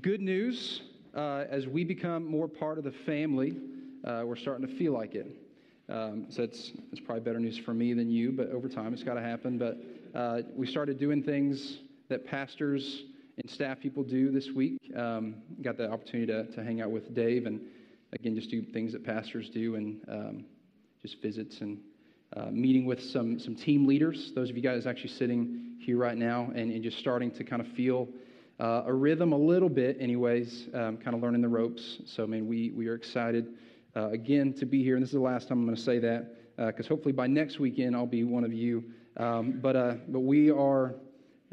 good 0.00 0.20
news 0.20 0.82
uh, 1.14 1.44
as 1.50 1.66
we 1.66 1.82
become 1.82 2.24
more 2.24 2.46
part 2.46 2.78
of 2.78 2.84
the 2.84 2.92
family, 3.06 3.56
uh, 4.04 4.22
we're 4.24 4.36
starting 4.36 4.66
to 4.66 4.76
feel 4.76 4.92
like 4.92 5.14
it. 5.14 5.26
Um, 5.88 6.26
so 6.28 6.42
it's, 6.42 6.72
it's 6.92 7.00
probably 7.00 7.22
better 7.22 7.40
news 7.40 7.56
for 7.56 7.72
me 7.72 7.94
than 7.94 8.10
you, 8.10 8.30
but 8.30 8.50
over 8.50 8.68
time 8.68 8.92
it's 8.92 9.02
got 9.02 9.14
to 9.14 9.22
happen. 9.22 9.56
But 9.56 9.78
uh, 10.14 10.42
we 10.54 10.66
started 10.66 10.98
doing 10.98 11.22
things 11.22 11.78
that 12.10 12.26
pastors 12.26 13.04
and 13.38 13.50
staff 13.50 13.80
people 13.80 14.02
do 14.02 14.30
this 14.30 14.50
week. 14.50 14.78
Um, 14.94 15.36
got 15.62 15.78
the 15.78 15.90
opportunity 15.90 16.26
to, 16.32 16.44
to 16.54 16.62
hang 16.62 16.82
out 16.82 16.90
with 16.90 17.14
Dave 17.14 17.46
and, 17.46 17.60
again, 18.12 18.34
just 18.34 18.50
do 18.50 18.62
things 18.62 18.92
that 18.92 19.04
pastors 19.04 19.48
do 19.48 19.76
and 19.76 20.00
um, 20.08 20.44
just 21.00 21.22
visits 21.22 21.62
and 21.62 21.78
uh, 22.36 22.50
meeting 22.50 22.84
with 22.84 23.02
some, 23.02 23.38
some 23.38 23.56
team 23.56 23.86
leaders. 23.86 24.32
Those 24.34 24.50
of 24.50 24.56
you 24.56 24.62
guys 24.62 24.86
actually 24.86 25.10
sitting 25.10 25.76
here 25.78 25.96
right 25.96 26.18
now 26.18 26.50
and, 26.54 26.70
and 26.70 26.82
just 26.82 26.98
starting 26.98 27.30
to 27.30 27.44
kind 27.44 27.62
of 27.62 27.68
feel 27.68 28.06
uh, 28.60 28.82
a 28.86 28.92
rhythm 28.92 29.32
a 29.32 29.38
little 29.38 29.68
bit, 29.68 29.96
anyways, 30.00 30.68
um, 30.74 30.96
kind 30.96 31.14
of 31.14 31.22
learning 31.22 31.42
the 31.42 31.48
ropes. 31.48 31.98
So, 32.06 32.26
man, 32.26 32.46
we, 32.46 32.70
we 32.70 32.88
are 32.88 32.94
excited 32.94 33.54
uh, 33.96 34.08
again 34.10 34.52
to 34.54 34.66
be 34.66 34.82
here. 34.82 34.96
And 34.96 35.02
this 35.02 35.10
is 35.10 35.14
the 35.14 35.20
last 35.20 35.48
time 35.48 35.58
I'm 35.58 35.64
going 35.64 35.76
to 35.76 35.82
say 35.82 35.98
that 36.00 36.34
because 36.56 36.86
uh, 36.86 36.88
hopefully 36.88 37.12
by 37.12 37.26
next 37.26 37.60
weekend 37.60 37.94
I'll 37.94 38.06
be 38.06 38.24
one 38.24 38.44
of 38.44 38.52
you. 38.52 38.84
Um, 39.16 39.58
but, 39.62 39.76
uh, 39.76 39.94
but 40.08 40.20
we 40.20 40.50
are 40.50 40.94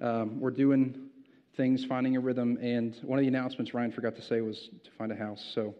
um, 0.01 0.39
we're 0.39 0.51
doing 0.51 1.09
things, 1.55 1.85
finding 1.85 2.15
a 2.17 2.19
rhythm. 2.19 2.57
And 2.61 2.95
one 3.01 3.17
of 3.17 3.23
the 3.23 3.27
announcements 3.27 3.73
Ryan 3.73 3.91
forgot 3.91 4.15
to 4.15 4.21
say 4.21 4.41
was 4.41 4.69
to 4.83 4.91
find 4.97 5.11
a 5.11 5.15
house. 5.15 5.51
So 5.53 5.73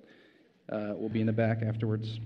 uh, 0.72 0.94
we'll 0.94 1.10
be 1.10 1.22
in 1.22 1.28
the 1.28 1.34
back 1.34 1.62
afterwards 1.62 2.20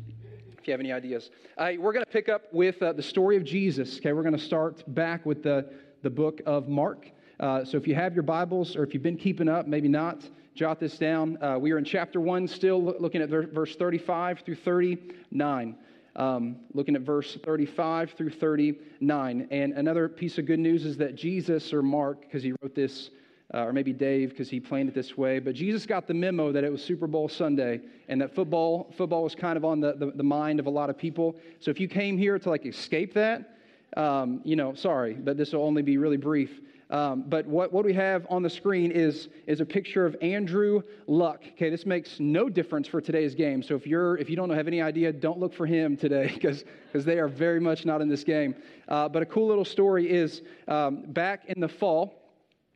if 0.57 0.67
you 0.67 0.71
have 0.71 0.79
any 0.81 0.91
ideas. 0.91 1.31
Uh, 1.57 1.71
we're 1.79 1.93
going 1.93 2.05
to 2.05 2.11
pick 2.11 2.29
up 2.29 2.53
with 2.53 2.81
uh, 2.81 2.93
the 2.93 3.01
story 3.01 3.37
of 3.37 3.43
Jesus. 3.43 3.97
Okay, 3.97 4.13
we're 4.13 4.23
going 4.23 4.37
to 4.37 4.43
start 4.43 4.83
back 4.93 5.25
with 5.25 5.41
the, 5.41 5.71
the 6.03 6.09
book 6.09 6.41
of 6.45 6.67
Mark. 6.67 7.09
Uh, 7.39 7.63
so 7.63 7.77
if 7.77 7.87
you 7.87 7.95
have 7.95 8.13
your 8.13 8.23
Bibles 8.23 8.75
or 8.75 8.83
if 8.83 8.93
you've 8.93 9.03
been 9.03 9.15
keeping 9.15 9.47
up, 9.47 9.65
maybe 9.65 9.87
not, 9.87 10.21
jot 10.55 10.77
this 10.79 10.97
down. 10.97 11.41
Uh, 11.41 11.57
we 11.57 11.71
are 11.71 11.77
in 11.77 11.85
chapter 11.85 12.19
1, 12.19 12.47
still 12.49 12.83
looking 12.99 13.21
at 13.21 13.29
verse 13.29 13.75
35 13.77 14.41
through 14.41 14.55
39. 14.55 15.75
Um, 16.17 16.57
looking 16.73 16.95
at 16.97 17.01
verse 17.03 17.37
35 17.45 18.11
through 18.11 18.31
39. 18.31 19.47
And 19.51 19.73
another 19.73 20.09
piece 20.09 20.37
of 20.37 20.47
good 20.47 20.59
news 20.59 20.85
is 20.85 20.97
that 20.97 21.15
Jesus, 21.15 21.71
or 21.71 21.81
Mark, 21.81 22.21
because 22.21 22.43
he 22.43 22.51
wrote 22.61 22.75
this, 22.75 23.09
uh, 23.53 23.59
or 23.59 23.71
maybe 23.71 23.93
Dave, 23.93 24.31
because 24.31 24.49
he 24.49 24.59
planned 24.59 24.89
it 24.89 24.95
this 24.95 25.17
way, 25.17 25.39
but 25.39 25.55
Jesus 25.55 25.85
got 25.85 26.07
the 26.07 26.13
memo 26.13 26.51
that 26.51 26.65
it 26.65 26.71
was 26.71 26.83
Super 26.83 27.07
Bowl 27.07 27.29
Sunday 27.29 27.79
and 28.09 28.19
that 28.19 28.35
football, 28.35 28.93
football 28.97 29.23
was 29.23 29.33
kind 29.33 29.55
of 29.55 29.63
on 29.63 29.79
the, 29.79 29.93
the, 29.93 30.11
the 30.11 30.23
mind 30.23 30.59
of 30.59 30.65
a 30.65 30.69
lot 30.69 30.89
of 30.89 30.97
people. 30.97 31.37
So 31.61 31.71
if 31.71 31.79
you 31.79 31.87
came 31.87 32.17
here 32.17 32.37
to 32.37 32.49
like 32.49 32.65
escape 32.65 33.13
that, 33.13 33.55
um, 33.95 34.41
you 34.43 34.57
know, 34.57 34.73
sorry, 34.73 35.13
but 35.13 35.37
this 35.37 35.53
will 35.53 35.63
only 35.63 35.81
be 35.81 35.97
really 35.97 36.17
brief. 36.17 36.59
Um, 36.89 37.25
but 37.27 37.45
what, 37.45 37.71
what 37.71 37.85
we 37.85 37.93
have 37.93 38.25
on 38.29 38.41
the 38.41 38.49
screen 38.49 38.91
is, 38.91 39.29
is 39.45 39.61
a 39.61 39.65
picture 39.65 40.05
of 40.07 40.15
Andrew 40.21 40.81
Luck. 41.05 41.43
Okay, 41.53 41.69
this 41.69 41.85
makes 41.85 42.19
no 42.19 42.49
difference 42.49 42.87
for 42.87 42.99
today's 42.99 43.35
game. 43.35 43.61
So 43.61 43.75
if, 43.75 43.85
you're, 43.85 44.17
if 44.17 44.29
you 44.29 44.35
don't 44.35 44.49
have 44.49 44.67
any 44.67 44.81
idea, 44.81 45.13
don't 45.13 45.39
look 45.39 45.53
for 45.53 45.67
him 45.67 45.95
today 45.95 46.27
because 46.33 46.63
they 46.93 47.19
are 47.19 47.27
very 47.27 47.59
much 47.59 47.85
not 47.85 48.01
in 48.01 48.09
this 48.09 48.23
game. 48.23 48.55
Uh, 48.87 49.07
but 49.07 49.21
a 49.21 49.25
cool 49.25 49.47
little 49.47 49.65
story 49.65 50.09
is 50.09 50.41
um, 50.67 51.03
back 51.09 51.45
in 51.45 51.59
the 51.59 51.69
fall, 51.69 52.15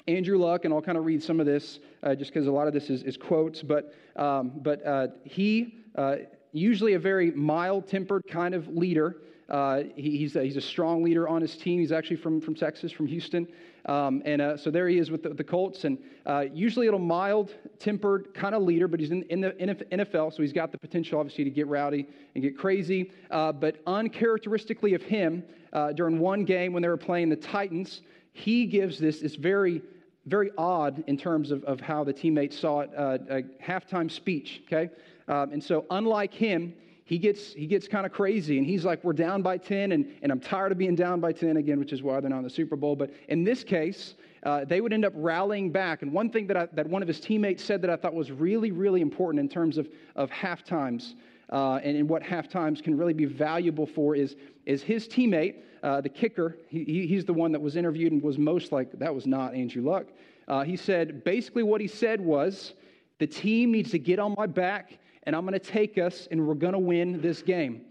Andrew 0.08 0.38
Luck, 0.38 0.66
and 0.66 0.74
I'll 0.74 0.82
kind 0.82 0.98
of 0.98 1.06
read 1.06 1.24
some 1.24 1.40
of 1.40 1.48
this 1.48 1.80
uh, 2.04 2.14
just 2.14 2.32
because 2.32 2.46
a 2.46 2.52
lot 2.52 2.68
of 2.68 2.74
this 2.74 2.92
is, 2.92 3.02
is 3.04 3.18
quotes, 3.18 3.64
but, 3.64 3.96
um, 4.16 4.52
but 4.58 4.86
uh, 4.86 5.08
he, 5.24 5.80
uh, 5.96 6.18
usually 6.52 6.94
a 6.94 7.00
very 7.00 7.32
mild 7.32 7.88
tempered 7.88 8.24
kind 8.30 8.54
of 8.54 8.68
leader, 8.68 9.18
uh, 9.50 9.84
he, 9.96 10.18
he's, 10.18 10.36
a, 10.36 10.44
he's 10.44 10.58
a 10.58 10.62
strong 10.62 11.04
leader 11.04 11.28
on 11.28 11.42
his 11.42 11.56
team. 11.56 11.80
He's 11.80 11.92
actually 11.92 12.16
from, 12.16 12.42
from 12.42 12.56
Texas, 12.56 12.92
from 12.92 13.08
Houston. 13.08 13.48
Um, 13.86 14.22
and 14.26 14.42
uh, 14.42 14.58
so 14.58 14.72
there 14.72 14.88
he 14.88 14.98
is 14.98 15.12
with 15.12 15.24
the, 15.24 15.30
the 15.30 15.44
Colts. 15.44 15.84
And 15.84 15.98
uh, 16.26 16.46
usually 16.54 16.88
a 16.88 16.92
little 16.92 17.06
mild 17.06 17.54
tempered 17.80 18.34
kind 18.34 18.56
of 18.56 18.64
leader, 18.64 18.88
but 18.88 19.00
he's 19.00 19.12
in, 19.12 19.24
in, 19.24 19.42
the 19.42 19.52
NFL, 19.52 20.34
so 20.34 20.42
he's 20.42 20.54
got 20.54 20.72
the 20.72 20.78
potential, 20.78 21.20
obviously, 21.20 21.44
to 21.44 21.50
get 21.50 21.68
rowdy 21.68 22.08
and 22.36 22.44
get 22.44 22.58
crazy. 22.58 23.12
Uh, 23.30 23.52
but 23.52 23.78
uncharacteristically 23.86 24.94
of 24.94 25.02
him, 25.02 25.44
uh, 25.74 25.92
during 25.92 26.20
one 26.20 26.46
game 26.46 26.72
when 26.72 26.82
they 26.82 26.90
were 26.90 26.98
playing 26.98 27.30
the 27.30 27.36
Titans, 27.36 28.02
he 28.32 28.66
gives 28.66 28.98
this, 29.00 29.20
this 29.20 29.36
very 29.36 29.82
very 30.26 30.52
odd 30.58 31.04
in 31.08 31.18
terms 31.18 31.52
of, 31.52 31.64
of 31.66 31.82
how 31.82 32.04
the 32.04 32.14
teammates 32.14 32.58
saw 32.58 32.82
it, 32.82 32.90
uh, 32.98 33.18
a 33.30 33.42
halftime 33.62 34.10
speech, 34.10 34.64
okay? 34.66 34.90
Um, 35.28 35.52
and 35.52 35.64
so, 35.64 35.86
unlike 35.90 36.34
him, 36.34 36.74
he 37.06 37.18
gets, 37.18 37.54
he 37.54 37.68
gets 37.68 37.88
kind 37.88 38.06
of 38.06 38.12
crazy 38.12 38.58
and 38.58 38.66
he's 38.66 38.86
like, 38.86 39.04
We're 39.04 39.14
down 39.14 39.42
by 39.42 39.58
10, 39.58 39.92
and, 39.92 40.06
and 40.22 40.32
I'm 40.32 40.40
tired 40.40 40.72
of 40.72 40.78
being 40.78 40.96
down 40.96 41.20
by 41.20 41.32
10 41.32 41.58
again, 41.58 41.80
which 41.80 41.94
is 41.94 42.02
why 42.02 42.20
they're 42.20 42.30
not 42.30 42.38
in 42.38 42.44
the 42.44 42.50
Super 42.50 42.76
Bowl. 42.76 42.96
But 42.96 43.12
in 43.28 43.44
this 43.44 43.64
case, 43.64 44.16
uh, 44.44 44.66
they 44.66 44.82
would 44.82 44.94
end 44.94 45.06
up 45.06 45.14
rallying 45.16 45.72
back. 45.72 46.02
And 46.02 46.12
one 46.12 46.30
thing 46.30 46.48
that, 46.48 46.58
I, 46.58 46.68
that 46.74 46.88
one 46.88 47.02
of 47.02 47.08
his 47.08 47.20
teammates 47.20 47.64
said 47.64 47.82
that 47.82 47.90
I 47.90 47.96
thought 47.96 48.14
was 48.14 48.32
really, 48.32 48.72
really 48.72 49.02
important 49.02 49.40
in 49.40 49.50
terms 49.50 49.78
of, 49.78 49.90
of 50.16 50.30
half 50.30 50.64
times 50.64 51.16
uh, 51.54 51.80
and, 51.84 51.96
and 51.98 52.10
what 52.10 52.24
half 52.24 52.50
times 52.50 52.82
can 52.82 52.98
really 52.98 53.14
be 53.14 53.26
valuable 53.26 53.86
for 53.86 54.16
is, 54.16 54.36
is 54.66 54.82
his 54.82 55.08
teammate, 55.08 55.56
uh, 55.84 56.02
the 56.02 56.10
kicker, 56.10 56.58
he, 56.68 57.06
he's 57.08 57.26
the 57.26 57.34
one 57.34 57.52
that 57.52 57.62
was 57.62 57.76
interviewed 57.76 58.12
and 58.12 58.24
was 58.24 58.38
most 58.38 58.72
like, 58.72 58.92
that 58.94 59.14
was 59.14 59.28
not 59.28 59.54
Andrew 59.54 59.84
Luck. 59.84 60.08
Uh, 60.48 60.64
he 60.64 60.76
said, 60.76 61.24
basically, 61.24 61.64
what 61.64 61.80
he 61.80 61.88
said 61.88 62.20
was, 62.20 62.74
the 63.20 63.28
team 63.28 63.72
needs 63.72 63.92
to 63.92 64.00
get 64.00 64.20
on 64.20 64.34
my 64.38 64.48
back 64.48 64.98
and 65.24 65.36
I'm 65.36 65.46
going 65.46 65.54
to 65.54 65.60
take 65.60 65.98
us, 65.98 66.28
and 66.32 66.48
we're 66.48 66.54
going 66.54 66.74
to 66.74 66.80
win 66.80 67.22
this 67.22 67.42
game, 67.42 67.82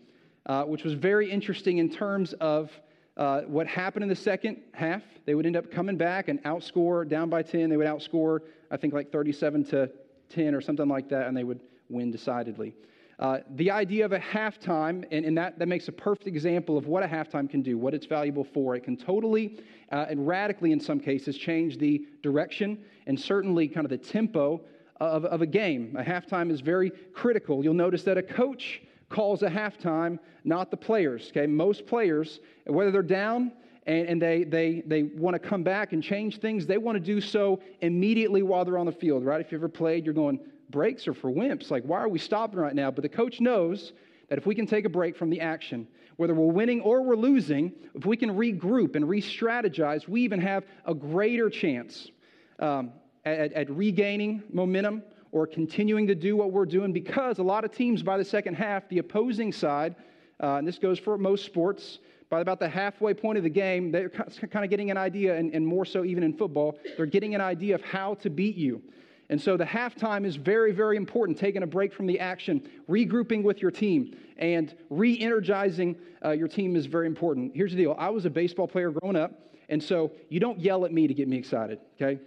uh, 0.47 0.65
which 0.65 0.84
was 0.84 0.94
very 0.94 1.31
interesting 1.31 1.78
in 1.78 1.91
terms 1.91 2.32
of 2.34 2.70
uh, 3.16 3.43
what 3.43 3.66
happened 3.66 4.03
in 4.03 4.09
the 4.09 4.16
second 4.16 4.60
half. 4.72 5.03
They 5.25 5.34
would 5.34 5.47
end 5.47 5.56
up 5.56 5.71
coming 5.71 5.97
back 5.97 6.28
and 6.28 6.42
outscore 6.44 7.09
down 7.09 7.28
by 7.28 7.42
10. 7.42 7.71
They 7.71 7.76
would 7.76 7.87
outscore, 7.87 8.41
I 8.71 8.76
think, 8.76 8.94
like 8.94 9.10
37 9.12 9.65
to 9.66 9.91
10 10.31 10.54
or 10.54 10.60
something 10.60 10.88
like 10.88 11.09
that, 11.10 11.26
and 11.26 11.37
they 11.37 11.44
would 11.44 11.60
win 11.88 12.10
decidedly. 12.10 12.75
Uh, 13.19 13.38
the 13.50 13.71
idea 13.71 14.04
of 14.04 14.12
a 14.12 14.19
halftime, 14.19 15.04
and, 15.12 15.25
and, 15.25 15.38
that, 15.38 15.59
that 15.59 15.69
makes 15.69 15.87
a 15.87 15.92
perfect 15.92 16.26
example 16.26 16.76
of 16.76 16.87
what 16.87 17.03
a 17.03 17.06
halftime 17.06 17.48
can 17.48 17.62
do, 17.62 17.78
what 17.78 17.94
it's 17.94 18.06
valuable 18.06 18.42
for. 18.42 18.75
It 18.75 18.82
can 18.82 18.97
totally 18.97 19.60
uh, 19.92 20.06
and 20.09 20.26
radically, 20.26 20.72
in 20.72 20.81
some 20.81 20.98
cases, 20.98 21.37
change 21.37 21.76
the 21.76 22.04
direction 22.22 22.78
and 23.06 23.21
certainly 23.21 23.69
kind 23.69 23.84
of 23.84 23.91
the 23.91 23.98
tempo 23.98 24.62
of, 25.02 25.24
of 25.24 25.42
a 25.42 25.46
game. 25.46 25.96
A 25.98 26.02
halftime 26.02 26.50
is 26.50 26.60
very 26.60 26.90
critical. 27.12 27.62
You'll 27.62 27.74
notice 27.74 28.02
that 28.04 28.18
a 28.18 28.22
coach 28.22 28.82
calls 29.08 29.42
a 29.42 29.50
halftime, 29.50 30.18
not 30.44 30.70
the 30.70 30.76
players. 30.76 31.28
Okay, 31.30 31.46
most 31.46 31.86
players, 31.86 32.40
whether 32.66 32.90
they're 32.90 33.02
down 33.02 33.52
and, 33.86 34.08
and 34.08 34.22
they, 34.22 34.44
they, 34.44 34.82
they 34.86 35.02
want 35.02 35.34
to 35.34 35.38
come 35.38 35.62
back 35.62 35.92
and 35.92 36.02
change 36.02 36.38
things, 36.41 36.66
they 36.66 36.78
want 36.78 36.96
to 36.96 37.00
do 37.00 37.20
so 37.20 37.60
immediately 37.80 38.42
while 38.42 38.64
they're 38.64 38.78
on 38.78 38.86
the 38.86 38.92
field, 38.92 39.24
right? 39.24 39.41
If 39.41 39.52
you 39.52 39.58
ever 39.58 39.68
played, 39.68 40.04
you're 40.04 40.14
going, 40.14 40.41
breaks 40.70 41.06
are 41.06 41.14
for 41.14 41.30
wimps. 41.30 41.70
Like, 41.70 41.84
why 41.84 41.98
are 41.98 42.08
we 42.08 42.18
stopping 42.18 42.58
right 42.58 42.74
now? 42.74 42.91
But 42.91 43.02
the 43.02 43.08
coach 43.08 43.41
knows 43.41 43.92
that 44.28 44.38
if 44.38 44.46
we 44.46 44.54
can 44.54 44.66
take 44.66 44.84
a 44.84 44.88
break 44.88 45.16
from 45.16 45.30
the 45.30 45.41
action, 45.41 45.86
whether 46.16 46.34
we're 46.34 46.52
winning 46.52 46.80
or 46.80 47.02
we're 47.02 47.16
losing, 47.16 47.72
if 47.94 48.06
we 48.06 48.16
can 48.16 48.30
regroup 48.30 48.96
and 48.96 49.08
re 49.08 49.20
strategize, 49.20 50.08
we 50.08 50.22
even 50.22 50.41
have 50.41 50.64
a 50.86 50.94
greater 50.94 51.50
chance. 51.50 52.10
Um, 52.58 52.92
at, 53.25 53.53
at 53.53 53.71
regaining 53.71 54.43
momentum 54.53 55.03
or 55.31 55.47
continuing 55.47 56.06
to 56.06 56.15
do 56.15 56.37
what 56.37 56.53
we're 56.53 56.66
doing 56.66 56.93
because 56.93 57.38
a 57.38 57.43
lot 57.43 57.65
of 57.65 57.72
teams 57.72 58.03
by 58.03 58.19
the 58.19 58.25
second 58.25 58.55
half, 58.55 58.88
the 58.88 58.99
opposing 58.99 59.53
side, 59.53 59.94
uh, 60.43 60.56
and 60.56 60.66
this 60.66 60.78
goes 60.78 60.99
for 60.99 61.16
most 61.16 61.44
sports, 61.44 61.99
by 62.28 62.41
about 62.41 62.59
the 62.59 62.69
halfway 62.69 63.12
point 63.12 63.37
of 63.37 63.44
the 63.44 63.50
game, 63.50 63.93
they're 63.93 64.09
kind 64.09 64.65
of 64.65 64.71
getting 64.71 64.91
an 64.91 64.97
idea, 64.97 65.37
and, 65.37 65.53
and 65.53 65.66
more 65.66 65.84
so 65.84 66.03
even 66.03 66.22
in 66.22 66.33
football, 66.33 66.78
they're 66.97 67.05
getting 67.05 67.34
an 67.34 67.43
idea 67.43 67.75
of 67.75 67.83
how 67.83 68.15
to 68.15 68.31
beat 68.31 68.56
you. 68.56 68.83
And 69.28 69.41
so 69.41 69.56
the 69.56 69.65
halftime 69.65 70.25
is 70.25 70.37
very, 70.37 70.72
very 70.72 70.97
important, 70.97 71.39
taking 71.39 71.62
a 71.62 71.66
break 71.66 71.93
from 71.93 72.06
the 72.06 72.19
action, 72.19 72.66
regrouping 72.89 73.43
with 73.43 73.60
your 73.60 73.71
team, 73.71 74.16
and 74.39 74.75
re 74.89 75.19
energizing 75.19 75.94
uh, 76.25 76.31
your 76.31 76.49
team 76.49 76.75
is 76.75 76.87
very 76.87 77.06
important. 77.06 77.53
Here's 77.54 77.72
the 77.72 77.77
deal 77.77 77.94
I 77.99 78.09
was 78.09 78.25
a 78.25 78.31
baseball 78.31 78.66
player 78.66 78.91
growing 78.91 79.16
up, 79.16 79.33
and 79.69 79.83
so 79.83 80.10
you 80.31 80.41
don't 80.41 80.59
yell 80.59 80.87
at 80.87 80.93
me 80.93 81.06
to 81.06 81.15
get 81.15 81.28
me 81.28 81.37
excited, 81.37 81.81
okay? 82.00 82.19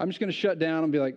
I'm 0.00 0.08
just 0.08 0.18
going 0.18 0.30
to 0.30 0.36
shut 0.36 0.58
down 0.58 0.82
and 0.82 0.90
be 0.90 0.98
like, 0.98 1.16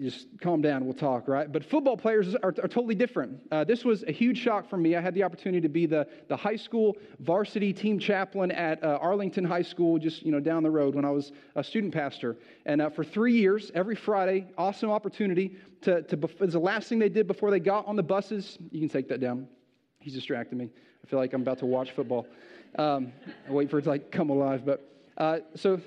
just 0.00 0.28
calm 0.40 0.62
down, 0.62 0.86
we'll 0.86 0.94
talk, 0.94 1.28
right? 1.28 1.52
But 1.52 1.62
football 1.62 1.96
players 1.96 2.34
are, 2.34 2.54
are 2.62 2.68
totally 2.68 2.94
different. 2.94 3.38
Uh, 3.52 3.64
this 3.64 3.84
was 3.84 4.02
a 4.04 4.12
huge 4.12 4.38
shock 4.38 4.70
for 4.70 4.78
me. 4.78 4.96
I 4.96 5.00
had 5.02 5.14
the 5.14 5.22
opportunity 5.22 5.60
to 5.60 5.68
be 5.68 5.84
the, 5.84 6.08
the 6.28 6.36
high 6.36 6.56
school 6.56 6.96
varsity 7.18 7.74
team 7.74 7.98
chaplain 7.98 8.50
at 8.52 8.82
uh, 8.82 8.98
Arlington 9.02 9.44
High 9.44 9.60
School, 9.60 9.98
just 9.98 10.22
you 10.22 10.32
know 10.32 10.40
down 10.40 10.62
the 10.62 10.70
road 10.70 10.94
when 10.94 11.04
I 11.04 11.10
was 11.10 11.32
a 11.54 11.62
student 11.62 11.92
pastor. 11.92 12.38
And 12.64 12.80
uh, 12.80 12.88
for 12.88 13.04
three 13.04 13.34
years, 13.34 13.70
every 13.74 13.94
Friday, 13.94 14.46
awesome 14.56 14.90
opportunity 14.90 15.56
to, 15.82 16.00
to 16.02 16.16
it 16.16 16.40
was 16.40 16.54
the 16.54 16.58
last 16.58 16.88
thing 16.88 16.98
they 16.98 17.10
did 17.10 17.26
before 17.26 17.50
they 17.50 17.60
got 17.60 17.86
on 17.86 17.96
the 17.96 18.02
buses. 18.02 18.56
You 18.70 18.80
can 18.80 18.88
take 18.88 19.08
that 19.08 19.20
down. 19.20 19.48
He's 19.98 20.14
distracting 20.14 20.56
me. 20.56 20.70
I 21.04 21.10
feel 21.10 21.18
like 21.18 21.34
I'm 21.34 21.42
about 21.42 21.58
to 21.58 21.66
watch 21.66 21.90
football. 21.90 22.26
Um, 22.78 23.12
I 23.46 23.52
wait 23.52 23.70
for 23.70 23.78
it 23.78 23.82
to 23.82 23.90
like 23.90 24.10
come 24.10 24.30
alive. 24.30 24.64
But 24.64 24.88
uh, 25.18 25.40
so 25.56 25.78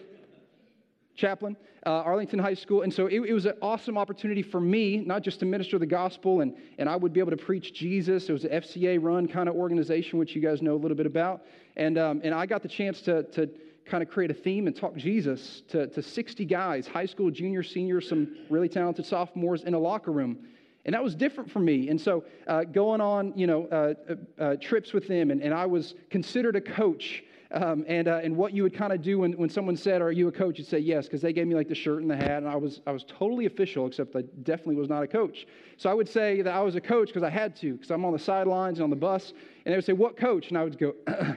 chaplain, 1.15 1.55
uh, 1.85 1.89
Arlington 1.89 2.39
High 2.39 2.53
School. 2.53 2.81
And 2.81 2.93
so 2.93 3.07
it, 3.07 3.19
it, 3.21 3.33
was 3.33 3.45
an 3.45 3.53
awesome 3.61 3.97
opportunity 3.97 4.41
for 4.41 4.59
me, 4.59 4.97
not 4.97 5.21
just 5.21 5.39
to 5.39 5.45
minister 5.45 5.77
the 5.77 5.85
gospel, 5.85 6.41
and, 6.41 6.55
and 6.77 6.89
I 6.89 6.95
would 6.95 7.13
be 7.13 7.19
able 7.19 7.31
to 7.31 7.37
preach 7.37 7.73
Jesus. 7.73 8.29
It 8.29 8.33
was 8.33 8.45
an 8.45 8.51
FCA 8.51 8.97
run 9.01 9.27
kind 9.27 9.47
of 9.47 9.55
organization, 9.55 10.19
which 10.19 10.35
you 10.35 10.41
guys 10.41 10.61
know 10.61 10.73
a 10.73 10.81
little 10.81 10.97
bit 10.97 11.05
about. 11.05 11.43
And, 11.75 11.97
um, 11.97 12.21
and 12.23 12.33
I 12.33 12.45
got 12.45 12.61
the 12.61 12.69
chance 12.69 13.01
to, 13.01 13.23
to 13.23 13.49
kind 13.85 14.01
of 14.01 14.09
create 14.09 14.31
a 14.31 14.33
theme 14.33 14.67
and 14.67 14.75
talk 14.75 14.95
Jesus 14.95 15.61
to, 15.69 15.87
to 15.87 16.01
60 16.01 16.45
guys, 16.45 16.87
high 16.87 17.05
school, 17.05 17.29
junior, 17.29 17.63
senior, 17.63 18.01
some 18.01 18.35
really 18.49 18.69
talented 18.69 19.05
sophomores 19.05 19.63
in 19.63 19.73
a 19.73 19.79
locker 19.79 20.11
room. 20.11 20.37
And 20.85 20.93
that 20.93 21.03
was 21.03 21.15
different 21.15 21.49
for 21.49 21.59
me. 21.59 21.89
And 21.89 21.99
so 21.99 22.25
uh, 22.47 22.63
going 22.65 23.01
on, 23.01 23.33
you 23.37 23.47
know, 23.47 23.67
uh, 23.67 23.93
uh, 24.09 24.41
uh 24.41 24.55
trips 24.57 24.93
with 24.93 25.07
them, 25.07 25.31
and, 25.31 25.41
and 25.41 25.53
I 25.53 25.65
was 25.65 25.95
considered 26.09 26.55
a 26.55 26.61
coach. 26.61 27.23
Um, 27.53 27.85
and, 27.87 28.07
uh, 28.07 28.19
and 28.23 28.35
what 28.35 28.53
you 28.53 28.63
would 28.63 28.73
kind 28.73 28.91
of 28.91 29.03
do 29.03 29.19
when, 29.19 29.33
when 29.33 29.47
someone 29.47 29.77
said, 29.77 30.01
Are 30.01 30.11
you 30.11 30.27
a 30.27 30.31
coach? 30.31 30.57
You'd 30.57 30.67
say 30.67 30.79
yes, 30.79 31.05
because 31.05 31.21
they 31.21 31.31
gave 31.31 31.45
me 31.45 31.53
like 31.53 31.67
the 31.67 31.75
shirt 31.75 32.01
and 32.01 32.09
the 32.09 32.15
hat, 32.15 32.37
and 32.37 32.49
I 32.49 32.55
was, 32.55 32.81
I 32.87 32.91
was 32.91 33.05
totally 33.07 33.45
official, 33.45 33.85
except 33.85 34.15
I 34.15 34.23
definitely 34.41 34.75
was 34.75 34.89
not 34.89 35.03
a 35.03 35.07
coach. 35.07 35.45
So 35.77 35.87
I 35.87 35.93
would 35.93 36.09
say 36.09 36.41
that 36.41 36.51
I 36.51 36.61
was 36.61 36.75
a 36.75 36.81
coach 36.81 37.09
because 37.09 37.21
I 37.21 37.29
had 37.29 37.55
to, 37.57 37.73
because 37.73 37.91
I'm 37.91 38.05
on 38.05 38.13
the 38.13 38.19
sidelines 38.19 38.79
and 38.79 38.83
on 38.83 38.89
the 38.89 38.95
bus, 38.95 39.33
and 39.65 39.71
they 39.71 39.75
would 39.77 39.85
say, 39.85 39.93
What 39.93 40.17
coach? 40.17 40.49
And 40.49 40.57
I 40.57 40.63
would 40.63 40.79
go, 40.79 40.95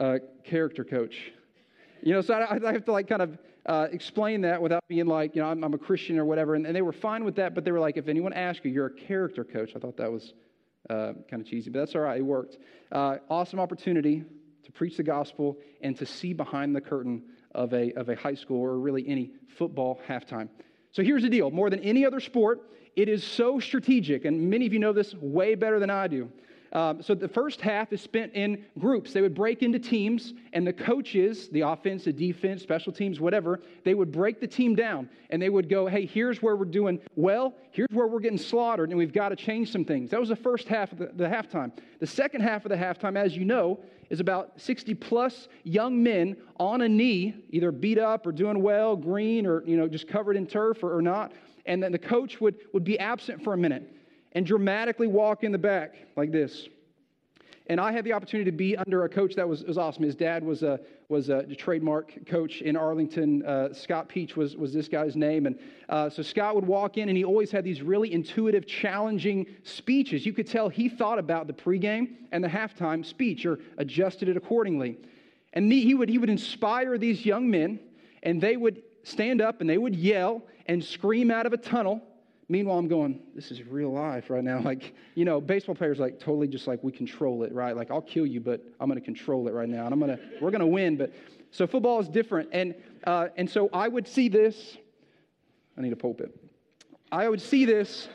uh, 0.00 0.18
Character 0.42 0.84
coach. 0.84 1.32
You 2.02 2.14
know, 2.14 2.22
so 2.22 2.32
I, 2.34 2.66
I 2.66 2.72
have 2.72 2.86
to 2.86 2.92
like 2.92 3.06
kind 3.06 3.20
of 3.20 3.36
uh, 3.66 3.88
explain 3.92 4.40
that 4.42 4.62
without 4.62 4.82
being 4.88 5.06
like, 5.06 5.36
you 5.36 5.42
know, 5.42 5.48
I'm, 5.48 5.62
I'm 5.62 5.74
a 5.74 5.78
Christian 5.78 6.18
or 6.18 6.24
whatever. 6.24 6.54
And, 6.54 6.64
and, 6.64 6.74
they 6.74 6.80
were 6.80 6.92
fine 6.92 7.24
with 7.24 7.36
that, 7.36 7.54
but 7.54 7.64
they 7.64 7.72
were 7.72 7.80
like, 7.80 7.98
if 7.98 8.08
anyone 8.08 8.32
asks 8.32 8.64
you, 8.64 8.70
you're 8.70 8.86
a 8.86 8.90
character 8.90 9.44
coach. 9.44 9.72
I 9.76 9.78
thought 9.78 9.98
that 9.98 10.10
was 10.10 10.32
uh, 10.88 11.12
kind 11.28 11.42
of 11.42 11.46
cheesy, 11.46 11.68
but 11.68 11.80
that's 11.80 11.94
all 11.94 12.00
right. 12.00 12.18
It 12.18 12.22
worked. 12.22 12.56
Uh, 12.90 13.16
awesome 13.28 13.60
opportunity 13.60 14.24
to 14.68 14.72
preach 14.72 14.98
the 14.98 15.02
gospel 15.02 15.56
and 15.80 15.96
to 15.96 16.04
see 16.04 16.34
behind 16.34 16.76
the 16.76 16.80
curtain 16.80 17.22
of 17.52 17.72
a, 17.72 17.90
of 17.94 18.10
a 18.10 18.14
high 18.14 18.34
school 18.34 18.60
or 18.60 18.78
really 18.78 19.08
any 19.08 19.30
football 19.56 19.98
halftime. 20.06 20.46
So 20.92 21.02
here's 21.02 21.22
the 21.22 21.30
deal 21.30 21.50
more 21.50 21.70
than 21.70 21.80
any 21.80 22.04
other 22.04 22.20
sport, 22.20 22.60
it 22.94 23.08
is 23.08 23.24
so 23.24 23.58
strategic, 23.60 24.26
and 24.26 24.50
many 24.50 24.66
of 24.66 24.74
you 24.74 24.78
know 24.78 24.92
this 24.92 25.14
way 25.14 25.54
better 25.54 25.80
than 25.80 25.88
I 25.88 26.06
do. 26.06 26.30
Um, 26.72 27.02
so 27.02 27.14
the 27.14 27.28
first 27.28 27.60
half 27.60 27.92
is 27.92 28.00
spent 28.00 28.34
in 28.34 28.64
groups. 28.78 29.12
They 29.12 29.22
would 29.22 29.34
break 29.34 29.62
into 29.62 29.78
teams, 29.78 30.34
and 30.52 30.66
the 30.66 30.72
coaches, 30.72 31.48
the 31.48 31.62
offense, 31.62 32.04
the 32.04 32.12
defense, 32.12 32.62
special 32.62 32.92
teams, 32.92 33.20
whatever, 33.20 33.60
they 33.84 33.94
would 33.94 34.12
break 34.12 34.40
the 34.40 34.46
team 34.46 34.74
down 34.74 35.08
and 35.30 35.40
they 35.40 35.48
would 35.48 35.68
go, 35.68 35.86
hey, 35.86 36.06
here's 36.06 36.42
where 36.42 36.56
we're 36.56 36.64
doing 36.64 37.00
well, 37.16 37.54
here's 37.70 37.88
where 37.92 38.06
we're 38.06 38.20
getting 38.20 38.38
slaughtered, 38.38 38.90
and 38.90 38.98
we've 38.98 39.12
got 39.12 39.30
to 39.30 39.36
change 39.36 39.70
some 39.70 39.84
things. 39.84 40.10
That 40.10 40.20
was 40.20 40.28
the 40.28 40.36
first 40.36 40.68
half 40.68 40.92
of 40.92 40.98
the, 40.98 41.10
the 41.14 41.24
halftime. 41.24 41.72
The 42.00 42.06
second 42.06 42.42
half 42.42 42.64
of 42.64 42.70
the 42.70 42.76
halftime, 42.76 43.16
as 43.16 43.36
you 43.36 43.44
know, 43.44 43.80
is 44.10 44.20
about 44.20 44.52
60 44.56 44.94
plus 44.94 45.48
young 45.64 46.02
men 46.02 46.36
on 46.58 46.82
a 46.82 46.88
knee, 46.88 47.34
either 47.50 47.70
beat 47.70 47.98
up 47.98 48.26
or 48.26 48.32
doing 48.32 48.62
well, 48.62 48.96
green 48.96 49.46
or 49.46 49.62
you 49.64 49.76
know, 49.76 49.86
just 49.86 50.08
covered 50.08 50.36
in 50.36 50.46
turf 50.46 50.82
or, 50.82 50.96
or 50.96 51.02
not. 51.02 51.32
And 51.66 51.82
then 51.82 51.92
the 51.92 51.98
coach 51.98 52.40
would, 52.40 52.56
would 52.72 52.84
be 52.84 52.98
absent 52.98 53.42
for 53.44 53.52
a 53.52 53.58
minute 53.58 53.94
and 54.32 54.46
dramatically 54.46 55.06
walk 55.06 55.44
in 55.44 55.52
the 55.52 55.58
back 55.58 55.94
like 56.16 56.32
this. 56.32 56.68
And 57.70 57.78
I 57.78 57.92
had 57.92 58.04
the 58.04 58.14
opportunity 58.14 58.50
to 58.50 58.56
be 58.56 58.78
under 58.78 59.04
a 59.04 59.08
coach 59.10 59.34
that 59.34 59.46
was, 59.46 59.62
was 59.62 59.76
awesome. 59.76 60.02
His 60.02 60.14
dad 60.14 60.42
was 60.42 60.62
a, 60.62 60.80
was 61.10 61.28
a 61.28 61.42
trademark 61.54 62.26
coach 62.26 62.62
in 62.62 62.76
Arlington. 62.76 63.44
Uh, 63.44 63.74
Scott 63.74 64.08
Peach 64.08 64.36
was, 64.36 64.56
was 64.56 64.72
this 64.72 64.88
guy's 64.88 65.16
name. 65.16 65.44
And 65.44 65.58
uh, 65.90 66.08
so 66.08 66.22
Scott 66.22 66.54
would 66.54 66.66
walk 66.66 66.96
in, 66.96 67.10
and 67.10 67.18
he 67.18 67.24
always 67.24 67.50
had 67.50 67.64
these 67.64 67.82
really 67.82 68.10
intuitive, 68.10 68.66
challenging 68.66 69.46
speeches. 69.64 70.24
You 70.24 70.32
could 70.32 70.46
tell 70.46 70.70
he 70.70 70.88
thought 70.88 71.18
about 71.18 71.46
the 71.46 71.52
pregame 71.52 72.12
and 72.32 72.42
the 72.42 72.48
halftime 72.48 73.04
speech 73.04 73.44
or 73.44 73.58
adjusted 73.76 74.30
it 74.30 74.36
accordingly. 74.38 74.96
And 75.52 75.70
he 75.70 75.92
would, 75.92 76.08
he 76.08 76.16
would 76.16 76.30
inspire 76.30 76.96
these 76.96 77.26
young 77.26 77.50
men, 77.50 77.80
and 78.22 78.40
they 78.40 78.56
would 78.56 78.82
stand 79.02 79.42
up 79.42 79.60
and 79.60 79.68
they 79.68 79.78
would 79.78 79.94
yell 79.94 80.42
and 80.66 80.82
scream 80.82 81.30
out 81.30 81.44
of 81.46 81.52
a 81.52 81.56
tunnel 81.56 82.02
Meanwhile, 82.50 82.78
I'm 82.78 82.88
going, 82.88 83.20
this 83.34 83.50
is 83.50 83.62
real 83.62 83.92
life 83.92 84.30
right 84.30 84.42
now. 84.42 84.60
Like, 84.68 84.94
you 85.14 85.24
know, 85.24 85.40
baseball 85.40 85.74
players 85.74 85.98
like 85.98 86.18
totally 86.18 86.46
just 86.46 86.66
like 86.66 86.82
we 86.82 86.92
control 86.92 87.42
it, 87.44 87.52
right? 87.52 87.74
Like 87.74 87.90
I'll 87.90 88.02
kill 88.02 88.26
you, 88.26 88.40
but 88.40 88.62
I'm 88.78 88.88
going 88.88 89.00
to 89.00 89.04
control 89.04 89.48
it 89.48 89.54
right 89.54 89.68
now, 89.68 89.86
and 89.86 89.94
I'm 89.94 90.00
going 90.00 90.14
to 90.14 90.22
we're 90.42 90.50
going 90.50 90.60
to 90.60 90.66
win. 90.66 90.96
But 90.96 91.12
so 91.50 91.66
football 91.66 92.00
is 92.00 92.08
different, 92.08 92.50
and 92.52 92.74
uh, 93.04 93.28
and 93.36 93.48
so 93.48 93.70
I 93.72 93.88
would 93.88 94.06
see 94.06 94.28
this. 94.28 94.76
I 95.76 95.80
need 95.80 95.92
a 95.92 95.96
pulpit. 95.96 96.38
I 97.10 97.28
would 97.28 97.40
see 97.40 97.64
this, 97.64 98.08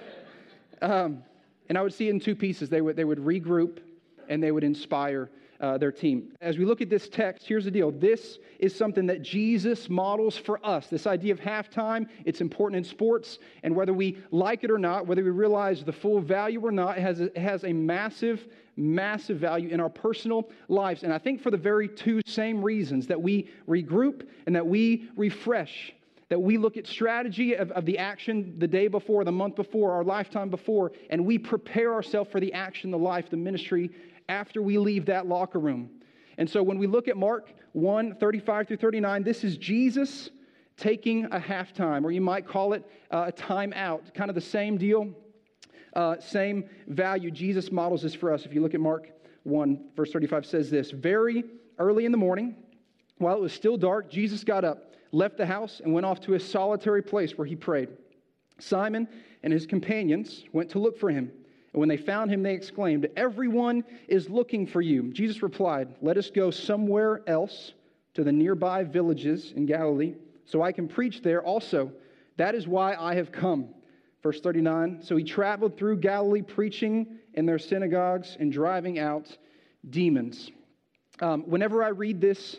um, 0.82 1.24
and 1.70 1.78
I 1.78 1.82
would 1.82 1.94
see 1.94 2.08
it 2.08 2.12
in 2.12 2.20
two 2.20 2.36
pieces. 2.36 2.70
They 2.70 2.82
would 2.82 2.96
they 2.96 3.06
would 3.06 3.20
regroup, 3.20 3.80
and 4.30 4.44
they 4.44 4.52
would 4.52 4.64
inspire 4.64 5.32
uh, 5.60 5.78
their 5.78 5.92
team. 5.92 6.34
As 6.42 6.58
we 6.58 6.66
look 6.66 6.82
at 6.82 6.90
this 6.90 7.08
text, 7.10 7.48
here's 7.48 7.66
the 7.66 7.72
deal. 7.72 7.92
This 7.92 8.40
is 8.60 8.76
something 8.76 9.06
that 9.08 9.22
Jesus 9.22 9.90
models 9.90 10.38
for 10.38 10.64
us. 10.66 10.88
This 10.88 11.08
idea 11.08 11.34
of 11.34 11.40
halftime, 11.40 12.08
it's 12.26 12.42
important 12.42 12.78
in 12.78 12.84
sports, 12.84 13.40
and 13.64 13.76
whether 13.76 13.94
we 13.94 14.18
like 14.32 14.64
it 14.64 14.72
or 14.72 14.78
not, 14.78 15.08
whether 15.08 15.24
we 15.24 15.30
realize 15.30 15.84
the 15.84 15.94
full 15.94 16.20
value 16.20 16.62
or 16.62 16.72
not, 16.72 16.98
it 16.98 17.02
has 17.02 17.20
it 17.20 17.38
has 17.38 17.64
a 17.64 17.74
massive, 17.74 18.48
massive 18.76 19.38
value 19.38 19.70
in 19.70 19.80
our 19.80 19.90
personal 19.90 20.50
lives. 20.68 21.04
And 21.04 21.14
I 21.14 21.18
think 21.18 21.42
for 21.42 21.52
the 21.52 21.58
very 21.58 21.88
two 21.88 22.22
same 22.26 22.62
reasons 22.62 23.08
that 23.08 23.22
we 23.22 23.50
regroup 23.68 24.28
and 24.46 24.56
that 24.56 24.66
we 24.66 25.10
refresh 25.16 25.94
that 26.30 26.42
we 26.42 26.58
look 26.58 26.78
at 26.78 26.88
strategy 26.88 27.54
of, 27.54 27.72
of, 27.72 27.86
the 27.86 27.98
action 27.98 28.56
the 28.58 28.68
day 28.68 28.88
before, 28.88 29.24
the 29.24 29.32
month 29.32 29.56
before, 29.56 29.92
our 29.92 30.04
lifetime 30.04 30.50
before, 30.50 30.92
and 31.10 31.26
we 31.26 31.38
prepare 31.38 31.94
ourselves 31.94 32.32
for 32.32 32.40
the 32.40 32.54
action, 32.54 32.92
the 32.92 32.98
life, 32.98 33.30
the 33.30 33.38
ministry 33.38 33.92
after 34.30 34.62
we 34.62 34.78
leave 34.78 35.06
that 35.06 35.28
locker 35.28 35.60
room. 35.60 35.90
And 36.38 36.50
so 36.50 36.64
when 36.64 36.78
we 36.78 36.88
look 36.88 37.08
at 37.08 37.18
Mark 37.18 37.52
1 37.74 38.16
35 38.16 38.68
through 38.68 38.78
39, 38.78 39.24
this 39.24 39.44
is 39.44 39.58
Jesus 39.58 40.30
taking 40.78 41.26
a 41.26 41.40
halftime, 41.40 42.04
or 42.04 42.12
you 42.12 42.22
might 42.22 42.48
call 42.48 42.74
it 42.74 42.84
uh, 43.12 43.26
a 43.28 43.32
timeout, 43.32 44.14
kind 44.14 44.30
of 44.30 44.36
the 44.36 44.42
same 44.42 44.78
deal, 44.78 45.14
uh, 45.96 46.20
same 46.20 46.66
value. 46.88 47.30
Jesus 47.30 47.72
models 47.72 48.02
this 48.02 48.16
for 48.16 48.34
us. 48.34 48.46
If 48.46 48.54
you 48.54 48.62
look 48.62 48.74
at 48.74 48.80
Mark 48.80 49.10
1, 49.44 49.90
verse 49.96 50.12
35 50.12 50.46
says 50.46 50.70
this 50.70 50.92
Very 50.92 51.44
early 51.78 52.06
in 52.06 52.12
the 52.12 52.18
morning, 52.18 52.56
while 53.18 53.36
it 53.36 53.42
was 53.42 53.54
still 53.54 53.78
dark, 53.78 54.10
Jesus 54.10 54.44
got 54.44 54.66
up, 54.66 54.93
left 55.14 55.38
the 55.38 55.46
house, 55.46 55.80
and 55.84 55.94
went 55.94 56.06
off 56.06 56.20
to 56.22 56.34
a 56.34 56.40
solitary 56.40 57.02
place 57.02 57.38
where 57.38 57.48
he 57.48 57.56
prayed. 57.56 57.90
Simon 58.60 59.08
and 59.44 59.54
his 59.54 59.66
companions 59.66 60.44
went 60.52 60.70
to 60.72 60.80
look 60.80 61.00
for 61.00 61.10
him. 61.10 61.32
And 61.72 61.80
when 61.80 61.90
they 61.90 61.98
found 61.98 62.32
him, 62.32 62.44
they 62.44 62.54
exclaimed, 62.54 63.08
Everyone 63.16 63.84
is 64.08 64.30
looking 64.30 64.68
for 64.68 64.82
you. 64.82 65.12
Jesus 65.12 65.42
replied, 65.42 65.96
Let 66.02 66.18
us 66.18 66.30
go 66.30 66.52
somewhere 66.52 67.22
else 67.28 67.74
to 68.16 68.24
the 68.24 68.32
nearby 68.32 68.84
villages 68.84 69.54
in 69.56 69.66
Galilee, 69.66 70.16
so 70.46 70.62
I 70.62 70.72
can 70.72 70.88
preach 70.88 71.22
there 71.22 71.44
also. 71.44 71.92
That 72.38 72.56
is 72.56 72.68
why 72.68 72.96
I 72.96 73.16
have 73.16 73.32
come. 73.32 73.70
Verse 74.22 74.40
39 74.40 75.02
So 75.04 75.16
he 75.16 75.24
traveled 75.24 75.78
through 75.78 75.98
Galilee, 75.98 76.42
preaching 76.42 77.18
in 77.34 77.46
their 77.46 77.60
synagogues 77.60 78.38
and 78.40 78.52
driving 78.52 79.00
out 79.00 79.36
demons. 79.90 80.52
Um, 81.20 81.42
whenever 81.44 81.84
I 81.84 81.90
read 81.90 82.22
this 82.22 82.58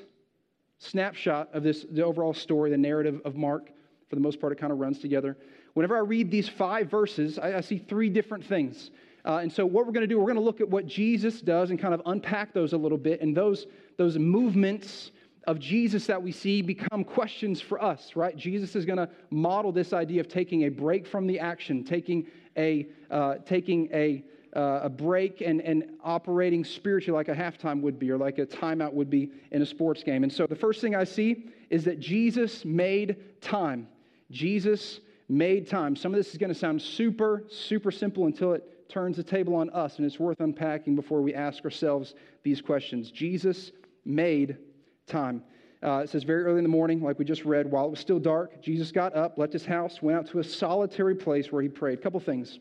snapshot 0.79 1.49
of 1.53 1.63
this, 1.63 1.87
the 1.91 2.05
overall 2.05 2.35
story, 2.35 2.71
the 2.71 2.77
narrative 2.79 3.21
of 3.25 3.37
Mark, 3.37 3.71
for 4.09 4.17
the 4.17 4.21
most 4.21 4.41
part, 4.41 4.53
it 4.53 4.59
kind 4.59 4.73
of 4.73 4.79
runs 4.79 4.99
together. 4.99 5.37
Whenever 5.75 5.97
I 5.97 6.01
read 6.01 6.31
these 6.31 6.49
five 6.49 6.91
verses, 6.91 7.39
I, 7.39 7.59
I 7.59 7.61
see 7.61 7.79
three 7.79 8.09
different 8.09 8.45
things. 8.45 8.91
Uh, 9.25 9.39
and 9.39 9.51
so, 9.51 9.65
what 9.65 9.87
we're 9.87 9.93
going 9.93 10.03
to 10.03 10.07
do, 10.07 10.19
we're 10.19 10.27
going 10.27 10.37
to 10.37 10.43
look 10.43 10.61
at 10.61 10.69
what 10.69 10.87
Jesus 10.87 11.41
does 11.41 11.71
and 11.71 11.79
kind 11.79 11.95
of 11.95 12.03
unpack 12.07 12.53
those 12.53 12.75
a 12.75 12.77
little 12.77 12.99
bit. 12.99 13.23
And 13.23 13.35
those, 13.35 13.67
those 13.97 14.19
movements 14.19 15.13
of 15.47 15.59
Jesus 15.59 16.07
that 16.07 16.23
we 16.23 16.33
see 16.33 16.63
become 16.63 17.05
questions 17.05 17.61
for 17.61 17.83
us, 17.83 18.17
right? 18.17 18.37
Jesus 18.37 18.77
is 18.77 18.85
going 18.85 18.99
to 18.99 19.09
model 19.31 19.73
this 19.73 19.93
idea 19.93 20.21
of 20.21 20.29
taking 20.29 20.65
a 20.65 20.69
break 20.69 21.07
from 21.07 21.27
the 21.27 21.39
action, 21.39 21.85
taking 21.85 22.27
a, 22.57 22.87
uh, 23.11 23.37
taking 23.47 23.89
a, 23.93 24.25
uh, 24.55 24.81
a 24.85 24.89
break 24.89 25.41
and, 25.41 25.61
and 25.61 25.85
operating 26.03 26.65
spiritually 26.65 27.17
like 27.17 27.29
a 27.29 27.35
halftime 27.35 27.81
would 27.81 27.99
be 27.99 28.11
or 28.11 28.19
like 28.19 28.39
a 28.39 28.47
timeout 28.47 28.93
would 28.93 29.11
be 29.11 29.31
in 29.51 29.63
a 29.63 29.67
sports 29.67 30.03
game. 30.03 30.23
And 30.23 30.33
so, 30.33 30.47
the 30.47 30.57
first 30.57 30.81
thing 30.81 30.95
I 30.95 31.05
see 31.05 31.47
is 31.71 31.85
that 31.85 31.99
Jesus 31.99 32.65
made 32.65 33.41
time. 33.41 33.89
Jesus 34.31 35.01
made 35.29 35.69
time. 35.69 35.97
Some 35.97 36.13
of 36.13 36.19
this 36.19 36.31
is 36.31 36.39
going 36.39 36.53
to 36.53 36.59
sound 36.59 36.81
super, 36.81 37.45
super 37.49 37.91
simple 37.91 38.27
until 38.27 38.53
it 38.53 38.89
turns 38.89 39.17
the 39.17 39.23
table 39.23 39.55
on 39.57 39.71
us, 39.71 39.97
and 39.97 40.07
it's 40.07 40.21
worth 40.21 40.41
unpacking 40.41 40.95
before 40.95 41.23
we 41.23 41.35
ask 41.35 41.65
ourselves 41.65 42.15
these 42.43 42.61
questions. 42.61 43.11
Jesus 43.11 43.73
made 44.05 44.59
time. 45.07 45.43
Uh, 45.83 45.99
it 45.99 46.09
says, 46.09 46.23
very 46.23 46.45
early 46.45 46.59
in 46.59 46.65
the 46.65 46.69
morning, 46.69 47.03
like 47.03 47.19
we 47.19 47.25
just 47.25 47.45
read, 47.45 47.71
while 47.71 47.87
it 47.87 47.91
was 47.91 48.01
still 48.01 48.19
dark, 48.19 48.63
Jesus 48.63 48.91
got 48.91 49.15
up, 49.15 49.37
left 49.37 49.53
his 49.53 49.67
house, 49.67 50.01
went 50.01 50.17
out 50.17 50.27
to 50.29 50.39
a 50.39 50.45
solitary 50.45 51.15
place 51.15 51.53
where 51.53 51.61
he 51.61 51.69
prayed. 51.69 51.99
A 51.99 52.03
couple 52.03 52.21
things. 52.21 52.59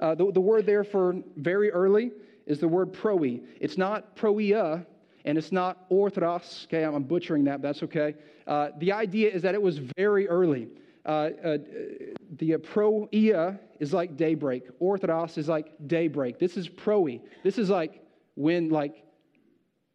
Uh, 0.00 0.14
the, 0.14 0.30
the 0.32 0.40
word 0.40 0.66
there 0.66 0.84
for 0.84 1.16
very 1.36 1.70
early 1.70 2.10
is 2.46 2.58
the 2.58 2.68
word 2.68 2.92
proe. 2.92 3.40
It's 3.60 3.78
not 3.78 4.16
proia, 4.16 4.84
and 5.24 5.38
it's 5.38 5.52
not 5.52 5.88
orthros. 5.90 6.64
Okay, 6.66 6.84
I'm 6.84 7.02
butchering 7.04 7.44
that, 7.44 7.62
but 7.62 7.68
that's 7.68 7.82
okay. 7.84 8.14
Uh, 8.46 8.68
the 8.78 8.92
idea 8.92 9.30
is 9.30 9.42
that 9.42 9.54
it 9.54 9.62
was 9.62 9.78
very 9.96 10.28
early. 10.28 10.68
Uh, 11.06 11.30
uh, 11.44 11.58
the 12.38 12.52
proia 12.52 13.58
is 13.78 13.92
like 13.92 14.16
daybreak. 14.16 14.78
Orthros 14.80 15.38
is 15.38 15.48
like 15.48 15.72
daybreak. 15.86 16.38
This 16.38 16.56
is 16.56 16.68
proe. 16.68 17.20
This 17.42 17.58
is 17.58 17.70
like 17.70 18.02
when 18.34 18.70
like 18.70 19.04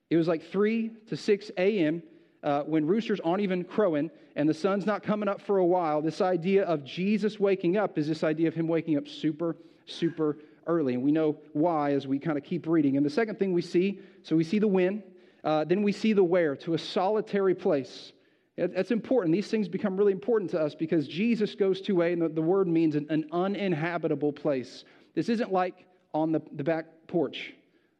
it 0.09 0.17
was 0.17 0.27
like 0.27 0.43
3 0.51 0.91
to 1.07 1.17
6 1.17 1.51
a.m. 1.57 2.01
Uh, 2.41 2.63
when 2.63 2.85
roosters 2.85 3.19
aren't 3.19 3.41
even 3.41 3.63
crowing 3.63 4.09
and 4.35 4.47
the 4.47 4.53
sun's 4.53 4.85
not 4.85 5.03
coming 5.03 5.27
up 5.27 5.41
for 5.41 5.57
a 5.57 5.65
while. 5.65 6.01
This 6.01 6.21
idea 6.21 6.63
of 6.63 6.83
Jesus 6.83 7.39
waking 7.39 7.77
up 7.77 7.97
is 7.97 8.07
this 8.07 8.23
idea 8.23 8.47
of 8.47 8.55
him 8.55 8.67
waking 8.67 8.97
up 8.97 9.07
super, 9.07 9.57
super 9.89 10.37
early. 10.67 10.93
And 10.93 11.03
we 11.03 11.11
know 11.11 11.37
why 11.53 11.93
as 11.93 12.07
we 12.07 12.19
kind 12.19 12.37
of 12.37 12.43
keep 12.43 12.67
reading. 12.67 12.97
And 12.97 13.05
the 13.05 13.09
second 13.09 13.39
thing 13.39 13.53
we 13.53 13.61
see 13.61 13.99
so 14.23 14.35
we 14.35 14.43
see 14.43 14.59
the 14.59 14.67
wind. 14.67 15.03
Uh, 15.43 15.63
then 15.63 15.83
we 15.83 15.91
see 15.91 16.13
the 16.13 16.23
where, 16.23 16.55
to 16.57 16.73
a 16.73 16.77
solitary 16.77 17.55
place. 17.55 18.11
That's 18.57 18.91
important. 18.91 19.33
These 19.33 19.47
things 19.47 19.69
become 19.69 19.95
really 19.95 20.11
important 20.11 20.51
to 20.51 20.59
us 20.59 20.75
because 20.75 21.07
Jesus 21.07 21.55
goes 21.55 21.79
to 21.81 22.01
a, 22.01 22.11
and 22.11 22.21
the, 22.21 22.27
the 22.27 22.41
word 22.41 22.67
means 22.67 22.95
an, 22.95 23.07
an, 23.09 23.25
uninhabitable 23.31 24.33
place. 24.33 24.83
This 25.15 25.29
isn't 25.29 25.51
like 25.51 25.85
on 26.13 26.33
the, 26.33 26.41
the 26.51 26.63
back 26.63 26.87
porch, 27.07 27.53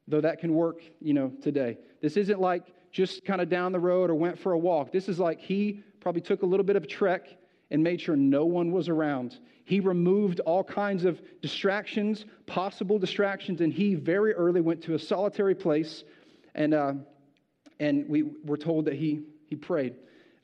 though 0.08 0.20
that 0.20 0.40
can 0.40 0.54
work, 0.54 0.82
you 1.00 1.14
know, 1.14 1.32
today. 1.42 1.78
This 2.02 2.18
isn't 2.18 2.42
like 2.42 2.64
just 2.92 3.24
kind 3.24 3.40
of 3.40 3.48
down 3.48 3.72
the 3.72 3.80
road 3.80 4.10
or 4.10 4.16
went 4.16 4.38
for 4.38 4.52
a 4.52 4.60
walk. 4.60 4.92
This 4.92 5.08
is 5.08 5.18
like 5.18 5.40
he 5.40 5.82
probably 6.02 6.22
took 6.22 6.44
a 6.44 6.46
little 6.46 6.66
bit 6.66 6.76
of 6.76 6.84
a 6.84 6.88
trek 6.88 7.28
and 7.72 7.84
made 7.84 8.02
sure 8.02 8.16
no 8.16 8.46
one 8.46 8.72
was 8.72 8.90
around. 8.90 9.40
He 9.66 9.80
removed 9.80 10.40
all 10.42 10.64
kinds 10.64 11.06
of 11.06 11.22
distractions, 11.42 12.26
possible 12.48 12.98
distractions, 12.98 13.62
and 13.62 13.72
he 13.72 13.96
very 13.96 14.34
early 14.34 14.62
went 14.62 14.82
to 14.84 14.96
a 14.96 15.00
solitary 15.00 15.56
place, 15.56 16.04
and, 16.56 16.74
uh, 16.74 16.94
and 17.80 18.10
we 18.10 18.24
were 18.44 18.58
told 18.58 18.86
that 18.86 18.96
he, 18.96 19.22
he 19.46 19.56
prayed. 19.56 19.96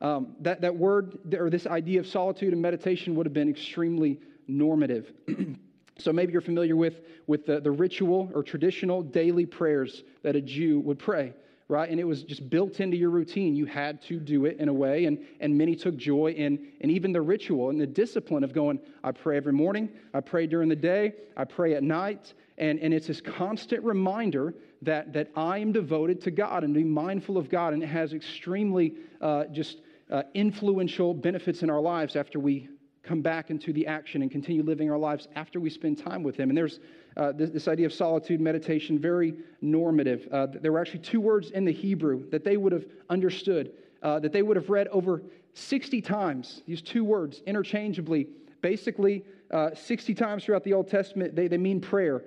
Um, 0.01 0.36
that, 0.41 0.62
that 0.62 0.75
word 0.75 1.17
or 1.34 1.50
this 1.50 1.65
idea 1.65 2.00
of 2.00 2.08
solitude 2.08 2.53
and 2.53 2.62
meditation 2.62 3.15
would 3.15 3.25
have 3.25 3.34
been 3.34 3.50
extremely 3.50 4.20
normative. 4.48 5.12
so 5.98 6.13
maybe 6.13 6.32
you're 6.34 6.41
familiar 6.41 6.75
with, 6.75 7.01
with 7.25 7.46
the, 7.46 7.60
the 7.60 7.72
ritual 7.72 8.29
or 8.36 8.44
traditional 8.44 9.01
daily 9.01 9.46
prayers 9.46 10.03
that 10.22 10.36
a 10.36 10.41
Jew 10.41 10.82
would 10.82 11.00
pray 11.00 11.34
right? 11.67 11.89
And 11.89 12.00
it 12.00 12.03
was 12.03 12.24
just 12.24 12.50
built 12.50 12.79
into 12.79 12.95
your 12.95 13.10
routine. 13.10 13.55
You 13.55 13.65
had 13.65 14.01
to 14.03 14.19
do 14.19 14.45
it 14.45 14.57
in 14.60 14.69
a 14.69 14.74
way, 14.74 15.05
and, 15.05 15.17
and 15.39 15.57
many 15.57 15.75
took 15.75 15.98
joy 15.98 16.31
in, 16.31 16.67
in 16.81 16.89
even 16.91 17.12
the 17.12 17.22
ritual 17.22 17.69
and 17.69 17.81
the 17.81 17.88
discipline 17.88 18.43
of 18.43 18.53
going, 18.53 18.79
I 19.03 19.12
pray 19.12 19.38
every 19.38 19.53
morning, 19.53 19.89
I 20.13 20.22
pray 20.22 20.45
during 20.45 20.69
the 20.69 20.75
day, 20.75 21.13
I 21.36 21.43
pray 21.45 21.74
at 21.74 21.84
night. 21.84 22.34
And, 22.57 22.79
and 22.79 22.93
it's 22.93 23.07
this 23.07 23.19
constant 23.19 23.84
reminder 23.84 24.53
that, 24.84 25.12
that 25.13 25.29
I 25.36 25.57
am 25.57 25.72
devoted 25.72 26.22
to 26.22 26.31
God 26.31 26.63
and 26.63 26.74
be 26.74 26.84
mindful 26.84 27.38
of 27.38 27.50
God. 27.50 27.74
And 27.74 27.84
it 27.84 27.88
has 27.88 28.13
extremely 28.13 28.95
uh, 29.19 29.45
just 29.45 29.81
uh, 30.10 30.24
influential 30.34 31.13
benefits 31.13 31.63
in 31.63 31.69
our 31.69 31.81
lives 31.81 32.15
after 32.15 32.39
we 32.39 32.69
come 33.03 33.22
back 33.22 33.50
into 33.50 33.74
the 33.74 33.86
action 33.88 34.22
and 34.22 34.31
continue 34.31 34.63
living 34.63 34.89
our 34.89 34.98
lives 34.98 35.27
after 35.36 35.60
we 35.60 35.69
spend 35.69 35.98
time 35.98 36.24
with 36.24 36.38
Him. 36.38 36.50
And 36.50 36.57
there's 36.57 36.79
uh, 37.17 37.31
this, 37.31 37.50
this, 37.50 37.67
idea 37.67 37.86
of 37.86 37.93
solitude, 37.93 38.41
meditation, 38.41 39.00
very 39.00 39.34
normative. 39.62 40.27
Uh, 40.31 40.48
there 40.48 40.72
were 40.72 40.79
actually 40.79 41.00
two 41.00 41.22
words 41.22 41.51
in 41.51 41.63
the 41.63 41.72
Hebrew 41.72 42.29
that 42.29 42.43
they 42.43 42.57
would 42.57 42.74
have 42.74 42.86
understood, 43.10 43.72
uh, 44.03 44.19
that 44.19 44.34
they 44.34 44.41
would 44.41 44.57
have 44.57 44.69
read 44.69 44.88
over 44.89 45.22
60 45.53 46.01
times, 46.01 46.62
these 46.67 46.81
two 46.81 47.05
words 47.05 47.41
interchangeably. 47.45 48.27
Basically, 48.62 49.24
uh, 49.51 49.74
60 49.74 50.13
times 50.13 50.43
throughout 50.43 50.63
the 50.63 50.74
Old 50.74 50.89
Testament, 50.89 51.36
they, 51.36 51.48
they 51.48 51.57
mean 51.57 51.79
prayer. 51.79 52.24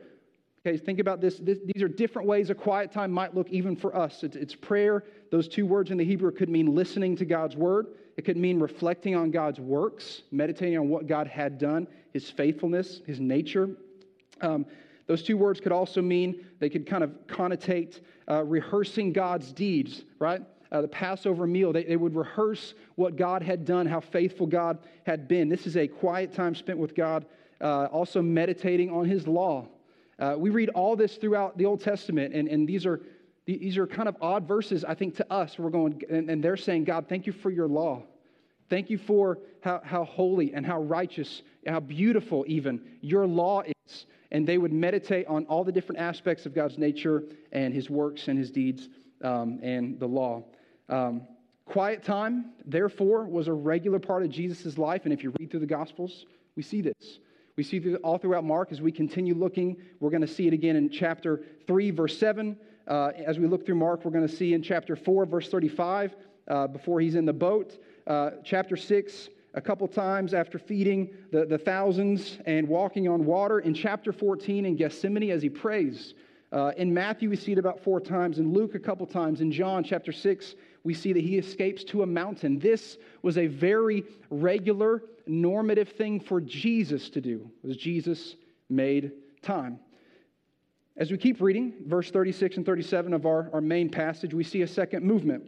Okay, 0.67 0.77
think 0.77 0.99
about 0.99 1.21
this. 1.21 1.39
this. 1.39 1.59
These 1.75 1.83
are 1.83 1.89
different 1.89 2.27
ways 2.27 2.51
a 2.51 2.55
quiet 2.55 2.91
time 2.91 3.11
might 3.11 3.35
look 3.35 3.49
even 3.51 3.77
for 3.77 3.95
us. 3.95 4.25
It's, 4.25 4.37
it's 4.37 4.55
prayer. 4.55 5.05
Those 5.31 5.49
two 5.49 5.67
words 5.67 5.91
in 5.91 5.99
the 5.99 6.05
Hebrew 6.05 6.33
could 6.33 6.49
mean 6.49 6.75
listening 6.75 7.17
to 7.17 7.25
God's 7.25 7.57
word. 7.57 7.89
It 8.17 8.25
could 8.25 8.37
mean 8.37 8.59
reflecting 8.59 9.15
on 9.15 9.31
God's 9.31 9.61
works, 9.61 10.23
meditating 10.33 10.79
on 10.79 10.89
what 10.89 11.07
God 11.07 11.27
had 11.27 11.59
done, 11.59 11.87
his 12.13 12.29
faithfulness, 12.29 13.01
his 13.07 13.21
nature, 13.21 13.71
um, 14.41 14.67
those 15.09 15.23
two 15.23 15.37
words 15.37 15.59
could 15.59 15.73
also 15.73 16.03
mean, 16.03 16.45
they 16.61 16.69
could 16.69 16.87
kind 16.87 17.03
of 17.03 17.11
connotate 17.27 18.01
uh, 18.31 18.45
rehearsing 18.45 19.13
God's 19.13 19.53
deeds, 19.53 20.05
right? 20.19 20.43
Uh, 20.71 20.83
the 20.83 20.89
Passover 20.89 21.47
meal, 21.47 21.73
they, 21.73 21.85
they 21.85 21.97
would 21.97 22.15
rehearse 22.15 22.75
what 22.97 23.17
God 23.17 23.43
had 23.43 23.65
done, 23.65 23.87
how 23.87 24.01
faithful 24.01 24.47
God 24.47 24.79
had 25.07 25.27
been. 25.27 25.49
This 25.49 25.67
is 25.67 25.79
a 25.79 25.89
quiet 25.89 26.35
time 26.35 26.55
spent 26.55 26.79
with 26.79 26.95
God, 26.95 27.25
uh, 27.63 27.87
also 27.87 28.21
meditating 28.21 28.91
on 28.91 29.07
his 29.07 29.27
law. 29.27 29.67
Uh, 30.19 30.35
we 30.37 30.51
read 30.51 30.69
all 30.71 30.95
this 30.95 31.17
throughout 31.17 31.57
the 31.57 31.65
Old 31.65 31.81
Testament, 31.81 32.35
and, 32.35 32.47
and 32.47 32.69
these, 32.69 32.85
are, 32.85 33.01
these 33.47 33.79
are 33.79 33.87
kind 33.87 34.11
of 34.11 34.17
odd 34.21 34.47
verses, 34.47 34.85
I 34.85 34.95
think, 34.95 35.17
to 35.17 35.33
us. 35.33 35.59
We're 35.59 35.71
going, 35.71 36.03
and, 36.11 36.29
and 36.29 36.45
they're 36.45 36.57
saying, 36.59 36.85
God, 36.85 37.07
thank 37.09 37.27
you 37.27 37.33
for 37.33 37.51
your 37.51 37.69
law. 37.69 38.03
Thank 38.69 38.91
you 38.91 38.99
for 38.99 39.39
how, 39.63 39.81
how 39.83 40.05
holy 40.05 40.53
and 40.53 40.67
how 40.67 40.83
righteous, 40.83 41.41
how 41.67 41.81
beautiful 41.81 42.45
even 42.47 42.83
your 43.01 43.27
law 43.27 43.63
is 43.63 43.73
and 44.31 44.47
they 44.47 44.59
would 44.59 44.73
meditate 44.73 45.27
on 45.27 45.45
all 45.47 45.65
the 45.65 45.73
different 45.73 46.01
aspects 46.01 46.47
of 46.47 46.55
God's 46.55 46.79
nature 46.79 47.25
and 47.53 47.73
his 47.73 47.89
works 47.89 48.29
and 48.29 48.39
his 48.39 48.51
deeds 48.51 48.89
um, 49.23 49.59
and 49.63 49.99
the 49.99 50.07
law. 50.07 50.45
Um, 50.89 51.23
quiet 51.65 52.03
time, 52.03 52.53
therefore, 52.65 53.25
was 53.25 53.49
a 53.49 53.53
regular 53.53 53.99
part 53.99 54.23
of 54.23 54.31
Jesus' 54.31 54.79
life. 54.79 55.03
And 55.05 55.13
if 55.13 55.23
you 55.23 55.33
read 55.39 55.51
through 55.51 55.61
the 55.61 55.67
Gospels, 55.67 56.27
we 56.57 56.63
see 56.63 56.81
this. 56.81 57.21
We 57.57 57.65
see 57.65 57.81
through, 57.81 57.97
all 57.97 58.19
throughout 58.19 58.45
Mark 58.45 58.71
as 58.71 58.81
we 58.81 58.93
continue 58.93 59.35
looking. 59.35 59.77
We're 60.01 60.11
going 60.11 60.23
to 60.23 60.29
see 60.29 60.47
it 60.47 60.53
again 60.53 60.77
in 60.77 60.91
chapter 60.91 61.43
3, 61.67 61.91
verse 61.91 62.17
7. 62.19 62.57
Uh, 62.87 63.11
as 63.27 63.39
we 63.39 63.47
look 63.47 63.67
through 63.67 63.75
Mark, 63.75 64.05
we're 64.05 64.13
going 64.13 64.27
to 64.27 64.35
see 64.35 64.55
in 64.55 64.63
chapter 64.63 64.97
4, 64.97 65.27
verse 65.27 65.49
35, 65.49 66.15
uh, 66.47 66.67
before 66.69 67.01
he's 67.01 67.17
in 67.17 67.27
the 67.27 67.33
boat. 67.33 67.77
Uh, 68.07 68.31
chapter 68.45 68.77
6, 68.77 69.29
a 69.55 69.61
couple 69.61 69.89
times 69.89 70.35
after 70.35 70.59
feeding 70.59 71.11
the, 71.33 71.45
the 71.45 71.59
thousands 71.59 72.39
and 72.47 72.69
walking 72.69 73.09
on 73.09 73.25
water. 73.25 73.61
In 73.61 73.75
chapter 73.75 74.13
14 74.13 74.67
in 74.67 74.77
Gethsemane, 74.77 75.31
as 75.31 75.43
he 75.43 75.49
prays. 75.49 76.15
Uh, 76.51 76.73
in 76.77 76.93
Matthew, 76.93 77.29
we 77.29 77.37
see 77.37 77.53
it 77.53 77.59
about 77.59 77.81
four 77.81 78.01
times. 78.01 78.39
In 78.39 78.53
Luke, 78.53 78.75
a 78.75 78.79
couple 78.79 79.07
times. 79.07 79.41
In 79.41 79.53
John 79.53 79.85
chapter 79.85 80.13
6, 80.13 80.55
we 80.85 80.95
see 80.95 81.13
that 81.13 81.23
he 81.23 81.37
escapes 81.37 81.85
to 81.85 82.03
a 82.03 82.07
mountain. 82.07 82.59
This 82.59 82.99
was 83.23 83.37
a 83.37 83.47
very 83.47 84.05
regular, 84.31 85.03
normative 85.27 85.91
thing 85.91 86.21
for 86.21 86.41
Jesus 86.41 87.11
to 87.11 87.21
do, 87.21 87.51
was 87.63 87.77
Jesus 87.77 88.37
made 88.71 89.13
time. 89.43 89.79
As 90.97 91.11
we 91.11 91.19
keep 91.19 91.41
reading, 91.41 91.75
verse 91.87 92.11
36 92.11 92.57
and 92.57 92.67
37 92.67 93.13
of 93.13 93.25
our, 93.25 93.51
our 93.53 93.61
main 93.61 93.89
passage, 93.89 94.35
we 94.35 94.43
see 94.43 94.63
a 94.63 94.67
second 94.67 95.05
movement. 95.05 95.45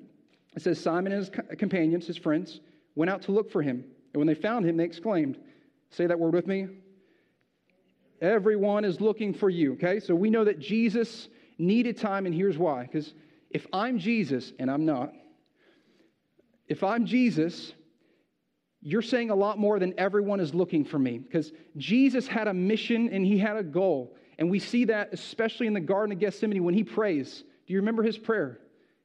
It 0.54 0.62
says, 0.62 0.80
Simon 0.80 1.12
and 1.12 1.20
his 1.20 1.58
companions, 1.58 2.06
his 2.06 2.16
friends, 2.16 2.60
went 2.94 3.10
out 3.10 3.22
to 3.22 3.32
look 3.32 3.50
for 3.50 3.62
him. 3.62 3.84
And 4.12 4.20
when 4.20 4.26
they 4.26 4.34
found 4.34 4.66
him, 4.66 4.76
they 4.76 4.84
exclaimed, 4.84 5.38
Say 5.90 6.06
that 6.06 6.18
word 6.18 6.34
with 6.34 6.46
me. 6.46 6.68
Everyone 8.20 8.84
is 8.84 9.00
looking 9.00 9.34
for 9.34 9.50
you, 9.50 9.72
okay? 9.74 9.98
So 9.98 10.14
we 10.14 10.30
know 10.30 10.44
that 10.44 10.60
Jesus 10.60 11.28
needed 11.58 11.96
time, 11.96 12.26
and 12.26 12.34
here's 12.34 12.58
why. 12.58 12.82
Because 12.82 13.14
if 13.50 13.66
I'm 13.72 13.98
Jesus, 13.98 14.52
and 14.58 14.70
I'm 14.70 14.84
not, 14.84 15.12
if 16.68 16.84
I'm 16.84 17.06
Jesus, 17.06 17.72
you're 18.82 19.02
saying 19.02 19.30
a 19.30 19.34
lot 19.34 19.58
more 19.58 19.78
than 19.78 19.94
everyone 19.98 20.40
is 20.40 20.54
looking 20.54 20.84
for 20.84 20.98
me. 20.98 21.18
Because 21.18 21.52
Jesus 21.76 22.26
had 22.26 22.46
a 22.46 22.54
mission 22.54 23.08
and 23.10 23.26
he 23.26 23.38
had 23.38 23.56
a 23.56 23.62
goal. 23.62 24.16
And 24.38 24.50
we 24.50 24.58
see 24.58 24.86
that 24.86 25.10
especially 25.12 25.66
in 25.66 25.74
the 25.74 25.80
Garden 25.80 26.12
of 26.12 26.18
Gethsemane 26.18 26.62
when 26.64 26.74
he 26.74 26.84
prays. 26.84 27.44
Do 27.66 27.72
you 27.72 27.80
remember 27.80 28.02
his 28.02 28.16
prayer? 28.16 28.58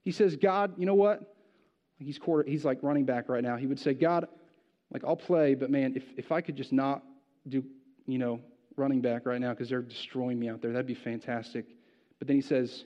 He 0.03 0.11
says, 0.11 0.35
God, 0.35 0.75
you 0.77 0.85
know 0.85 0.95
what? 0.95 1.34
He's, 1.97 2.17
quarter, 2.19 2.49
he's 2.49 2.65
like 2.65 2.79
running 2.81 3.05
back 3.05 3.29
right 3.29 3.43
now. 3.43 3.55
He 3.55 3.67
would 3.67 3.79
say, 3.79 3.93
God, 3.93 4.27
like 4.91 5.03
I'll 5.03 5.15
play, 5.15 5.55
but 5.55 5.69
man, 5.69 5.93
if, 5.95 6.03
if 6.17 6.31
I 6.31 6.41
could 6.41 6.55
just 6.55 6.73
not 6.73 7.03
do, 7.47 7.63
you 8.05 8.17
know, 8.17 8.39
running 8.75 9.01
back 9.01 9.25
right 9.25 9.39
now 9.39 9.51
because 9.51 9.69
they're 9.69 9.81
destroying 9.81 10.37
me 10.39 10.49
out 10.49 10.61
there, 10.61 10.71
that'd 10.71 10.85
be 10.85 10.93
fantastic. 10.93 11.65
But 12.19 12.27
then 12.27 12.35
he 12.35 12.41
says, 12.41 12.85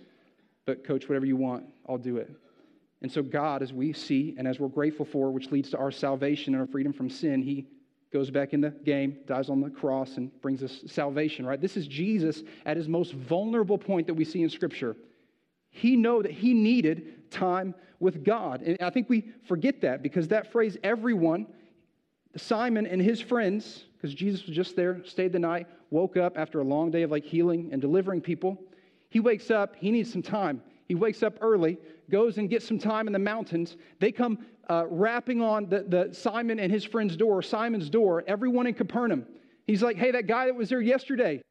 but 0.66 0.84
coach, 0.84 1.10
whatever 1.10 1.25
you 1.25 1.36
want, 1.36 1.66
I'll 1.88 1.98
do 1.98 2.18
it. 2.18 2.30
And 3.01 3.12
so 3.12 3.24
God, 3.24 3.63
as 3.63 3.74
we 3.74 3.94
see 3.94 4.36
and 4.38 4.48
as 4.48 4.60
we're 4.60 4.68
grateful 4.68 5.06
for, 5.06 5.32
which 5.32 5.51
leads 5.51 5.70
to 5.72 5.78
our 5.78 5.92
salvation 5.92 6.54
and 6.54 6.62
our 6.62 6.68
freedom 6.68 6.94
from 6.94 7.10
sin, 7.10 7.42
he 7.42 7.66
goes 8.12 8.30
back 8.30 8.54
in 8.54 8.62
the 8.62 8.72
game, 8.72 9.18
dies 9.25 9.50
on 9.50 9.62
the 9.62 9.70
cross, 9.70 10.18
and 10.18 10.32
brings 10.42 10.63
us 10.63 10.82
salvation, 10.88 11.46
right? 11.46 11.62
This 11.62 11.78
is 11.78 11.88
Jesus 11.88 12.44
at 12.66 12.75
his 12.75 12.88
most 12.88 13.13
vulnerable 13.13 13.78
point 13.78 14.08
that 14.08 14.13
we 14.13 14.25
see 14.25 14.42
in 14.42 14.50
Scripture. 14.50 14.96
He 15.72 15.96
know 15.96 16.22
that 16.22 16.32
he 16.32 16.54
needed 16.54 17.32
time 17.32 17.76
with 18.00 18.24
God. 18.24 18.62
And 18.62 18.78
I 18.82 18.90
think 18.90 19.10
we 19.10 19.32
forget 19.48 19.82
that 19.82 20.02
because 20.02 20.28
that 20.30 20.52
phrase, 20.52 20.78
everyone, 20.84 21.48
Simon 22.38 22.86
and 22.86 23.02
his 23.02 23.20
friends, 23.22 23.86
because 23.96 24.14
Jesus 24.14 24.46
was 24.46 24.56
just 24.56 24.76
there, 24.76 25.02
stayed 25.06 25.34
the 25.34 25.40
night, 25.40 25.68
woke 25.90 26.18
up 26.18 26.38
after 26.38 26.60
a 26.60 26.64
long 26.64 26.92
day 26.92 27.02
of 27.04 27.12
like 27.12 27.26
healing 27.26 27.70
and 27.72 27.82
delivering 27.82 28.22
people. 28.22 28.58
He 29.10 29.20
wakes 29.20 29.52
up, 29.52 29.76
he 29.76 29.92
needs 29.92 30.12
some 30.12 30.22
time. 30.22 30.62
He 30.88 30.96
wakes 30.96 31.22
up 31.24 31.38
early, 31.42 31.78
goes 32.10 32.38
and 32.38 32.50
gets 32.50 32.68
some 32.68 32.80
time 32.80 33.08
in 33.08 33.14
the 33.14 33.20
mountains. 33.20 33.78
They 34.00 34.12
come 34.12 34.40
uh, 34.70 34.86
rapping 34.90 35.42
on 35.42 35.68
the, 35.70 35.84
the 35.88 36.14
Simon 36.14 36.60
and 36.60 36.72
his 36.72 36.84
friend's 36.84 37.16
door, 37.16 37.42
Simon's 37.42 37.90
door, 37.90 38.24
everyone 38.28 38.68
in 38.68 38.74
Capernaum. 38.74 39.26
He's 39.68 39.84
like, 39.84 39.98
hey, 39.98 40.12
that 40.12 40.28
guy 40.28 40.46
that 40.46 40.56
was 40.56 40.70
there 40.70 40.82
yesterday, 40.82 41.42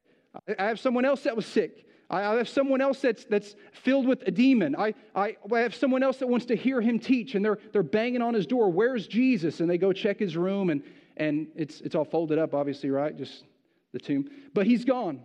I 0.58 0.64
have 0.64 0.80
someone 0.80 1.04
else 1.04 1.22
that 1.22 1.36
was 1.36 1.46
sick. 1.46 1.86
I 2.10 2.22
have 2.36 2.48
someone 2.48 2.80
else 2.80 3.00
that's, 3.00 3.24
that's 3.26 3.54
filled 3.72 4.06
with 4.06 4.22
a 4.26 4.30
demon. 4.30 4.74
I, 4.76 4.94
I, 5.14 5.36
I 5.52 5.60
have 5.60 5.74
someone 5.74 6.02
else 6.02 6.16
that 6.18 6.26
wants 6.26 6.46
to 6.46 6.56
hear 6.56 6.80
him 6.80 6.98
teach, 6.98 7.34
and 7.34 7.44
they're, 7.44 7.58
they're 7.72 7.82
banging 7.82 8.22
on 8.22 8.32
his 8.32 8.46
door. 8.46 8.70
Where's 8.70 9.06
Jesus? 9.06 9.60
And 9.60 9.68
they 9.68 9.76
go 9.76 9.92
check 9.92 10.18
his 10.18 10.34
room, 10.34 10.70
and, 10.70 10.82
and 11.18 11.48
it's, 11.54 11.82
it's 11.82 11.94
all 11.94 12.06
folded 12.06 12.38
up, 12.38 12.54
obviously, 12.54 12.90
right? 12.90 13.14
Just 13.14 13.44
the 13.92 13.98
tomb. 13.98 14.30
But 14.54 14.66
he's 14.66 14.86
gone. 14.86 15.20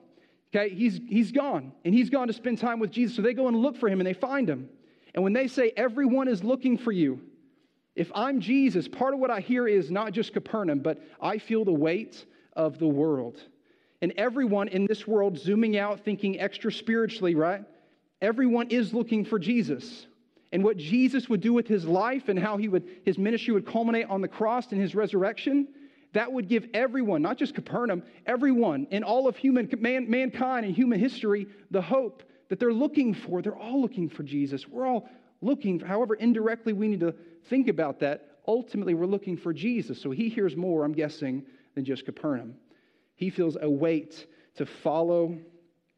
Okay, 0.53 0.75
he's, 0.75 0.99
he's 1.07 1.31
gone, 1.31 1.71
and 1.85 1.93
he's 1.93 2.09
gone 2.09 2.27
to 2.27 2.33
spend 2.33 2.59
time 2.59 2.79
with 2.79 2.91
Jesus. 2.91 3.15
So 3.15 3.21
they 3.21 3.33
go 3.33 3.47
and 3.47 3.57
look 3.57 3.77
for 3.77 3.87
him, 3.87 4.01
and 4.01 4.07
they 4.07 4.13
find 4.13 4.49
him. 4.49 4.69
And 5.15 5.23
when 5.23 5.33
they 5.33 5.47
say, 5.47 5.71
Everyone 5.77 6.27
is 6.27 6.43
looking 6.43 6.77
for 6.77 6.91
you, 6.91 7.21
if 7.95 8.11
I'm 8.13 8.41
Jesus, 8.41 8.87
part 8.87 9.13
of 9.13 9.19
what 9.19 9.31
I 9.31 9.39
hear 9.39 9.67
is 9.67 9.89
not 9.89 10.11
just 10.11 10.33
Capernaum, 10.33 10.79
but 10.79 11.01
I 11.21 11.37
feel 11.37 11.63
the 11.63 11.71
weight 11.73 12.25
of 12.55 12.77
the 12.77 12.87
world. 12.87 13.41
And 14.03 14.11
everyone 14.17 14.67
in 14.67 14.85
this 14.85 15.07
world, 15.07 15.39
zooming 15.39 15.77
out, 15.77 16.01
thinking 16.01 16.37
extra 16.37 16.73
spiritually, 16.73 17.35
right? 17.35 17.63
Everyone 18.21 18.67
is 18.67 18.93
looking 18.93 19.23
for 19.23 19.39
Jesus. 19.39 20.05
and 20.53 20.63
what 20.63 20.77
Jesus 20.77 21.27
would 21.27 21.41
do 21.41 21.51
with 21.51 21.67
his 21.67 21.83
life 21.83 22.29
and 22.29 22.37
how 22.37 22.57
he 22.57 22.69
would, 22.69 22.87
his 23.03 23.17
ministry 23.17 23.55
would 23.55 23.65
culminate 23.65 24.05
on 24.07 24.21
the 24.21 24.27
cross 24.27 24.71
and 24.71 24.79
his 24.79 24.93
resurrection, 24.93 25.67
that 26.13 26.31
would 26.31 26.47
give 26.47 26.67
everyone, 26.75 27.23
not 27.23 27.39
just 27.39 27.55
Capernaum, 27.55 28.03
everyone 28.27 28.85
in 28.91 29.03
all 29.03 29.27
of 29.27 29.35
human 29.35 29.67
man, 29.79 30.07
mankind 30.07 30.63
and 30.63 30.75
human 30.75 30.99
history 30.99 31.47
the 31.71 31.81
hope 31.81 32.21
that 32.49 32.59
they're 32.59 32.71
looking 32.71 33.15
for. 33.15 33.41
They're 33.41 33.57
all 33.57 33.81
looking 33.81 34.09
for 34.09 34.21
Jesus. 34.21 34.67
We're 34.67 34.85
all 34.85 35.09
looking, 35.41 35.79
for, 35.79 35.87
however 35.87 36.13
indirectly 36.13 36.73
we 36.73 36.87
need 36.87 36.99
to 36.99 37.15
think 37.49 37.67
about 37.67 37.99
that. 38.01 38.37
Ultimately, 38.47 38.93
we're 38.93 39.07
looking 39.07 39.37
for 39.37 39.53
Jesus. 39.53 39.99
So 39.99 40.11
he 40.11 40.29
hears 40.29 40.55
more, 40.55 40.83
I'm 40.83 40.93
guessing, 40.93 41.47
than 41.73 41.83
just 41.83 42.05
Capernaum. 42.05 42.53
He 43.23 43.29
feels 43.29 43.55
a 43.61 43.69
weight 43.69 44.27
to 44.57 44.65
follow 44.65 45.37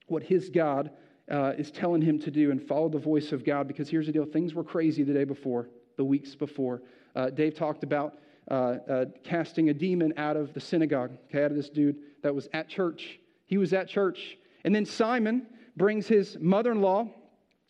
what 0.06 0.22
his 0.22 0.52
God 0.52 0.92
uh, 1.32 1.54
is 1.58 1.72
telling 1.72 2.00
him 2.00 2.20
to 2.20 2.30
do 2.30 2.52
and 2.52 2.62
follow 2.62 2.88
the 2.88 3.00
voice 3.00 3.32
of 3.32 3.44
God 3.44 3.68
because 3.68 3.90
here's 3.90 4.06
the 4.06 4.12
deal 4.12 4.26
things 4.26 4.54
were 4.54 4.64
crazy 4.64 5.02
the 5.02 5.12
day 5.12 5.24
before, 5.24 5.68
the 5.98 6.04
weeks 6.04 6.36
before. 6.36 6.84
Uh, 7.16 7.32
Dave 7.32 7.56
talked 7.56 7.82
about 7.82 8.20
uh, 8.52 8.54
uh, 8.54 9.06
casting 9.24 9.70
a 9.70 9.74
demon 9.74 10.14
out 10.18 10.38
of 10.38 10.54
the 10.54 10.60
synagogue, 10.60 11.18
okay, 11.28 11.44
out 11.44 11.50
of 11.50 11.58
this 11.58 11.68
dude 11.68 11.96
that 12.22 12.36
was 12.36 12.48
at 12.54 12.70
church. 12.70 13.18
He 13.48 13.58
was 13.58 13.74
at 13.74 13.88
church. 13.88 14.38
And 14.64 14.76
then 14.76 14.86
Simon 14.86 15.48
brings 15.76 16.06
his 16.06 16.38
mother 16.40 16.72
in 16.72 16.80
law 16.80 17.08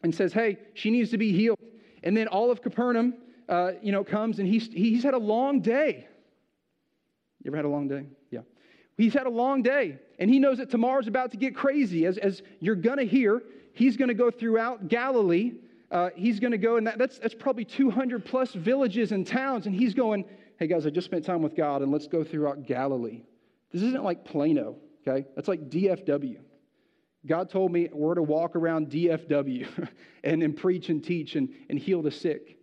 and 0.03 0.13
says, 0.13 0.33
Hey, 0.33 0.57
she 0.73 0.91
needs 0.91 1.11
to 1.11 1.17
be 1.17 1.31
healed. 1.31 1.59
And 2.03 2.17
then 2.17 2.27
all 2.27 2.51
of 2.51 2.61
Capernaum, 2.61 3.13
uh, 3.47 3.71
you 3.81 3.93
know, 3.93 4.03
comes 4.03 4.39
and 4.39 4.49
he's, 4.49 4.67
he's 4.73 5.03
had 5.03 5.13
a 5.13 5.17
long 5.17 5.61
day. 5.61 6.09
You 7.41 7.51
ever 7.51 7.57
had 7.57 7.65
a 7.65 7.69
long 7.69 7.87
day? 7.87 8.03
He's 8.97 9.13
had 9.13 9.25
a 9.25 9.29
long 9.29 9.61
day, 9.61 9.99
and 10.19 10.29
he 10.29 10.39
knows 10.39 10.57
that 10.59 10.69
tomorrow's 10.69 11.07
about 11.07 11.31
to 11.31 11.37
get 11.37 11.55
crazy. 11.55 12.05
As, 12.05 12.17
as 12.17 12.41
you're 12.59 12.75
going 12.75 12.97
to 12.97 13.05
hear, 13.05 13.43
he's 13.73 13.97
going 13.97 14.07
to 14.07 14.13
go 14.13 14.31
throughout 14.31 14.87
Galilee. 14.87 15.53
Uh, 15.91 16.09
he's 16.15 16.39
going 16.39 16.51
to 16.51 16.57
go, 16.57 16.77
and 16.77 16.87
that, 16.87 16.97
that's, 16.97 17.19
that's 17.19 17.35
probably 17.35 17.65
200 17.65 18.23
plus 18.23 18.53
villages 18.53 19.11
and 19.11 19.27
towns, 19.27 19.65
and 19.65 19.75
he's 19.75 19.93
going, 19.93 20.25
hey 20.57 20.67
guys, 20.67 20.85
I 20.85 20.89
just 20.89 21.05
spent 21.05 21.25
time 21.25 21.41
with 21.41 21.55
God, 21.55 21.81
and 21.81 21.91
let's 21.91 22.07
go 22.07 22.23
throughout 22.23 22.65
Galilee. 22.65 23.23
This 23.71 23.81
isn't 23.81 24.03
like 24.03 24.23
Plano, 24.23 24.77
okay? 25.05 25.27
That's 25.35 25.49
like 25.49 25.69
DFW. 25.69 26.37
God 27.25 27.49
told 27.49 27.71
me 27.71 27.89
we're 27.91 28.15
to 28.15 28.23
walk 28.23 28.55
around 28.55 28.89
DFW 28.89 29.89
and, 30.23 30.43
and 30.43 30.55
preach 30.55 30.89
and 30.89 31.03
teach 31.03 31.35
and, 31.35 31.49
and 31.69 31.77
heal 31.77 32.01
the 32.01 32.11
sick. 32.11 32.54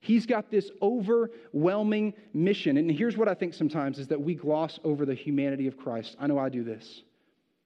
He's 0.00 0.24
got 0.24 0.50
this 0.50 0.70
overwhelming 0.80 2.14
mission. 2.32 2.78
And 2.78 2.90
here's 2.90 3.16
what 3.16 3.28
I 3.28 3.34
think 3.34 3.52
sometimes 3.52 3.98
is 3.98 4.08
that 4.08 4.20
we 4.20 4.34
gloss 4.34 4.80
over 4.82 5.04
the 5.04 5.14
humanity 5.14 5.66
of 5.66 5.76
Christ. 5.76 6.16
I 6.18 6.26
know 6.26 6.38
I 6.38 6.48
do 6.48 6.64
this. 6.64 7.02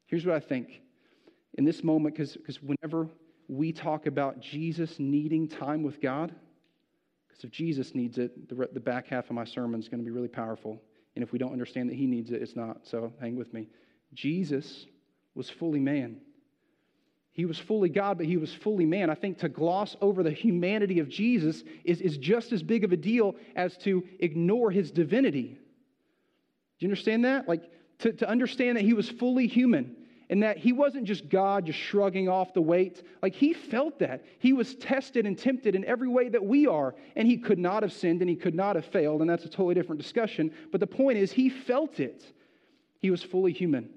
Here's 0.07 0.27
what 0.27 0.35
I 0.35 0.41
think. 0.41 0.81
In 1.57 1.65
this 1.65 1.85
moment, 1.85 2.17
because 2.17 2.37
whenever 2.61 3.09
we 3.49 3.73
talk 3.73 4.07
about 4.07 4.41
Jesus 4.41 4.99
needing 4.99 5.47
time 5.47 5.85
with 5.85 6.01
God, 6.01 6.35
because 7.29 7.45
if 7.45 7.51
Jesus 7.51 7.95
needs 7.95 8.19
it, 8.19 8.49
the, 8.49 8.69
the 8.73 8.81
back 8.81 9.07
half 9.07 9.27
of 9.27 9.33
my 9.33 9.45
sermon 9.45 9.79
is 9.79 9.89
going 9.89 10.01
to 10.01 10.05
be 10.05 10.11
really 10.11 10.29
powerful. 10.29 10.81
And 11.15 11.23
if 11.23 11.33
we 11.33 11.39
don't 11.39 11.53
understand 11.53 11.89
that 11.91 11.95
he 11.95 12.07
needs 12.07 12.33
it, 12.33 12.43
it's 12.43 12.57
not. 12.57 12.87
So 12.87 13.13
hang 13.21 13.37
with 13.37 13.53
me. 13.53 13.69
Jesus 14.13 14.87
was 15.37 15.49
fully 15.49 15.81
man. 15.81 16.21
He 17.35 17.47
was 17.47 17.59
fully 17.59 17.89
God, 17.89 18.17
but 18.17 18.27
he 18.27 18.37
was 18.37 18.55
fully 18.55 18.87
man. 18.87 19.11
I 19.11 19.17
think 19.17 19.39
to 19.39 19.49
gloss 19.49 19.97
over 20.01 20.23
the 20.23 20.31
humanity 20.31 21.01
of 21.01 21.09
Jesus 21.09 21.65
is, 21.85 22.01
is 22.01 22.17
just 22.17 22.53
as 22.53 22.63
big 22.63 22.85
of 22.85 22.93
a 22.93 22.97
deal 22.97 23.35
as 23.57 23.77
to 23.79 24.05
ignore 24.21 24.71
his 24.71 24.93
divinity. 24.93 25.59
Do 26.79 26.87
you 26.87 26.89
understand 26.89 27.25
that? 27.25 27.49
Like, 27.49 27.65
to, 27.99 28.13
to 28.13 28.29
understand 28.29 28.77
that 28.77 28.85
he 28.85 28.93
was 28.93 29.09
fully 29.09 29.49
human 29.49 29.97
and 30.31 30.45
that 30.45 30.59
he 30.59 30.73
wasn't 30.73 31.07
just 31.07 31.29
God 31.29 31.67
just 31.67 31.79
shrugging 31.79 32.29
off 32.29 32.55
the 32.55 32.63
weight. 32.63 33.03
Like, 33.21 33.35
he 33.35 33.53
felt 33.53 33.99
that. 33.99 34.25
He 34.39 34.53
was 34.53 34.77
tested 34.77 35.27
and 35.27 35.37
tempted 35.37 35.75
in 35.75 35.85
every 35.85 36.09
way 36.09 36.29
that 36.29 36.45
we 36.45 36.69
are, 36.69 36.95
and 37.17 37.27
he 37.27 37.37
could 37.37 37.59
not 37.59 37.83
have 37.83 37.93
sinned 37.93 38.21
and 38.21 38.31
he 38.31 38.37
could 38.37 38.55
not 38.55 38.77
have 38.77 38.87
failed, 38.87 39.23
and 39.23 39.29
that's 39.29 39.45
a 39.45 39.49
totally 39.49 39.75
different 39.75 40.01
discussion. 40.01 40.53
But 40.71 40.81
the 40.81 40.87
point 40.87 41.19
is, 41.19 41.33
he 41.33 41.51
felt 41.51 41.99
it. 41.99 42.25
He 43.01 43.11
was 43.11 43.25
fully 43.25 43.53
human. 43.53 43.91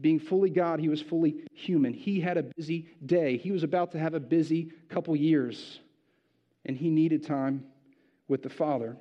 Being 0.00 0.20
fully 0.20 0.50
God, 0.50 0.78
he 0.78 0.88
was 0.88 1.02
fully 1.02 1.36
human. 1.52 1.92
He 1.92 2.20
had 2.20 2.36
a 2.36 2.42
busy 2.42 2.88
day. 3.04 3.36
He 3.36 3.50
was 3.50 3.64
about 3.64 3.92
to 3.92 3.98
have 3.98 4.14
a 4.14 4.20
busy 4.20 4.70
couple 4.88 5.16
years, 5.16 5.80
and 6.64 6.76
he 6.76 6.88
needed 6.88 7.26
time 7.26 7.64
with 8.28 8.42
the 8.42 8.48
Father. 8.48 8.96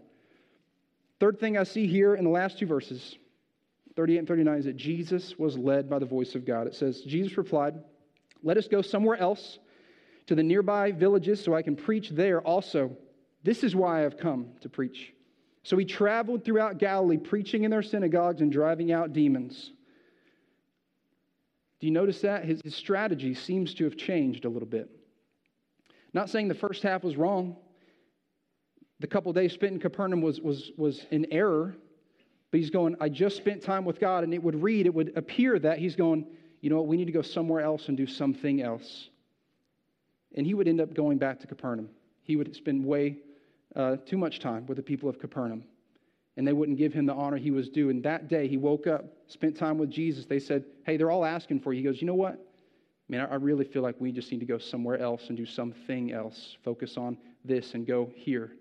Third 1.19 1.39
thing 1.39 1.57
I 1.57 1.63
see 1.63 1.87
here 1.87 2.15
in 2.15 2.23
the 2.23 2.29
last 2.29 2.57
two 2.57 2.65
verses, 2.65 3.17
38 3.95 4.17
and 4.19 4.27
39, 4.27 4.57
is 4.57 4.65
that 4.65 4.77
Jesus 4.77 5.37
was 5.37 5.57
led 5.57 5.89
by 5.89 5.99
the 5.99 6.05
voice 6.05 6.35
of 6.35 6.45
God. 6.45 6.67
It 6.67 6.75
says, 6.75 7.01
Jesus 7.01 7.37
replied, 7.37 7.75
Let 8.43 8.57
us 8.57 8.67
go 8.67 8.81
somewhere 8.81 9.17
else 9.17 9.59
to 10.27 10.35
the 10.35 10.43
nearby 10.43 10.91
villages 10.91 11.43
so 11.43 11.53
I 11.53 11.61
can 11.61 11.75
preach 11.75 12.09
there 12.09 12.41
also. 12.41 12.95
This 13.43 13.63
is 13.63 13.75
why 13.75 13.99
I 13.99 14.01
have 14.01 14.17
come 14.17 14.47
to 14.61 14.69
preach. 14.69 15.13
So 15.63 15.77
he 15.77 15.85
traveled 15.85 16.45
throughout 16.45 16.77
Galilee, 16.77 17.17
preaching 17.17 17.63
in 17.63 17.71
their 17.71 17.83
synagogues 17.83 18.41
and 18.41 18.51
driving 18.51 18.91
out 18.91 19.13
demons. 19.13 19.71
Do 21.79 21.87
you 21.87 21.93
notice 21.93 22.21
that? 22.21 22.45
His, 22.45 22.61
his 22.63 22.75
strategy 22.75 23.33
seems 23.33 23.73
to 23.75 23.83
have 23.83 23.97
changed 23.97 24.45
a 24.45 24.49
little 24.49 24.67
bit. 24.67 24.89
Not 26.13 26.29
saying 26.29 26.47
the 26.47 26.55
first 26.55 26.83
half 26.83 27.03
was 27.03 27.15
wrong. 27.15 27.55
The 28.99 29.07
couple 29.07 29.31
days 29.33 29.53
spent 29.53 29.73
in 29.73 29.79
Capernaum 29.79 30.21
was, 30.21 30.41
was, 30.41 30.71
was 30.75 31.05
in 31.11 31.27
error, 31.31 31.75
but 32.49 32.59
he's 32.59 32.71
going, 32.71 32.95
I 32.99 33.09
just 33.09 33.37
spent 33.37 33.61
time 33.61 33.85
with 33.85 33.99
God, 33.99 34.23
and 34.23 34.33
it 34.33 34.41
would 34.41 34.61
read, 34.61 34.87
it 34.87 34.93
would 34.93 35.15
appear 35.15 35.59
that 35.59 35.77
he's 35.77 35.95
going, 35.95 36.25
you 36.61 36.71
know 36.71 36.77
what, 36.77 36.87
we 36.87 36.97
need 36.97 37.05
to 37.05 37.11
go 37.11 37.21
somewhere 37.21 37.61
else 37.61 37.89
and 37.89 37.95
do 37.95 38.07
something 38.07 38.61
else. 38.61 39.09
And 40.35 40.45
he 40.45 40.55
would 40.55 40.67
end 40.67 40.81
up 40.81 40.95
going 40.95 41.19
back 41.19 41.39
to 41.41 41.47
Capernaum. 41.47 41.89
He 42.23 42.35
would 42.35 42.55
spend 42.55 42.83
way 42.83 43.17
uh, 43.75 43.97
too 43.97 44.17
much 44.17 44.39
time 44.39 44.65
with 44.65 44.77
the 44.77 44.83
people 44.83 45.09
of 45.09 45.19
Capernaum 45.19 45.63
and 46.37 46.47
they 46.47 46.53
wouldn't 46.53 46.77
give 46.77 46.93
him 46.93 47.07
the 47.07 47.13
honor 47.13 47.37
he 47.37 47.51
was 47.51 47.67
due. 47.67 47.89
And 47.89 48.01
that 48.03 48.29
day 48.29 48.47
he 48.47 48.57
woke 48.57 48.85
up, 48.85 49.05
spent 49.27 49.57
time 49.57 49.79
with 49.79 49.89
Jesus. 49.89 50.25
They 50.25 50.39
said, 50.39 50.63
Hey, 50.85 50.95
they're 50.95 51.11
all 51.11 51.25
asking 51.25 51.61
for 51.61 51.73
you. 51.73 51.79
He 51.79 51.83
goes, 51.83 51.99
You 51.99 52.07
know 52.07 52.13
what? 52.13 52.39
Man, 53.09 53.27
I 53.29 53.35
really 53.35 53.65
feel 53.65 53.81
like 53.81 53.95
we 53.99 54.11
just 54.11 54.31
need 54.31 54.39
to 54.41 54.45
go 54.45 54.57
somewhere 54.57 54.99
else 54.99 55.29
and 55.29 55.37
do 55.37 55.45
something 55.45 56.11
else. 56.11 56.57
Focus 56.63 56.95
on 56.97 57.17
this 57.43 57.73
and 57.73 57.87
go 57.87 58.11
here. 58.15 58.51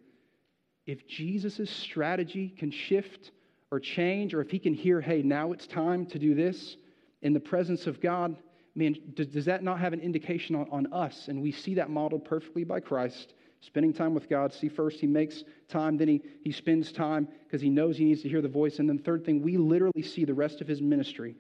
If 0.87 1.07
Jesus' 1.07 1.69
strategy 1.69 2.55
can 2.57 2.71
shift 2.71 3.33
or 3.73 3.81
change, 3.81 4.35
or 4.35 4.41
if 4.41 4.51
he 4.51 4.61
can 4.61 4.73
hear, 4.73 5.01
hey, 5.01 5.21
now 5.23 5.51
it's 5.53 5.67
time 5.67 6.07
to 6.07 6.19
do 6.19 6.35
this 6.35 6.77
in 7.23 7.33
the 7.33 7.41
presence 7.41 7.89
of 7.89 8.01
God, 8.01 8.37
man, 8.77 8.95
does, 9.15 9.27
does 9.27 9.45
that 9.47 9.65
not 9.65 9.81
have 9.81 9.93
an 9.93 10.01
indication 10.01 10.55
on, 10.55 10.69
on 10.71 10.93
us? 10.93 11.27
And 11.27 11.43
we 11.43 11.51
see 11.51 11.75
that 11.75 11.91
modeled 11.91 12.25
perfectly 12.25 12.63
by 12.63 12.79
Christ 12.79 13.35
spending 13.61 13.93
time 13.93 14.15
with 14.15 14.29
God. 14.29 14.53
See, 14.53 14.69
first, 14.69 15.01
he 15.01 15.07
makes 15.07 15.45
time, 15.69 15.97
then 15.97 16.09
he, 16.09 16.23
he 16.43 16.53
spends 16.53 16.93
time 16.93 17.29
because 17.45 17.61
he 17.61 17.69
knows 17.69 17.97
he 17.97 18.05
needs 18.05 18.23
to 18.23 18.29
hear 18.29 18.43
the 18.43 18.49
voice. 18.49 18.79
And 18.79 18.89
then, 18.89 18.99
third 18.99 19.25
thing, 19.25 19.43
we 19.43 19.57
literally 19.57 20.03
see 20.03 20.25
the 20.25 20.35
rest 20.35 20.61
of 20.61 20.69
his 20.69 20.81
ministry 20.81 21.37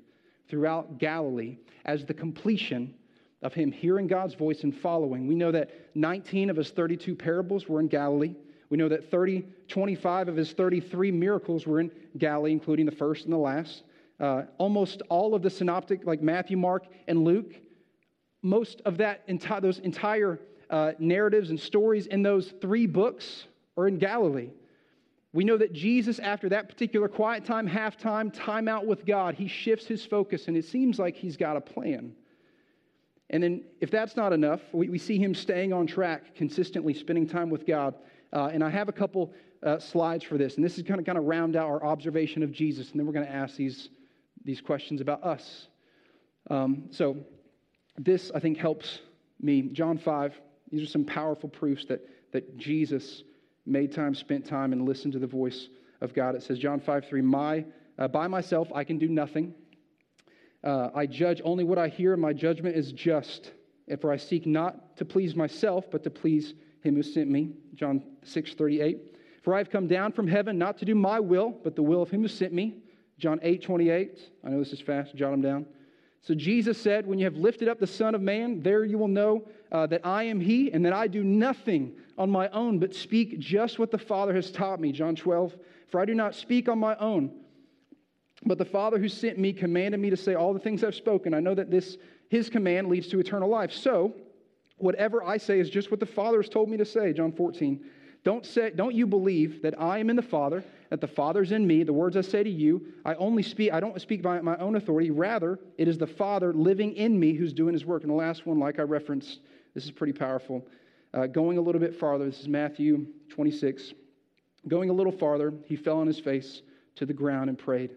throughout 0.48 0.98
Galilee 0.98 1.58
as 1.84 2.04
the 2.04 2.14
completion 2.14 2.94
of 3.42 3.52
him 3.54 3.70
hearing 3.70 4.06
God's 4.06 4.34
voice 4.34 4.62
and 4.62 4.74
following. 4.74 5.26
We 5.26 5.34
know 5.34 5.52
that 5.52 5.70
19 5.94 6.50
of 6.50 6.56
his 6.56 6.70
32 6.70 7.14
parables 7.14 7.68
were 7.68 7.80
in 7.80 7.88
Galilee. 7.88 8.34
We 8.70 8.76
know 8.76 8.88
that 8.88 9.10
30, 9.10 9.44
25 9.68 10.28
of 10.28 10.36
his 10.36 10.52
33 10.52 11.12
miracles 11.12 11.66
were 11.66 11.80
in 11.80 11.90
Galilee, 12.18 12.52
including 12.52 12.86
the 12.86 12.92
first 12.92 13.24
and 13.24 13.32
the 13.32 13.38
last. 13.38 13.84
Uh, 14.18 14.42
almost 14.58 15.02
all 15.08 15.34
of 15.34 15.42
the 15.42 15.50
synoptic, 15.50 16.06
like 16.06 16.22
Matthew, 16.22 16.56
Mark, 16.56 16.86
and 17.06 17.22
Luke, 17.22 17.54
most 18.42 18.80
of 18.84 18.96
that 18.96 19.26
enti- 19.28 19.60
those 19.60 19.78
entire 19.80 20.40
uh, 20.70 20.92
narratives 20.98 21.50
and 21.50 21.58
stories 21.58 22.06
in 22.06 22.22
those 22.22 22.52
three 22.60 22.86
books 22.86 23.46
are 23.76 23.88
in 23.88 23.98
Galilee. 23.98 24.50
We 25.32 25.44
know 25.44 25.58
that 25.58 25.72
Jesus, 25.72 26.18
after 26.18 26.48
that 26.48 26.68
particular 26.68 27.08
quiet 27.08 27.44
time, 27.44 27.68
halftime, 27.68 28.32
time 28.32 28.68
out 28.68 28.86
with 28.86 29.04
God, 29.04 29.34
he 29.34 29.48
shifts 29.48 29.86
his 29.86 30.04
focus 30.04 30.48
and 30.48 30.56
it 30.56 30.64
seems 30.64 30.98
like 30.98 31.14
he's 31.14 31.36
got 31.36 31.56
a 31.56 31.60
plan. 31.60 32.14
And 33.30 33.42
then, 33.42 33.64
if 33.80 33.90
that's 33.90 34.16
not 34.16 34.32
enough, 34.32 34.60
we, 34.72 34.88
we 34.88 34.98
see 34.98 35.18
him 35.18 35.34
staying 35.34 35.72
on 35.72 35.86
track, 35.86 36.34
consistently 36.34 36.94
spending 36.94 37.26
time 37.26 37.50
with 37.50 37.66
God. 37.66 37.94
Uh, 38.32 38.50
and 38.52 38.62
I 38.62 38.70
have 38.70 38.88
a 38.88 38.92
couple 38.92 39.32
uh, 39.64 39.78
slides 39.78 40.22
for 40.22 40.38
this, 40.38 40.56
and 40.56 40.64
this 40.64 40.76
is 40.76 40.84
going 40.84 40.98
to 40.98 41.04
kind 41.04 41.18
of 41.18 41.24
round 41.24 41.56
out 41.56 41.66
our 41.66 41.84
observation 41.84 42.42
of 42.42 42.52
Jesus, 42.52 42.90
and 42.90 43.00
then 43.00 43.06
we're 43.06 43.12
going 43.12 43.26
to 43.26 43.32
ask 43.32 43.56
these, 43.56 43.88
these 44.44 44.60
questions 44.60 45.00
about 45.00 45.24
us. 45.24 45.68
Um, 46.50 46.84
so, 46.90 47.16
this 47.98 48.30
I 48.34 48.38
think 48.38 48.58
helps 48.58 49.00
me. 49.40 49.62
John 49.62 49.98
5, 49.98 50.40
these 50.70 50.82
are 50.82 50.90
some 50.90 51.04
powerful 51.04 51.48
proofs 51.48 51.84
that, 51.86 52.06
that 52.32 52.56
Jesus 52.56 53.22
made 53.64 53.92
time, 53.92 54.14
spent 54.14 54.46
time, 54.46 54.72
and 54.72 54.86
listened 54.86 55.12
to 55.12 55.18
the 55.18 55.26
voice 55.26 55.68
of 56.00 56.14
God. 56.14 56.34
It 56.34 56.42
says, 56.42 56.58
John 56.58 56.80
5 56.80 57.06
3, 57.08 57.20
my, 57.22 57.64
uh, 57.98 58.08
by 58.08 58.26
myself 58.28 58.68
I 58.74 58.84
can 58.84 58.98
do 58.98 59.08
nothing. 59.08 59.54
Uh, 60.62 60.90
I 60.94 61.06
judge 61.06 61.40
only 61.44 61.64
what 61.64 61.78
I 61.78 61.88
hear, 61.88 62.12
and 62.12 62.22
my 62.22 62.32
judgment 62.32 62.76
is 62.76 62.92
just. 62.92 63.52
And 63.88 64.00
for 64.00 64.10
I 64.10 64.16
seek 64.16 64.46
not 64.46 64.96
to 64.96 65.04
please 65.04 65.36
myself, 65.36 65.90
but 65.90 66.02
to 66.04 66.10
please 66.10 66.54
him 66.82 66.96
who 66.96 67.02
sent 67.02 67.30
me. 67.30 67.52
John 67.74 68.02
6 68.24 68.54
38. 68.54 69.16
For 69.42 69.54
I 69.54 69.58
have 69.58 69.70
come 69.70 69.86
down 69.86 70.10
from 70.10 70.26
heaven 70.26 70.58
not 70.58 70.78
to 70.78 70.84
do 70.84 70.96
my 70.96 71.20
will, 71.20 71.50
but 71.62 71.76
the 71.76 71.82
will 71.82 72.02
of 72.02 72.10
him 72.10 72.22
who 72.22 72.28
sent 72.28 72.52
me. 72.52 72.78
John 73.18 73.38
8 73.42 73.62
28. 73.62 74.18
I 74.44 74.48
know 74.48 74.58
this 74.58 74.72
is 74.72 74.80
fast, 74.80 75.14
jot 75.14 75.30
them 75.30 75.40
down. 75.40 75.66
So 76.26 76.34
Jesus 76.34 76.76
said, 76.76 77.06
When 77.06 77.20
you 77.20 77.24
have 77.24 77.36
lifted 77.36 77.68
up 77.68 77.78
the 77.78 77.86
Son 77.86 78.16
of 78.16 78.20
Man, 78.20 78.60
there 78.60 78.84
you 78.84 78.98
will 78.98 79.06
know 79.06 79.46
uh, 79.70 79.86
that 79.86 80.00
I 80.04 80.24
am 80.24 80.40
He, 80.40 80.72
and 80.72 80.84
that 80.84 80.92
I 80.92 81.06
do 81.06 81.22
nothing 81.22 81.92
on 82.18 82.30
my 82.30 82.48
own, 82.48 82.80
but 82.80 82.96
speak 82.96 83.38
just 83.38 83.78
what 83.78 83.92
the 83.92 83.98
Father 83.98 84.34
has 84.34 84.50
taught 84.50 84.80
me. 84.80 84.90
John 84.90 85.14
12. 85.14 85.56
For 85.86 86.00
I 86.00 86.04
do 86.04 86.16
not 86.16 86.34
speak 86.34 86.68
on 86.68 86.80
my 86.80 86.96
own, 86.96 87.30
but 88.44 88.58
the 88.58 88.64
Father 88.64 88.98
who 88.98 89.08
sent 89.08 89.38
me 89.38 89.52
commanded 89.52 90.00
me 90.00 90.10
to 90.10 90.16
say 90.16 90.34
all 90.34 90.52
the 90.52 90.58
things 90.58 90.82
I've 90.82 90.96
spoken. 90.96 91.32
I 91.32 91.38
know 91.38 91.54
that 91.54 91.70
this 91.70 91.96
His 92.28 92.50
command 92.50 92.88
leads 92.88 93.06
to 93.08 93.20
eternal 93.20 93.48
life. 93.48 93.70
So, 93.70 94.12
whatever 94.78 95.22
I 95.22 95.36
say 95.36 95.60
is 95.60 95.70
just 95.70 95.92
what 95.92 96.00
the 96.00 96.06
Father 96.06 96.42
has 96.42 96.48
told 96.48 96.68
me 96.68 96.76
to 96.76 96.84
say. 96.84 97.12
John 97.12 97.30
14. 97.30 97.84
Don't, 98.24 98.44
say, 98.44 98.72
don't 98.74 98.96
you 98.96 99.06
believe 99.06 99.62
that 99.62 99.80
I 99.80 99.98
am 99.98 100.10
in 100.10 100.16
the 100.16 100.22
Father, 100.22 100.64
that 100.90 101.00
the 101.00 101.06
Father's 101.06 101.52
in 101.52 101.66
me? 101.66 101.82
The 101.82 101.92
words 101.92 102.16
I 102.16 102.20
say 102.20 102.42
to 102.42 102.50
you, 102.50 102.86
I 103.04 103.14
only 103.14 103.42
speak, 103.42 103.72
I 103.72 103.80
don't 103.80 104.00
speak 104.00 104.22
by 104.22 104.40
my 104.40 104.56
own 104.58 104.76
authority. 104.76 105.10
Rather, 105.10 105.58
it 105.78 105.88
is 105.88 105.98
the 105.98 106.06
Father 106.06 106.52
living 106.52 106.94
in 106.94 107.18
me 107.18 107.34
who's 107.34 107.52
doing 107.52 107.72
his 107.72 107.84
work. 107.84 108.02
And 108.02 108.10
the 108.10 108.16
last 108.16 108.46
one, 108.46 108.58
like 108.58 108.78
I 108.78 108.82
referenced, 108.82 109.40
this 109.74 109.84
is 109.84 109.90
pretty 109.90 110.12
powerful. 110.12 110.66
Uh, 111.14 111.26
going 111.26 111.58
a 111.58 111.60
little 111.60 111.80
bit 111.80 111.94
farther, 111.94 112.26
this 112.26 112.40
is 112.40 112.48
Matthew 112.48 113.06
26. 113.30 113.94
Going 114.68 114.90
a 114.90 114.92
little 114.92 115.12
farther, 115.12 115.52
he 115.64 115.76
fell 115.76 115.98
on 115.98 116.06
his 116.06 116.18
face 116.18 116.62
to 116.96 117.06
the 117.06 117.14
ground 117.14 117.48
and 117.48 117.58
prayed, 117.58 117.90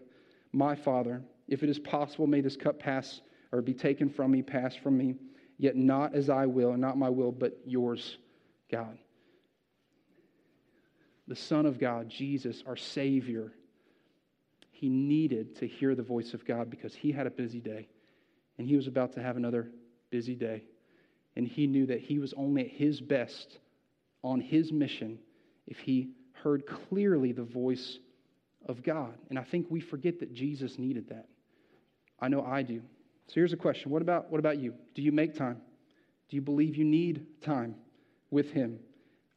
My 0.52 0.74
Father, 0.74 1.22
if 1.48 1.62
it 1.62 1.68
is 1.68 1.78
possible, 1.78 2.26
may 2.26 2.40
this 2.40 2.56
cup 2.56 2.78
pass 2.78 3.20
or 3.52 3.60
be 3.60 3.74
taken 3.74 4.08
from 4.08 4.30
me, 4.30 4.42
pass 4.42 4.76
from 4.76 4.96
me, 4.96 5.16
yet 5.58 5.74
not 5.76 6.14
as 6.14 6.30
I 6.30 6.46
will, 6.46 6.72
and 6.72 6.80
not 6.80 6.96
my 6.96 7.08
will, 7.08 7.32
but 7.32 7.58
yours, 7.66 8.18
God 8.70 8.96
the 11.30 11.36
Son 11.36 11.64
of 11.64 11.78
God, 11.78 12.08
Jesus, 12.08 12.64
our 12.66 12.76
Savior, 12.76 13.52
he 14.72 14.88
needed 14.88 15.54
to 15.58 15.66
hear 15.68 15.94
the 15.94 16.02
voice 16.02 16.34
of 16.34 16.44
God 16.44 16.68
because 16.68 16.92
he 16.92 17.12
had 17.12 17.28
a 17.28 17.30
busy 17.30 17.60
day 17.60 17.86
and 18.58 18.66
he 18.66 18.74
was 18.74 18.88
about 18.88 19.12
to 19.12 19.22
have 19.22 19.36
another 19.36 19.70
busy 20.10 20.34
day. 20.34 20.64
And 21.36 21.46
he 21.46 21.68
knew 21.68 21.86
that 21.86 22.00
he 22.00 22.18
was 22.18 22.34
only 22.36 22.62
at 22.62 22.70
his 22.72 23.00
best 23.00 23.60
on 24.24 24.40
his 24.40 24.72
mission 24.72 25.20
if 25.68 25.78
he 25.78 26.08
heard 26.32 26.66
clearly 26.66 27.30
the 27.30 27.44
voice 27.44 28.00
of 28.66 28.82
God. 28.82 29.14
And 29.28 29.38
I 29.38 29.44
think 29.44 29.68
we 29.70 29.78
forget 29.78 30.18
that 30.18 30.34
Jesus 30.34 30.80
needed 30.80 31.10
that. 31.10 31.28
I 32.18 32.26
know 32.26 32.42
I 32.42 32.62
do. 32.62 32.82
So 33.28 33.34
here's 33.34 33.52
a 33.52 33.56
question 33.56 33.92
What 33.92 34.02
about, 34.02 34.32
what 34.32 34.40
about 34.40 34.58
you? 34.58 34.74
Do 34.96 35.02
you 35.02 35.12
make 35.12 35.36
time? 35.36 35.60
Do 36.28 36.34
you 36.34 36.42
believe 36.42 36.74
you 36.74 36.84
need 36.84 37.24
time 37.40 37.76
with 38.32 38.50
him? 38.50 38.80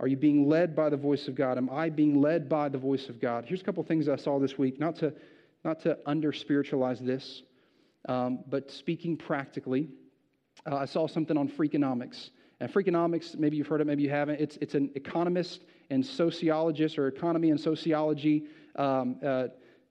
Are 0.04 0.08
you 0.08 0.18
being 0.18 0.50
led 0.50 0.76
by 0.76 0.90
the 0.90 0.98
voice 0.98 1.30
of 1.30 1.36
God? 1.36 1.58
Am 1.58 1.70
I 1.70 1.90
being 1.90 2.20
led 2.20 2.50
by 2.50 2.68
the 2.68 2.78
voice 2.78 3.08
of 3.08 3.22
God? 3.22 3.46
Here's 3.48 3.62
a 3.62 3.64
couple 3.64 3.82
things 3.84 4.10
I 4.10 4.18
saw 4.18 4.38
this 4.38 4.58
week, 4.58 4.78
not 4.78 4.98
to, 4.98 5.14
not 5.64 5.80
to 5.84 5.98
under 6.06 6.34
spiritualize 6.34 7.00
this, 7.00 7.44
um, 8.10 8.40
but 8.50 8.70
speaking 8.70 9.16
practically. 9.16 9.88
Uh, 10.70 10.76
I 10.76 10.84
saw 10.84 11.08
something 11.08 11.38
on 11.38 11.48
Freakonomics. 11.48 12.32
And 12.60 12.70
Freakonomics, 12.70 13.38
maybe 13.38 13.56
you've 13.56 13.68
heard 13.68 13.80
it, 13.80 13.88
maybe 13.88 14.04
you 14.04 14.10
haven't. 14.10 14.42
It's, 14.42 14.58
it's 14.58 14.76
an 14.76 14.92
economist 14.96 15.62
and 15.90 16.06
sociologist, 16.06 17.00
or 17.00 17.08
economy 17.08 17.52
and 17.52 17.58
sociology, 17.58 18.48
um, 18.76 19.16
uh, 19.26 19.46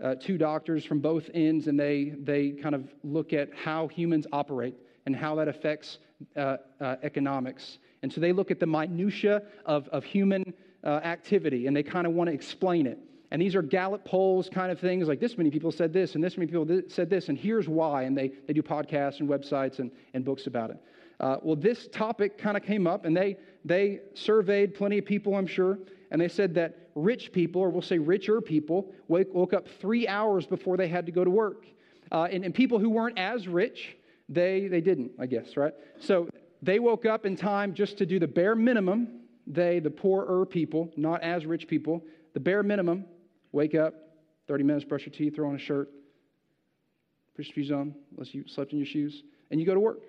uh, 0.05 0.16
two 0.16 0.37
doctors 0.37 0.85
from 0.85 1.01
both 1.01 1.31
ends, 1.33 1.68
and 1.68 1.81
they, 1.81 2.12
they 2.18 2.51
kind 2.51 2.75
of 2.75 2.87
look 3.03 3.33
at 3.33 3.48
how 3.55 3.88
humans 3.88 4.27
operate 4.31 4.75
and 5.07 5.16
how 5.16 5.35
that 5.37 5.48
affects 5.48 6.01
uh, 6.37 6.59
uh, 6.83 6.96
economics. 7.03 7.79
And 8.03 8.12
so 8.12 8.21
they 8.21 8.33
look 8.33 8.51
at 8.51 8.61
the 8.61 8.67
minutiae 8.67 9.43
of, 9.65 9.88
of 9.88 10.05
human 10.05 10.55
uh, 10.85 11.01
activity 11.05 11.67
and 11.67 11.77
they 11.77 11.83
kind 11.83 12.07
of 12.07 12.12
want 12.12 12.29
to 12.29 12.35
explain 12.35 12.87
it. 12.87 12.99
And 13.31 13.41
these 13.41 13.55
are 13.55 13.62
Gallup 13.62 14.05
polls 14.05 14.51
kind 14.53 14.71
of 14.71 14.79
things 14.79 15.09
like 15.09 15.21
this 15.21 15.38
many 15.38 15.51
people 15.51 15.73
said 15.73 15.93
this 15.93 16.15
and 16.15 16.23
this 16.23 16.37
many 16.37 16.51
people 16.51 16.83
said 16.88 17.09
this 17.09 17.29
and 17.29 17.38
here's 17.38 17.69
why. 17.69 18.03
And 18.03 18.17
they, 18.17 18.33
they 18.47 18.53
do 18.53 18.62
podcasts 18.62 19.21
and 19.21 19.29
websites 19.29 19.79
and, 19.79 19.91
and 20.15 20.25
books 20.25 20.47
about 20.47 20.71
it. 20.71 20.77
Uh, 21.21 21.37
well, 21.43 21.57
this 21.57 21.88
topic 21.88 22.37
kind 22.37 22.57
of 22.57 22.62
came 22.65 22.87
up 22.87 23.05
and 23.05 23.17
they, 23.17 23.37
they 23.65 24.01
surveyed 24.15 24.75
plenty 24.75 24.99
of 24.99 25.05
people, 25.05 25.37
I'm 25.37 25.47
sure. 25.47 25.79
And 26.11 26.21
they 26.21 26.29
said 26.29 26.55
that 26.57 26.91
rich 26.95 27.33
people, 27.33 27.62
or 27.62 27.71
we'll 27.71 27.81
say 27.81 27.99
richer 27.99 28.41
people, 28.41 28.93
wake, 29.09 29.33
woke 29.33 29.55
up 29.55 29.67
three 29.81 30.07
hours 30.07 30.47
before 30.47 30.77
they 30.77 30.88
had 30.88 31.07
to 31.07 31.12
go 31.12 31.25
to 31.25 31.31
work. 31.31 31.65
Uh, 32.11 32.25
and, 32.25 32.45
and 32.45 32.55
people 32.55 32.79
who 32.79 32.91
weren't 32.91 33.19
as 33.19 33.49
rich, 33.49 33.97
they, 34.29 34.69
they 34.69 34.81
didn't, 34.81 35.12
I 35.19 35.27
guess, 35.27 35.57
right? 35.57 35.73
So 36.01 36.29
they 36.62 36.79
woke 36.79 37.05
up 37.05 37.27
in 37.27 37.37
time 37.37 37.75
just 37.75 37.98
to 37.98 38.07
do 38.07 38.20
the 38.20 38.29
bare 38.29 38.55
minimum. 38.55 39.20
They, 39.46 39.81
the 39.81 39.90
poorer 39.90 40.46
people, 40.46 40.90
not 40.96 41.22
as 41.22 41.44
rich 41.44 41.66
people, 41.66 42.05
the 42.33 42.40
bare 42.40 42.62
minimum 42.62 43.05
wake 43.51 43.75
up, 43.75 43.94
30 44.46 44.62
minutes, 44.64 44.85
brush 44.85 45.05
your 45.05 45.12
teeth, 45.12 45.35
throw 45.35 45.48
on 45.48 45.57
a 45.57 45.59
shirt, 45.59 45.90
put 47.37 47.46
your 47.46 47.55
shoes 47.55 47.72
on, 47.72 47.94
unless 48.12 48.33
you 48.33 48.46
slept 48.46 48.72
in 48.72 48.79
your 48.79 48.87
shoes, 48.87 49.25
and 49.51 49.59
you 49.59 49.66
go 49.66 49.75
to 49.75 49.81
work. 49.81 50.01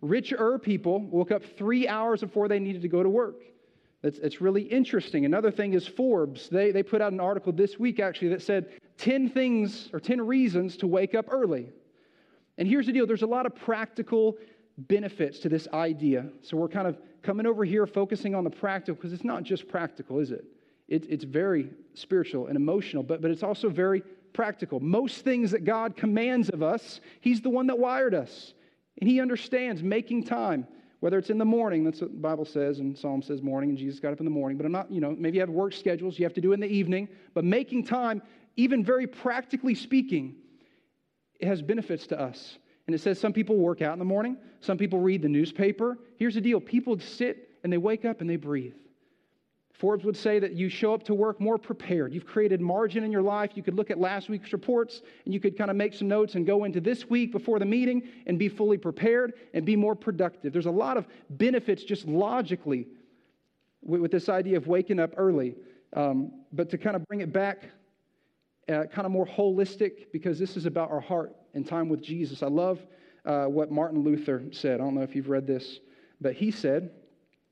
Richer 0.00 0.58
people 0.60 1.00
woke 1.00 1.32
up 1.32 1.42
three 1.56 1.88
hours 1.88 2.20
before 2.20 2.46
they 2.46 2.60
needed 2.60 2.82
to 2.82 2.88
go 2.88 3.02
to 3.02 3.08
work. 3.08 3.42
It's, 4.04 4.18
it's 4.18 4.40
really 4.40 4.62
interesting. 4.62 5.24
Another 5.24 5.50
thing 5.50 5.74
is 5.74 5.88
Forbes. 5.88 6.48
They, 6.48 6.70
they 6.70 6.84
put 6.84 7.02
out 7.02 7.12
an 7.12 7.18
article 7.18 7.52
this 7.52 7.80
week, 7.80 7.98
actually, 7.98 8.28
that 8.28 8.42
said 8.42 8.68
10 8.98 9.30
things 9.30 9.90
or 9.92 9.98
10 9.98 10.24
reasons 10.24 10.76
to 10.76 10.86
wake 10.86 11.16
up 11.16 11.26
early. 11.30 11.70
And 12.58 12.68
here's 12.68 12.86
the 12.86 12.92
deal 12.92 13.06
there's 13.06 13.22
a 13.22 13.26
lot 13.26 13.46
of 13.46 13.56
practical 13.56 14.36
benefits 14.78 15.40
to 15.40 15.48
this 15.48 15.66
idea. 15.74 16.26
So 16.42 16.56
we're 16.56 16.68
kind 16.68 16.86
of 16.86 16.98
coming 17.22 17.46
over 17.46 17.64
here 17.64 17.86
focusing 17.86 18.34
on 18.34 18.44
the 18.44 18.50
practical 18.50 18.94
because 18.94 19.12
it's 19.12 19.24
not 19.24 19.42
just 19.42 19.68
practical, 19.68 20.20
is 20.20 20.30
it? 20.30 20.44
it? 20.86 21.04
It's 21.08 21.24
very 21.24 21.70
spiritual 21.94 22.46
and 22.46 22.56
emotional, 22.56 23.02
but, 23.02 23.20
but 23.20 23.30
it's 23.30 23.42
also 23.42 23.68
very 23.68 24.02
practical. 24.32 24.78
Most 24.78 25.24
things 25.24 25.50
that 25.50 25.64
God 25.64 25.96
commands 25.96 26.48
of 26.48 26.62
us, 26.62 27.00
He's 27.20 27.40
the 27.40 27.50
one 27.50 27.66
that 27.66 27.78
wired 27.78 28.14
us. 28.14 28.54
And 29.00 29.10
He 29.10 29.20
understands 29.20 29.82
making 29.82 30.24
time, 30.24 30.66
whether 31.00 31.18
it's 31.18 31.30
in 31.30 31.38
the 31.38 31.44
morning, 31.44 31.84
that's 31.84 32.00
what 32.00 32.12
the 32.12 32.18
Bible 32.18 32.44
says, 32.44 32.78
and 32.78 32.96
Psalm 32.96 33.22
says 33.22 33.42
morning, 33.42 33.70
and 33.70 33.78
Jesus 33.78 34.00
got 34.00 34.12
up 34.12 34.20
in 34.20 34.24
the 34.24 34.30
morning. 34.30 34.56
But 34.56 34.66
I'm 34.66 34.72
not, 34.72 34.90
you 34.90 35.00
know, 35.00 35.14
maybe 35.16 35.36
you 35.36 35.40
have 35.40 35.50
work 35.50 35.72
schedules, 35.72 36.18
you 36.18 36.24
have 36.24 36.34
to 36.34 36.40
do 36.40 36.52
in 36.52 36.60
the 36.60 36.68
evening, 36.68 37.08
but 37.34 37.44
making 37.44 37.84
time, 37.84 38.22
even 38.56 38.84
very 38.84 39.06
practically 39.06 39.74
speaking, 39.74 40.36
it 41.38 41.46
has 41.46 41.62
benefits 41.62 42.08
to 42.08 42.20
us. 42.20 42.58
And 42.88 42.94
it 42.94 43.00
says 43.00 43.20
some 43.20 43.34
people 43.34 43.56
work 43.56 43.82
out 43.82 43.92
in 43.92 43.98
the 43.98 44.04
morning, 44.06 44.38
some 44.60 44.78
people 44.78 44.98
read 44.98 45.20
the 45.20 45.28
newspaper. 45.28 45.98
Here's 46.16 46.34
the 46.34 46.40
deal 46.40 46.58
people 46.58 46.98
sit 46.98 47.50
and 47.62 47.70
they 47.70 47.76
wake 47.76 48.06
up 48.06 48.22
and 48.22 48.30
they 48.30 48.36
breathe. 48.36 48.72
Forbes 49.74 50.06
would 50.06 50.16
say 50.16 50.38
that 50.38 50.54
you 50.54 50.70
show 50.70 50.94
up 50.94 51.02
to 51.04 51.14
work 51.14 51.38
more 51.38 51.58
prepared. 51.58 52.14
You've 52.14 52.26
created 52.26 52.62
margin 52.62 53.04
in 53.04 53.12
your 53.12 53.20
life. 53.20 53.50
You 53.54 53.62
could 53.62 53.74
look 53.74 53.90
at 53.90 53.98
last 53.98 54.30
week's 54.30 54.54
reports 54.54 55.02
and 55.26 55.34
you 55.34 55.38
could 55.38 55.56
kind 55.56 55.70
of 55.70 55.76
make 55.76 55.92
some 55.92 56.08
notes 56.08 56.34
and 56.34 56.46
go 56.46 56.64
into 56.64 56.80
this 56.80 57.10
week 57.10 57.30
before 57.30 57.58
the 57.58 57.66
meeting 57.66 58.08
and 58.26 58.38
be 58.38 58.48
fully 58.48 58.78
prepared 58.78 59.34
and 59.52 59.66
be 59.66 59.76
more 59.76 59.94
productive. 59.94 60.54
There's 60.54 60.66
a 60.66 60.70
lot 60.70 60.96
of 60.96 61.06
benefits 61.28 61.84
just 61.84 62.08
logically 62.08 62.88
with, 63.82 64.10
this 64.10 64.30
idea 64.30 64.56
of 64.56 64.66
waking 64.66 64.98
up 64.98 65.12
early. 65.18 65.56
Um, 65.92 66.32
but 66.54 66.70
to 66.70 66.78
kind 66.78 66.96
of 66.96 67.06
bring 67.06 67.20
it 67.20 67.34
back, 67.34 67.68
uh, 68.68 68.84
kind 68.86 69.04
of 69.04 69.12
more 69.12 69.26
holistic, 69.26 70.06
because 70.10 70.38
this 70.38 70.56
is 70.56 70.64
about 70.64 70.90
our 70.90 71.00
heart 71.00 71.36
and 71.58 71.66
time 71.66 71.90
with 71.90 72.00
Jesus. 72.00 72.42
I 72.42 72.46
love 72.46 72.80
uh, 73.26 73.44
what 73.44 73.70
Martin 73.70 74.02
Luther 74.02 74.44
said. 74.52 74.80
I 74.80 74.84
don't 74.84 74.94
know 74.94 75.02
if 75.02 75.14
you've 75.14 75.28
read 75.28 75.46
this, 75.46 75.80
but 76.20 76.32
he 76.32 76.50
said, 76.50 76.90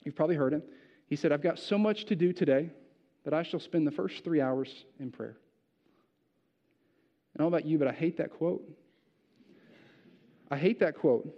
you've 0.04 0.16
probably 0.16 0.36
heard 0.36 0.54
it. 0.54 0.62
He 1.08 1.16
said, 1.16 1.32
I've 1.32 1.42
got 1.42 1.58
so 1.58 1.76
much 1.76 2.06
to 2.06 2.16
do 2.16 2.32
today 2.32 2.70
that 3.24 3.34
I 3.34 3.42
shall 3.42 3.60
spend 3.60 3.86
the 3.86 3.90
first 3.90 4.24
three 4.24 4.40
hours 4.40 4.86
in 5.00 5.10
prayer. 5.10 5.36
I 7.34 7.42
don't 7.42 7.50
know 7.50 7.56
about 7.56 7.66
you, 7.66 7.78
but 7.78 7.88
I 7.88 7.92
hate 7.92 8.16
that 8.16 8.30
quote. 8.30 8.62
I 10.50 10.56
hate 10.56 10.80
that 10.80 10.96
quote. 10.96 11.28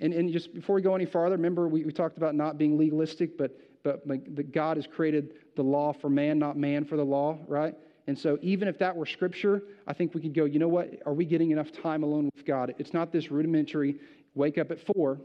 And, 0.00 0.12
and 0.12 0.30
just 0.32 0.54
before 0.54 0.76
we 0.76 0.82
go 0.82 0.94
any 0.94 1.06
farther, 1.06 1.36
remember 1.36 1.66
we, 1.66 1.84
we 1.84 1.92
talked 1.92 2.18
about 2.18 2.34
not 2.34 2.58
being 2.58 2.76
legalistic, 2.76 3.38
but, 3.38 3.58
but 3.82 4.06
like, 4.06 4.34
that 4.36 4.52
God 4.52 4.76
has 4.76 4.86
created 4.86 5.32
the 5.56 5.62
law 5.62 5.92
for 5.92 6.10
man, 6.10 6.38
not 6.38 6.56
man 6.56 6.84
for 6.84 6.96
the 6.96 7.04
law, 7.04 7.38
right? 7.48 7.74
And 8.06 8.18
so, 8.18 8.38
even 8.42 8.66
if 8.66 8.78
that 8.78 8.96
were 8.96 9.06
scripture, 9.06 9.62
I 9.86 9.92
think 9.92 10.14
we 10.14 10.20
could 10.20 10.34
go, 10.34 10.44
you 10.44 10.58
know 10.58 10.68
what? 10.68 10.90
Are 11.06 11.14
we 11.14 11.24
getting 11.24 11.52
enough 11.52 11.70
time 11.70 12.02
alone 12.02 12.28
with 12.34 12.44
God? 12.44 12.74
It's 12.78 12.92
not 12.92 13.12
this 13.12 13.30
rudimentary 13.30 13.96
wake 14.34 14.58
up 14.58 14.70
at 14.70 14.78
four, 14.80 15.20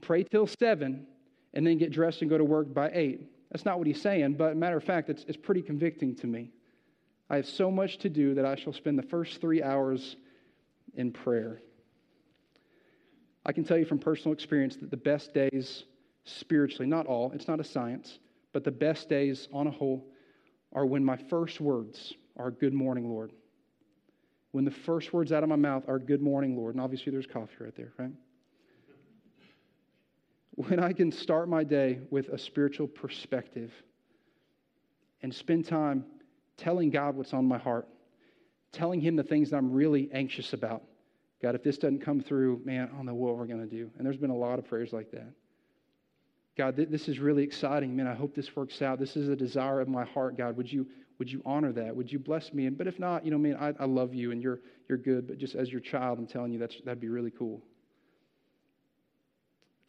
pray 0.00 0.24
till 0.24 0.46
seven, 0.46 1.06
and 1.54 1.66
then 1.66 1.78
get 1.78 1.90
dressed 1.90 2.20
and 2.20 2.30
go 2.30 2.36
to 2.36 2.44
work 2.44 2.72
by 2.72 2.90
eight. 2.92 3.28
That's 3.50 3.64
not 3.64 3.78
what 3.78 3.86
he's 3.86 4.00
saying, 4.00 4.34
but 4.34 4.56
matter 4.56 4.76
of 4.76 4.84
fact, 4.84 5.10
it's, 5.10 5.24
it's 5.28 5.36
pretty 5.36 5.62
convicting 5.62 6.14
to 6.16 6.26
me. 6.26 6.50
I 7.30 7.36
have 7.36 7.46
so 7.46 7.70
much 7.70 7.98
to 7.98 8.10
do 8.10 8.34
that 8.34 8.44
I 8.44 8.56
shall 8.56 8.72
spend 8.72 8.98
the 8.98 9.04
first 9.04 9.40
three 9.40 9.62
hours 9.62 10.16
in 10.94 11.12
prayer. 11.12 11.62
I 13.44 13.52
can 13.52 13.64
tell 13.64 13.78
you 13.78 13.84
from 13.84 13.98
personal 13.98 14.32
experience 14.32 14.76
that 14.76 14.90
the 14.90 14.96
best 14.96 15.34
days 15.34 15.84
spiritually, 16.24 16.86
not 16.86 17.06
all, 17.06 17.32
it's 17.32 17.48
not 17.48 17.58
a 17.58 17.64
science, 17.64 18.18
but 18.52 18.64
the 18.64 18.70
best 18.70 19.08
days 19.08 19.48
on 19.52 19.66
a 19.66 19.70
whole 19.70 20.11
are 20.72 20.86
when 20.86 21.04
my 21.04 21.16
first 21.16 21.60
words 21.60 22.14
are, 22.36 22.50
Good 22.50 22.74
morning, 22.74 23.08
Lord. 23.08 23.32
When 24.52 24.64
the 24.64 24.70
first 24.70 25.12
words 25.12 25.32
out 25.32 25.42
of 25.42 25.48
my 25.48 25.56
mouth 25.56 25.84
are, 25.88 25.98
Good 25.98 26.22
morning, 26.22 26.56
Lord. 26.56 26.74
And 26.74 26.82
obviously, 26.82 27.12
there's 27.12 27.26
coffee 27.26 27.54
right 27.60 27.76
there, 27.76 27.92
right? 27.98 28.12
When 30.54 30.80
I 30.80 30.92
can 30.92 31.10
start 31.10 31.48
my 31.48 31.64
day 31.64 32.00
with 32.10 32.28
a 32.28 32.38
spiritual 32.38 32.86
perspective 32.86 33.72
and 35.22 35.34
spend 35.34 35.66
time 35.66 36.04
telling 36.56 36.90
God 36.90 37.16
what's 37.16 37.32
on 37.32 37.46
my 37.46 37.58
heart, 37.58 37.88
telling 38.70 39.00
Him 39.00 39.16
the 39.16 39.22
things 39.22 39.50
that 39.50 39.56
I'm 39.56 39.72
really 39.72 40.10
anxious 40.12 40.52
about, 40.52 40.82
God, 41.40 41.54
if 41.54 41.62
this 41.62 41.78
doesn't 41.78 42.00
come 42.00 42.20
through, 42.20 42.60
man, 42.64 42.88
I 42.92 42.96
don't 42.96 43.06
know 43.06 43.14
what 43.14 43.36
we're 43.36 43.46
going 43.46 43.68
to 43.68 43.76
do. 43.76 43.90
And 43.96 44.06
there's 44.06 44.16
been 44.16 44.30
a 44.30 44.36
lot 44.36 44.58
of 44.58 44.66
prayers 44.66 44.92
like 44.92 45.10
that. 45.10 45.32
God, 46.56 46.76
th- 46.76 46.88
this 46.90 47.08
is 47.08 47.18
really 47.18 47.42
exciting. 47.42 47.96
Man, 47.96 48.06
I 48.06 48.14
hope 48.14 48.34
this 48.34 48.54
works 48.54 48.82
out. 48.82 48.98
This 48.98 49.16
is 49.16 49.28
a 49.28 49.36
desire 49.36 49.80
of 49.80 49.88
my 49.88 50.04
heart, 50.04 50.36
God. 50.36 50.56
Would 50.56 50.70
you, 50.70 50.86
would 51.18 51.30
you 51.30 51.42
honor 51.46 51.72
that? 51.72 51.94
Would 51.94 52.12
you 52.12 52.18
bless 52.18 52.52
me? 52.52 52.66
And, 52.66 52.76
but 52.76 52.86
if 52.86 52.98
not, 52.98 53.24
you 53.24 53.30
know, 53.30 53.38
man, 53.38 53.56
I, 53.58 53.72
I 53.80 53.86
love 53.86 54.14
you 54.14 54.32
and 54.32 54.42
you're, 54.42 54.60
you're 54.88 54.98
good. 54.98 55.26
But 55.26 55.38
just 55.38 55.54
as 55.54 55.70
your 55.70 55.80
child, 55.80 56.18
I'm 56.18 56.26
telling 56.26 56.52
you, 56.52 56.58
that's, 56.58 56.76
that'd 56.84 57.00
be 57.00 57.08
really 57.08 57.30
cool. 57.30 57.62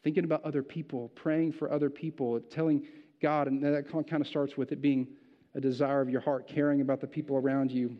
Thinking 0.03 0.23
about 0.23 0.43
other 0.43 0.63
people, 0.63 1.09
praying 1.15 1.53
for 1.53 1.71
other 1.71 1.89
people, 1.89 2.39
telling 2.39 2.85
God, 3.21 3.47
and 3.47 3.63
that 3.63 3.89
kind 3.89 4.21
of 4.21 4.27
starts 4.27 4.57
with 4.57 4.71
it 4.71 4.81
being 4.81 5.07
a 5.55 5.61
desire 5.61 6.01
of 6.01 6.09
your 6.09 6.21
heart, 6.21 6.47
caring 6.47 6.81
about 6.81 6.99
the 6.99 7.07
people 7.07 7.37
around 7.37 7.71
you. 7.71 7.95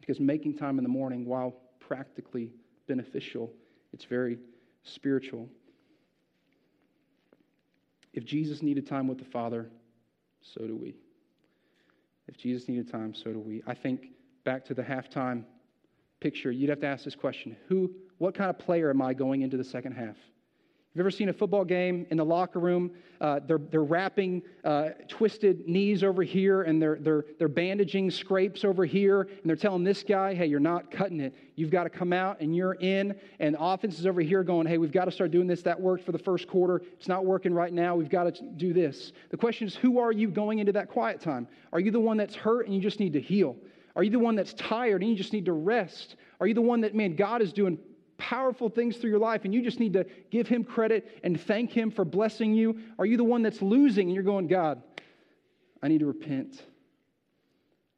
Because 0.00 0.18
making 0.18 0.56
time 0.56 0.78
in 0.78 0.84
the 0.84 0.90
morning, 0.90 1.24
while 1.26 1.54
practically 1.78 2.52
beneficial, 2.88 3.52
it's 3.92 4.04
very 4.04 4.38
spiritual. 4.82 5.48
If 8.12 8.24
Jesus 8.24 8.62
needed 8.62 8.86
time 8.86 9.08
with 9.08 9.18
the 9.18 9.24
Father, 9.24 9.70
so 10.40 10.66
do 10.66 10.76
we. 10.76 10.96
If 12.28 12.36
Jesus 12.36 12.68
needed 12.68 12.90
time, 12.90 13.14
so 13.14 13.32
do 13.32 13.38
we. 13.38 13.62
I 13.66 13.74
think 13.74 14.08
back 14.44 14.64
to 14.66 14.74
the 14.74 14.82
halftime 14.82 15.44
picture, 16.20 16.50
you'd 16.50 16.70
have 16.70 16.80
to 16.80 16.86
ask 16.86 17.04
this 17.04 17.14
question 17.14 17.56
Who, 17.68 17.92
what 18.18 18.34
kind 18.34 18.50
of 18.50 18.58
player 18.58 18.90
am 18.90 19.02
I 19.02 19.14
going 19.14 19.42
into 19.42 19.56
the 19.56 19.64
second 19.64 19.92
half? 19.92 20.16
Have 20.92 20.98
you 20.98 21.02
ever 21.04 21.10
seen 21.10 21.30
a 21.30 21.32
football 21.32 21.64
game 21.64 22.06
in 22.10 22.18
the 22.18 22.24
locker 22.24 22.58
room? 22.58 22.90
Uh, 23.18 23.40
they're, 23.46 23.56
they're 23.70 23.82
wrapping 23.82 24.42
uh, 24.62 24.90
twisted 25.08 25.66
knees 25.66 26.04
over 26.04 26.22
here 26.22 26.64
and 26.64 26.82
they're, 26.82 26.98
they're, 27.00 27.24
they're 27.38 27.48
bandaging 27.48 28.10
scrapes 28.10 28.62
over 28.62 28.84
here. 28.84 29.22
And 29.22 29.40
they're 29.46 29.56
telling 29.56 29.84
this 29.84 30.02
guy, 30.02 30.34
hey, 30.34 30.44
you're 30.44 30.60
not 30.60 30.90
cutting 30.90 31.18
it. 31.20 31.34
You've 31.56 31.70
got 31.70 31.84
to 31.84 31.88
come 31.88 32.12
out 32.12 32.42
and 32.42 32.54
you're 32.54 32.74
in. 32.74 33.18
And 33.40 33.56
offense 33.58 33.98
is 33.98 34.06
over 34.06 34.20
here 34.20 34.44
going, 34.44 34.66
hey, 34.66 34.76
we've 34.76 34.92
got 34.92 35.06
to 35.06 35.10
start 35.10 35.30
doing 35.30 35.46
this. 35.46 35.62
That 35.62 35.80
worked 35.80 36.04
for 36.04 36.12
the 36.12 36.18
first 36.18 36.46
quarter. 36.46 36.82
It's 36.98 37.08
not 37.08 37.24
working 37.24 37.54
right 37.54 37.72
now. 37.72 37.96
We've 37.96 38.10
got 38.10 38.34
to 38.34 38.42
do 38.58 38.74
this. 38.74 39.12
The 39.30 39.38
question 39.38 39.66
is, 39.66 39.74
who 39.74 39.98
are 39.98 40.12
you 40.12 40.28
going 40.28 40.58
into 40.58 40.72
that 40.72 40.90
quiet 40.90 41.22
time? 41.22 41.48
Are 41.72 41.80
you 41.80 41.90
the 41.90 42.00
one 42.00 42.18
that's 42.18 42.34
hurt 42.34 42.66
and 42.66 42.74
you 42.74 42.82
just 42.82 43.00
need 43.00 43.14
to 43.14 43.20
heal? 43.20 43.56
Are 43.96 44.02
you 44.02 44.10
the 44.10 44.18
one 44.18 44.34
that's 44.34 44.52
tired 44.52 45.00
and 45.00 45.10
you 45.10 45.16
just 45.16 45.32
need 45.32 45.46
to 45.46 45.54
rest? 45.54 46.16
Are 46.38 46.46
you 46.46 46.52
the 46.52 46.60
one 46.60 46.82
that, 46.82 46.94
man, 46.94 47.16
God 47.16 47.40
is 47.40 47.54
doing 47.54 47.78
powerful 48.18 48.68
things 48.68 48.96
through 48.96 49.10
your 49.10 49.18
life 49.18 49.44
and 49.44 49.52
you 49.52 49.62
just 49.62 49.80
need 49.80 49.92
to 49.94 50.06
give 50.30 50.48
him 50.48 50.64
credit 50.64 51.20
and 51.22 51.40
thank 51.40 51.72
him 51.72 51.90
for 51.90 52.04
blessing 52.04 52.54
you? 52.54 52.78
Are 52.98 53.06
you 53.06 53.16
the 53.16 53.24
one 53.24 53.42
that's 53.42 53.62
losing 53.62 54.08
and 54.08 54.14
you're 54.14 54.24
going, 54.24 54.46
God, 54.46 54.82
I 55.82 55.88
need 55.88 56.00
to 56.00 56.06
repent? 56.06 56.62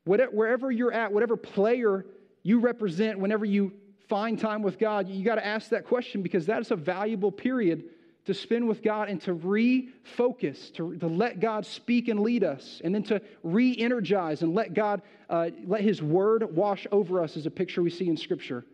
Wherever 0.05 0.71
you're 0.71 0.93
at, 0.93 1.13
whatever 1.13 1.37
player 1.37 2.05
you 2.43 2.61
represent, 2.61 3.19
whenever 3.19 3.45
you 3.45 3.73
find 4.09 4.39
time 4.39 4.63
with 4.63 4.79
God, 4.79 5.09
you 5.09 5.25
got 5.25 5.37
to 5.37 5.47
ask 5.47 5.71
that 5.71 5.87
question 5.87 6.23
because 6.23 6.47
that 6.47 6.61
is 6.61 6.71
a 6.71 6.77
valuable 6.77 7.33
period 7.33 7.85
to 8.27 8.35
spend 8.35 8.67
with 8.67 8.83
God 8.83 9.09
and 9.09 9.21
to 9.23 9.35
refocus, 9.35 10.73
to, 10.75 10.97
to 10.97 11.07
let 11.07 11.41
God 11.41 11.67
speak 11.67 12.09
and 12.09 12.21
lead 12.21 12.43
us, 12.43 12.81
and 12.83 12.95
then 12.95 13.03
to 13.05 13.21
re 13.43 13.77
energize 13.79 14.43
and 14.43 14.55
let 14.55 14.73
God, 14.73 15.03
uh, 15.29 15.51
let 15.67 15.83
His 15.83 16.03
word 16.03 16.55
wash 16.55 16.87
over 16.91 17.23
us, 17.23 17.37
as 17.37 17.45
a 17.47 17.51
picture 17.51 17.83
we 17.83 17.91
see 17.91 18.09
in 18.09 18.17
Scripture 18.17 18.65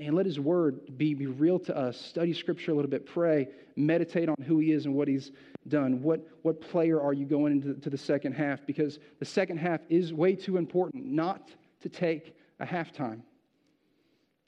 man, 0.00 0.14
let 0.14 0.24
his 0.24 0.40
word 0.40 0.96
be, 0.96 1.12
be 1.12 1.26
real 1.26 1.58
to 1.58 1.76
us. 1.76 2.00
Study 2.00 2.32
scripture 2.32 2.72
a 2.72 2.74
little 2.74 2.90
bit, 2.90 3.04
pray, 3.04 3.48
meditate 3.76 4.30
on 4.30 4.36
who 4.46 4.58
he 4.58 4.72
is 4.72 4.86
and 4.86 4.94
what 4.94 5.06
he's 5.06 5.30
done. 5.68 6.02
What, 6.02 6.26
what 6.40 6.60
player 6.60 6.98
are 7.00 7.12
you 7.12 7.26
going 7.26 7.52
into 7.52 7.74
to 7.74 7.90
the 7.90 7.98
second 7.98 8.32
half? 8.32 8.60
Because 8.66 8.98
the 9.18 9.26
second 9.26 9.58
half 9.58 9.80
is 9.90 10.14
way 10.14 10.34
too 10.34 10.56
important 10.56 11.04
not 11.04 11.50
to 11.82 11.90
take 11.90 12.34
a 12.60 12.66
halftime. 12.66 13.20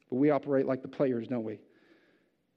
But 0.09 0.17
we 0.17 0.31
operate 0.31 0.67
like 0.67 0.81
the 0.81 0.88
players, 0.88 1.29
don't 1.29 1.45
we? 1.45 1.61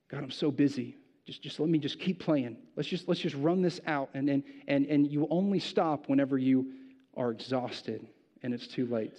God, 0.10 0.24
I'm 0.24 0.32
so 0.32 0.50
busy. 0.50 0.96
Just, 1.26 1.42
just 1.42 1.60
let 1.60 1.68
me 1.68 1.80
just 1.80 2.00
keep 2.00 2.20
playing. 2.20 2.56
Let's 2.78 2.88
just, 2.88 3.10
let's 3.10 3.20
just 3.20 3.36
run 3.36 3.62
this 3.62 3.82
out. 3.88 4.10
And, 4.14 4.30
and, 4.30 4.44
and, 4.70 4.86
and 4.86 5.12
you 5.12 5.28
only 5.30 5.60
stop 5.60 6.08
whenever 6.08 6.38
you 6.38 6.72
are 7.18 7.32
exhausted 7.32 8.08
and 8.42 8.54
it's 8.54 8.68
too 8.68 8.86
late. 8.86 9.18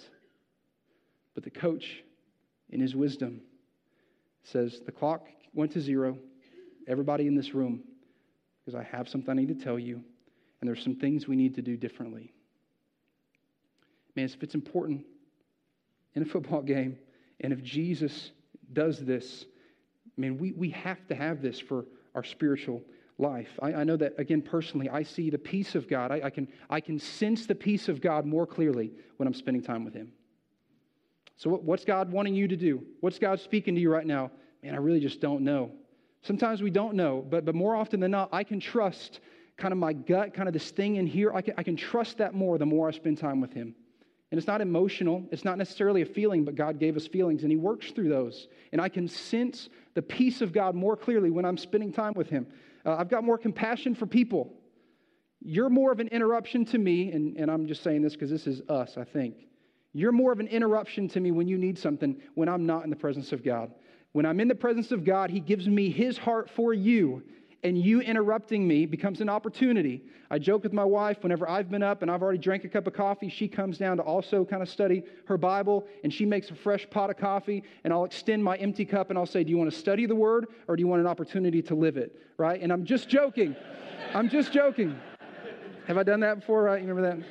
But 1.35 1.43
the 1.43 1.51
coach, 1.51 2.03
in 2.69 2.79
his 2.79 2.95
wisdom, 2.95 3.41
says, 4.47 4.81
The 4.85 4.91
clock 4.91 5.27
went 5.53 5.71
to 5.73 5.81
zero. 5.81 6.17
Everybody 6.87 7.27
in 7.27 7.35
this 7.35 7.53
room, 7.53 7.83
because 8.65 8.79
I 8.79 8.83
have 8.83 9.09
something 9.09 9.29
I 9.29 9.33
need 9.33 9.49
to 9.49 9.63
tell 9.63 9.77
you, 9.77 10.01
and 10.61 10.67
there's 10.67 10.83
some 10.83 10.95
things 10.95 11.27
we 11.27 11.35
need 11.35 11.55
to 11.55 11.61
do 11.61 11.75
differently. 11.75 12.33
Man, 14.15 14.25
if 14.25 14.41
it's 14.41 14.55
important 14.55 15.05
in 16.15 16.21
a 16.21 16.25
football 16.25 16.61
game, 16.63 16.97
and 17.41 17.51
if 17.51 17.61
Jesus 17.61 18.31
does 18.73 18.99
this, 18.99 19.45
I 20.17 20.21
mean, 20.21 20.37
we, 20.37 20.53
we 20.53 20.69
have 20.71 21.05
to 21.07 21.15
have 21.15 21.41
this 21.41 21.59
for 21.59 21.85
our 22.15 22.23
spiritual 22.23 22.81
life. 23.17 23.49
I, 23.61 23.73
I 23.73 23.83
know 23.83 23.97
that, 23.97 24.13
again, 24.17 24.41
personally, 24.41 24.89
I 24.89 25.03
see 25.03 25.29
the 25.29 25.37
peace 25.37 25.75
of 25.75 25.87
God. 25.87 26.11
I, 26.11 26.21
I, 26.23 26.29
can, 26.29 26.47
I 26.69 26.79
can 26.79 26.99
sense 26.99 27.45
the 27.45 27.55
peace 27.55 27.89
of 27.89 28.01
God 28.01 28.25
more 28.25 28.47
clearly 28.47 28.91
when 29.17 29.27
I'm 29.27 29.33
spending 29.33 29.61
time 29.61 29.83
with 29.83 29.93
Him. 29.93 30.11
So, 31.37 31.51
what's 31.51 31.85
God 31.85 32.11
wanting 32.11 32.33
you 32.33 32.47
to 32.47 32.55
do? 32.55 32.83
What's 32.99 33.19
God 33.19 33.39
speaking 33.39 33.75
to 33.75 33.81
you 33.81 33.91
right 33.91 34.05
now? 34.05 34.31
Man, 34.63 34.73
I 34.73 34.77
really 34.77 34.99
just 34.99 35.21
don't 35.21 35.41
know. 35.41 35.71
Sometimes 36.23 36.61
we 36.61 36.71
don't 36.71 36.95
know, 36.95 37.23
but, 37.29 37.45
but 37.45 37.53
more 37.53 37.75
often 37.75 37.99
than 37.99 38.11
not, 38.11 38.29
I 38.31 38.43
can 38.43 38.59
trust 38.59 39.19
kind 39.55 39.71
of 39.71 39.77
my 39.77 39.93
gut, 39.93 40.33
kind 40.33 40.49
of 40.49 40.53
this 40.53 40.71
thing 40.71 40.95
in 40.95 41.05
here. 41.05 41.31
I 41.33 41.41
can, 41.41 41.53
I 41.57 41.63
can 41.63 41.75
trust 41.75 42.17
that 42.17 42.33
more 42.33 42.57
the 42.57 42.65
more 42.65 42.87
I 42.87 42.91
spend 42.91 43.19
time 43.19 43.39
with 43.39 43.53
Him. 43.53 43.75
And 44.31 44.37
it's 44.37 44.47
not 44.47 44.61
emotional, 44.61 45.25
it's 45.31 45.45
not 45.45 45.57
necessarily 45.57 46.01
a 46.01 46.05
feeling, 46.05 46.43
but 46.43 46.55
God 46.55 46.79
gave 46.79 46.97
us 46.97 47.07
feelings 47.07 47.43
and 47.43 47.51
He 47.51 47.55
works 47.55 47.91
through 47.91 48.09
those. 48.09 48.47
And 48.71 48.81
I 48.81 48.89
can 48.89 49.07
sense 49.07 49.69
the 49.93 50.01
peace 50.01 50.41
of 50.41 50.51
God 50.51 50.75
more 50.75 50.97
clearly 50.97 51.29
when 51.29 51.45
I'm 51.45 51.57
spending 51.57 51.93
time 51.93 52.13
with 52.15 52.29
Him. 52.29 52.47
Uh, 52.85 52.95
I've 52.95 53.09
got 53.09 53.23
more 53.23 53.37
compassion 53.37 53.95
for 53.95 54.05
people. 54.05 54.53
You're 55.39 55.69
more 55.69 55.91
of 55.91 55.99
an 55.99 56.07
interruption 56.07 56.65
to 56.65 56.77
me, 56.77 57.11
and, 57.11 57.37
and 57.37 57.49
I'm 57.49 57.67
just 57.67 57.83
saying 57.83 58.01
this 58.01 58.13
because 58.13 58.31
this 58.31 58.47
is 58.47 58.61
us, 58.67 58.97
I 58.97 59.03
think. 59.03 59.35
You're 59.93 60.11
more 60.11 60.31
of 60.31 60.39
an 60.39 60.47
interruption 60.47 61.07
to 61.09 61.19
me 61.19 61.31
when 61.31 61.47
you 61.47 61.57
need 61.57 61.77
something 61.77 62.21
when 62.35 62.49
I'm 62.49 62.65
not 62.65 62.83
in 62.83 62.89
the 62.89 62.95
presence 62.95 63.31
of 63.31 63.43
God. 63.43 63.71
When 64.11 64.25
I'm 64.25 64.39
in 64.39 64.47
the 64.47 64.55
presence 64.55 64.91
of 64.91 65.03
God, 65.03 65.29
He 65.29 65.39
gives 65.39 65.67
me 65.67 65.89
His 65.89 66.17
heart 66.17 66.49
for 66.49 66.73
you, 66.73 67.23
and 67.63 67.77
you 67.77 68.01
interrupting 68.01 68.67
me 68.67 68.85
becomes 68.85 69.21
an 69.21 69.29
opportunity. 69.29 70.03
I 70.29 70.39
joke 70.39 70.63
with 70.63 70.73
my 70.73 70.83
wife 70.83 71.23
whenever 71.23 71.49
I've 71.49 71.69
been 71.69 71.83
up 71.83 72.01
and 72.01 72.11
I've 72.11 72.21
already 72.21 72.37
drank 72.37 72.63
a 72.65 72.69
cup 72.69 72.87
of 72.87 72.93
coffee, 72.93 73.29
she 73.29 73.47
comes 73.47 73.77
down 73.77 73.97
to 73.97 74.03
also 74.03 74.43
kind 74.43 74.61
of 74.61 74.69
study 74.69 75.03
her 75.25 75.37
Bible, 75.37 75.87
and 76.03 76.13
she 76.13 76.25
makes 76.25 76.49
a 76.49 76.55
fresh 76.55 76.87
pot 76.89 77.09
of 77.09 77.17
coffee, 77.17 77.63
and 77.83 77.93
I'll 77.93 78.05
extend 78.05 78.43
my 78.43 78.55
empty 78.57 78.85
cup 78.85 79.09
and 79.09 79.17
I'll 79.17 79.25
say, 79.25 79.43
Do 79.43 79.49
you 79.49 79.57
want 79.57 79.71
to 79.71 79.77
study 79.77 80.05
the 80.05 80.15
Word 80.15 80.47
or 80.67 80.75
do 80.75 80.81
you 80.81 80.87
want 80.87 81.01
an 81.01 81.07
opportunity 81.07 81.61
to 81.63 81.75
live 81.75 81.97
it? 81.97 82.15
Right? 82.37 82.61
And 82.61 82.71
I'm 82.71 82.85
just 82.85 83.09
joking. 83.09 83.55
I'm 84.13 84.29
just 84.29 84.51
joking. 84.51 84.99
Have 85.87 85.97
I 85.97 86.03
done 86.03 86.19
that 86.21 86.41
before? 86.41 86.63
Right? 86.63 86.81
You 86.81 86.87
remember 86.93 87.17
that? 87.17 87.27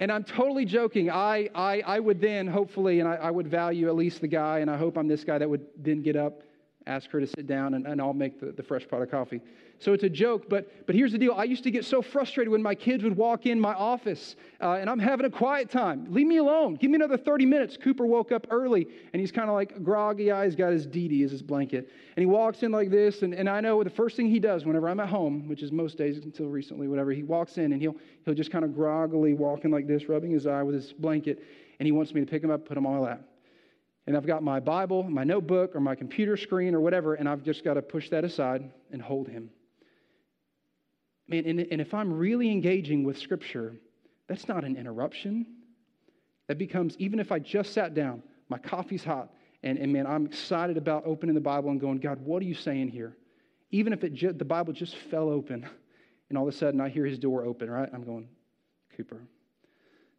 And 0.00 0.10
I'm 0.10 0.24
totally 0.24 0.64
joking. 0.64 1.10
I, 1.10 1.50
I, 1.54 1.82
I 1.86 2.00
would 2.00 2.20
then, 2.22 2.46
hopefully, 2.46 3.00
and 3.00 3.08
I, 3.08 3.16
I 3.16 3.30
would 3.30 3.46
value 3.46 3.86
at 3.86 3.94
least 3.94 4.22
the 4.22 4.28
guy, 4.28 4.60
and 4.60 4.70
I 4.70 4.78
hope 4.78 4.96
I'm 4.96 5.06
this 5.06 5.24
guy 5.24 5.36
that 5.36 5.48
would 5.48 5.66
then 5.76 6.00
get 6.00 6.16
up, 6.16 6.42
ask 6.86 7.10
her 7.10 7.20
to 7.20 7.26
sit 7.26 7.46
down, 7.46 7.74
and, 7.74 7.86
and 7.86 8.00
I'll 8.00 8.12
make 8.12 8.40
the, 8.40 8.52
the 8.52 8.62
fresh 8.62 8.88
pot 8.88 9.02
of 9.02 9.10
coffee. 9.10 9.40
So 9.80 9.94
it's 9.94 10.04
a 10.04 10.10
joke, 10.10 10.50
but, 10.50 10.86
but 10.86 10.94
here's 10.94 11.12
the 11.12 11.18
deal. 11.18 11.32
I 11.32 11.44
used 11.44 11.64
to 11.64 11.70
get 11.70 11.86
so 11.86 12.02
frustrated 12.02 12.50
when 12.50 12.62
my 12.62 12.74
kids 12.74 13.02
would 13.02 13.16
walk 13.16 13.46
in 13.46 13.58
my 13.58 13.72
office 13.72 14.36
uh, 14.60 14.72
and 14.72 14.90
I'm 14.90 14.98
having 14.98 15.24
a 15.24 15.30
quiet 15.30 15.70
time. 15.70 16.06
Leave 16.10 16.26
me 16.26 16.36
alone. 16.36 16.74
Give 16.74 16.90
me 16.90 16.96
another 16.96 17.16
30 17.16 17.46
minutes. 17.46 17.78
Cooper 17.78 18.04
woke 18.04 18.30
up 18.30 18.46
early 18.50 18.86
and 19.14 19.20
he's 19.20 19.32
kind 19.32 19.48
of 19.48 19.54
like 19.54 19.82
groggy 19.82 20.30
eyes, 20.30 20.54
got 20.54 20.72
his 20.72 20.86
DD 20.86 21.24
as 21.24 21.30
his 21.30 21.40
blanket. 21.40 21.88
And 22.14 22.22
he 22.22 22.26
walks 22.26 22.62
in 22.62 22.72
like 22.72 22.90
this. 22.90 23.22
And, 23.22 23.32
and 23.32 23.48
I 23.48 23.62
know 23.62 23.82
the 23.82 23.88
first 23.88 24.16
thing 24.16 24.28
he 24.28 24.38
does 24.38 24.66
whenever 24.66 24.86
I'm 24.86 25.00
at 25.00 25.08
home, 25.08 25.48
which 25.48 25.62
is 25.62 25.72
most 25.72 25.96
days 25.96 26.18
until 26.18 26.48
recently, 26.48 26.86
whatever, 26.86 27.10
he 27.12 27.22
walks 27.22 27.56
in 27.56 27.72
and 27.72 27.80
he'll, 27.80 27.96
he'll 28.26 28.34
just 28.34 28.52
kind 28.52 28.66
of 28.66 28.74
groggily 28.74 29.32
walking 29.32 29.70
like 29.70 29.86
this, 29.86 30.10
rubbing 30.10 30.30
his 30.30 30.46
eye 30.46 30.62
with 30.62 30.74
his 30.74 30.92
blanket. 30.92 31.42
And 31.78 31.86
he 31.86 31.92
wants 31.92 32.12
me 32.12 32.20
to 32.20 32.26
pick 32.26 32.44
him 32.44 32.50
up, 32.50 32.66
put 32.66 32.76
him 32.76 32.84
on 32.84 32.92
my 32.92 32.98
lap 32.98 33.29
and 34.06 34.16
I've 34.16 34.26
got 34.26 34.42
my 34.42 34.60
Bible, 34.60 35.02
my 35.02 35.24
notebook, 35.24 35.74
or 35.74 35.80
my 35.80 35.94
computer 35.94 36.36
screen, 36.36 36.74
or 36.74 36.80
whatever, 36.80 37.14
and 37.14 37.28
I've 37.28 37.42
just 37.42 37.64
got 37.64 37.74
to 37.74 37.82
push 37.82 38.08
that 38.10 38.24
aside 38.24 38.70
and 38.90 39.00
hold 39.00 39.28
him. 39.28 39.50
Man, 41.28 41.44
and, 41.46 41.60
and 41.60 41.80
if 41.80 41.94
I'm 41.94 42.12
really 42.12 42.50
engaging 42.50 43.04
with 43.04 43.18
Scripture, 43.18 43.76
that's 44.26 44.48
not 44.48 44.64
an 44.64 44.76
interruption. 44.76 45.46
That 46.48 46.58
becomes, 46.58 46.96
even 46.98 47.20
if 47.20 47.30
I 47.30 47.38
just 47.38 47.72
sat 47.72 47.94
down, 47.94 48.22
my 48.48 48.58
coffee's 48.58 49.04
hot, 49.04 49.32
and, 49.62 49.78
and 49.78 49.92
man, 49.92 50.06
I'm 50.06 50.26
excited 50.26 50.76
about 50.76 51.04
opening 51.06 51.34
the 51.34 51.40
Bible 51.40 51.70
and 51.70 51.80
going, 51.80 51.98
God, 51.98 52.18
what 52.24 52.42
are 52.42 52.46
you 52.46 52.54
saying 52.54 52.88
here? 52.88 53.16
Even 53.70 53.92
if 53.92 54.02
it 54.02 54.14
ju- 54.14 54.32
the 54.32 54.44
Bible 54.44 54.72
just 54.72 54.96
fell 54.96 55.28
open, 55.28 55.68
and 56.28 56.38
all 56.38 56.48
of 56.48 56.52
a 56.52 56.56
sudden 56.56 56.80
I 56.80 56.88
hear 56.88 57.06
his 57.06 57.18
door 57.18 57.44
open, 57.44 57.70
right? 57.70 57.88
I'm 57.92 58.02
going, 58.02 58.28
Cooper, 58.96 59.22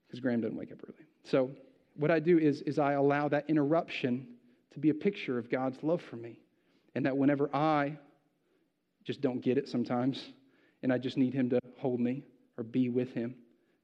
because 0.07 0.19
Graham 0.21 0.39
doesn't 0.39 0.57
wake 0.57 0.71
up 0.71 0.77
early. 0.87 1.05
So 1.25 1.51
what 1.95 2.11
I 2.11 2.19
do 2.19 2.37
is, 2.37 2.61
is 2.63 2.79
I 2.79 2.93
allow 2.93 3.27
that 3.29 3.49
interruption 3.49 4.27
to 4.73 4.79
be 4.79 4.89
a 4.89 4.93
picture 4.93 5.37
of 5.37 5.49
God's 5.49 5.81
love 5.83 6.01
for 6.01 6.15
me. 6.15 6.39
And 6.95 7.05
that 7.05 7.15
whenever 7.15 7.53
I 7.55 7.97
just 9.03 9.21
don't 9.21 9.41
get 9.41 9.57
it 9.57 9.67
sometimes, 9.67 10.33
and 10.83 10.91
I 10.91 10.97
just 10.97 11.17
need 11.17 11.33
him 11.33 11.49
to 11.51 11.59
hold 11.77 11.99
me 11.99 12.23
or 12.57 12.63
be 12.63 12.89
with 12.89 13.13
him. 13.13 13.35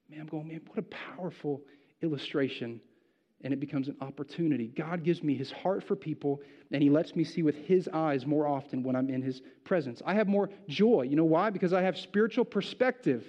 Man, 0.09 0.21
I'm 0.21 0.27
going, 0.27 0.47
man, 0.47 0.61
what 0.67 0.77
a 0.77 1.15
powerful 1.15 1.61
illustration 2.01 2.79
and 3.43 3.53
it 3.53 3.59
becomes 3.59 3.87
an 3.87 3.95
opportunity. 4.01 4.67
God 4.67 5.03
gives 5.03 5.21
me 5.21 5.35
his 5.35 5.51
heart 5.51 5.83
for 5.83 5.95
people, 5.95 6.41
and 6.71 6.81
he 6.81 6.89
lets 6.89 7.15
me 7.15 7.23
see 7.23 7.43
with 7.43 7.55
his 7.55 7.87
eyes 7.93 8.25
more 8.25 8.47
often 8.47 8.81
when 8.81 8.95
I'm 8.95 9.09
in 9.09 9.21
his 9.21 9.41
presence. 9.63 10.01
I 10.05 10.15
have 10.15 10.27
more 10.27 10.49
joy. 10.67 11.03
You 11.03 11.15
know 11.15 11.25
why? 11.25 11.49
Because 11.49 11.73
I 11.73 11.81
have 11.83 11.97
spiritual 11.97 12.45
perspective. 12.45 13.25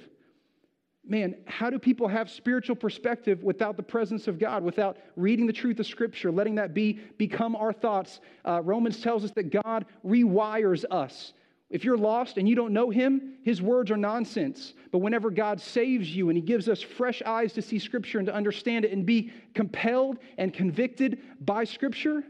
Man, 1.09 1.37
how 1.47 1.71
do 1.71 1.79
people 1.79 2.07
have 2.07 2.29
spiritual 2.31 2.77
perspective 2.77 3.43
without 3.43 3.79
the 3.79 3.83
presence 3.83 4.29
of 4.29 4.39
God, 4.39 4.63
without 4.63 4.99
reading 5.17 5.47
the 5.47 5.55
truth 5.55 5.81
of 5.81 5.87
Scripture, 5.87 6.31
letting 6.31 6.57
that 6.57 6.75
be 6.75 7.01
become 7.17 7.57
our 7.57 7.73
thoughts? 7.73 8.21
Uh, 8.45 8.61
Romans 8.63 9.01
tells 9.01 9.25
us 9.25 9.31
that 9.31 9.51
God 9.51 9.87
rewires 10.05 10.85
us. 10.91 11.33
If 11.71 11.83
you're 11.83 11.97
lost 11.97 12.37
and 12.37 12.47
you 12.47 12.55
don't 12.55 12.75
know 12.75 12.91
him, 12.91 13.39
his 13.43 13.63
words 13.63 13.91
are 13.91 13.97
nonsense. 13.97 14.75
But 14.91 14.99
whenever 14.99 15.31
God 15.31 15.61
saves 15.61 16.15
you 16.15 16.29
and 16.29 16.37
he 16.37 16.43
gives 16.43 16.69
us 16.69 16.83
fresh 16.83 17.23
eyes 17.25 17.55
to 17.55 17.63
see 17.63 17.79
scripture 17.79 18.19
and 18.19 18.27
to 18.27 18.35
understand 18.35 18.85
it 18.85 18.93
and 18.93 19.05
be 19.05 19.33
compelled 19.55 20.19
and 20.37 20.53
convicted 20.53 21.21
by 21.41 21.65
scripture, 21.65 22.23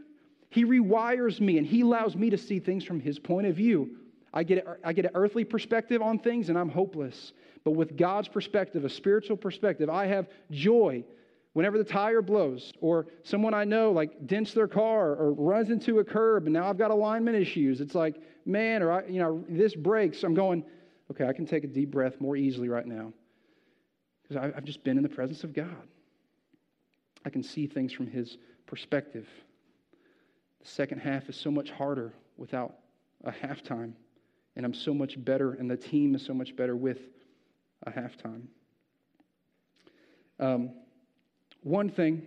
he 0.49 0.65
rewires 0.65 1.41
me 1.41 1.57
and 1.57 1.67
he 1.67 1.81
allows 1.81 2.15
me 2.15 2.29
to 2.29 2.37
see 2.37 2.59
things 2.59 2.83
from 2.83 2.99
his 2.99 3.19
point 3.19 3.47
of 3.47 3.55
view. 3.55 3.97
I 4.33 4.43
get, 4.43 4.65
a, 4.65 4.77
I 4.83 4.93
get 4.93 5.05
an 5.05 5.11
earthly 5.15 5.43
perspective 5.43 6.01
on 6.01 6.19
things 6.19 6.49
and 6.49 6.57
I'm 6.57 6.69
hopeless. 6.69 7.33
But 7.63 7.71
with 7.71 7.97
God's 7.97 8.27
perspective, 8.27 8.85
a 8.85 8.89
spiritual 8.89 9.37
perspective, 9.37 9.89
I 9.89 10.05
have 10.05 10.27
joy 10.51 11.03
whenever 11.53 11.77
the 11.77 11.83
tire 11.83 12.21
blows 12.21 12.73
or 12.79 13.07
someone 13.23 13.53
I 13.53 13.63
know 13.63 13.91
like 13.91 14.27
dents 14.27 14.53
their 14.53 14.67
car 14.67 15.15
or 15.15 15.33
runs 15.33 15.69
into 15.69 15.99
a 15.99 16.03
curb 16.03 16.45
and 16.45 16.53
now 16.53 16.69
I've 16.69 16.77
got 16.77 16.91
alignment 16.91 17.35
issues. 17.35 17.81
It's 17.81 17.95
like, 17.95 18.21
man, 18.45 18.81
or 18.81 18.91
I, 18.91 19.05
you 19.07 19.19
know, 19.19 19.43
this 19.49 19.75
breaks. 19.75 20.23
I'm 20.23 20.33
going, 20.33 20.63
okay, 21.11 21.27
I 21.27 21.33
can 21.33 21.45
take 21.45 21.63
a 21.63 21.67
deep 21.67 21.91
breath 21.91 22.21
more 22.21 22.35
easily 22.35 22.69
right 22.69 22.85
now 22.85 23.11
because 24.29 24.51
I've 24.55 24.63
just 24.63 24.83
been 24.83 24.97
in 24.97 25.03
the 25.03 25.09
presence 25.09 25.43
of 25.43 25.53
God. 25.53 25.87
I 27.25 27.29
can 27.29 27.43
see 27.43 27.67
things 27.67 27.91
from 27.91 28.07
His 28.07 28.37
perspective. 28.65 29.27
The 30.61 30.67
second 30.67 30.99
half 30.99 31.29
is 31.29 31.35
so 31.35 31.51
much 31.51 31.71
harder 31.71 32.13
without 32.37 32.75
a 33.23 33.31
halftime, 33.31 33.93
and 34.55 34.65
I'm 34.65 34.73
so 34.73 34.93
much 34.93 35.23
better, 35.23 35.53
and 35.53 35.69
the 35.69 35.77
team 35.77 36.15
is 36.15 36.25
so 36.25 36.33
much 36.33 36.55
better 36.55 36.75
with 36.75 36.99
a 37.83 37.91
halftime. 37.91 38.43
Um, 40.39 40.71
one 41.61 41.89
thing 41.89 42.21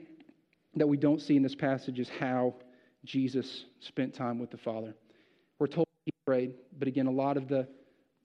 that 0.77 0.87
we 0.87 0.97
don't 0.97 1.21
see 1.21 1.37
in 1.37 1.43
this 1.43 1.55
passage 1.55 1.99
is 1.99 2.09
how 2.09 2.55
Jesus 3.05 3.65
spent 3.81 4.15
time 4.15 4.39
with 4.39 4.51
the 4.51 4.59
Father. 4.59 4.95
We're 5.59 5.67
told 5.67 5.87
he 6.05 6.13
prayed, 6.27 6.55
but 6.79 6.89
again, 6.89 7.07
a 7.07 7.11
lot 7.13 7.37
of 7.37 7.49
the 7.49 7.67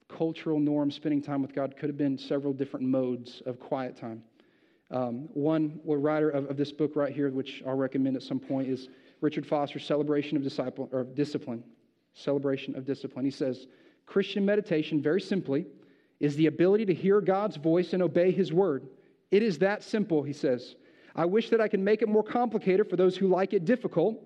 cultural 0.08 0.58
norms 0.58 0.94
spending 0.94 1.22
time 1.22 1.42
with 1.42 1.54
God 1.54 1.76
could 1.76 1.88
have 1.88 1.98
been 1.98 2.18
several 2.18 2.52
different 2.52 2.86
modes 2.86 3.42
of 3.46 3.60
quiet 3.60 3.96
time. 3.96 4.22
Um, 4.90 5.28
one 5.34 5.80
writer 5.84 6.30
of, 6.30 6.48
of, 6.48 6.56
this 6.56 6.72
book 6.72 6.96
right 6.96 7.12
here, 7.12 7.28
which 7.30 7.62
I'll 7.66 7.74
recommend 7.74 8.16
at 8.16 8.22
some 8.22 8.40
point, 8.40 8.68
is 8.68 8.88
Richard 9.20 9.46
Foster's 9.46 9.84
Celebration 9.84 10.36
of 10.36 10.42
Disciple 10.42 10.88
or 10.92 11.04
Discipline. 11.04 11.62
Celebration 12.14 12.74
of 12.74 12.86
Discipline. 12.86 13.24
He 13.24 13.30
says, 13.30 13.66
Christian 14.06 14.46
meditation, 14.46 15.02
very 15.02 15.20
simply, 15.20 15.66
is 16.20 16.36
the 16.36 16.46
ability 16.46 16.86
to 16.86 16.94
hear 16.94 17.20
God's 17.20 17.56
voice 17.56 17.92
and 17.92 18.02
obey 18.02 18.30
His 18.30 18.52
word. 18.52 18.88
It 19.30 19.42
is 19.42 19.58
that 19.58 19.82
simple, 19.82 20.22
he 20.22 20.32
says. 20.32 20.74
I 21.14 21.24
wish 21.24 21.50
that 21.50 21.60
I 21.60 21.68
could 21.68 21.80
make 21.80 22.02
it 22.02 22.08
more 22.08 22.22
complicated 22.22 22.88
for 22.88 22.96
those 22.96 23.16
who 23.16 23.28
like 23.28 23.52
it 23.52 23.64
difficult. 23.64 24.22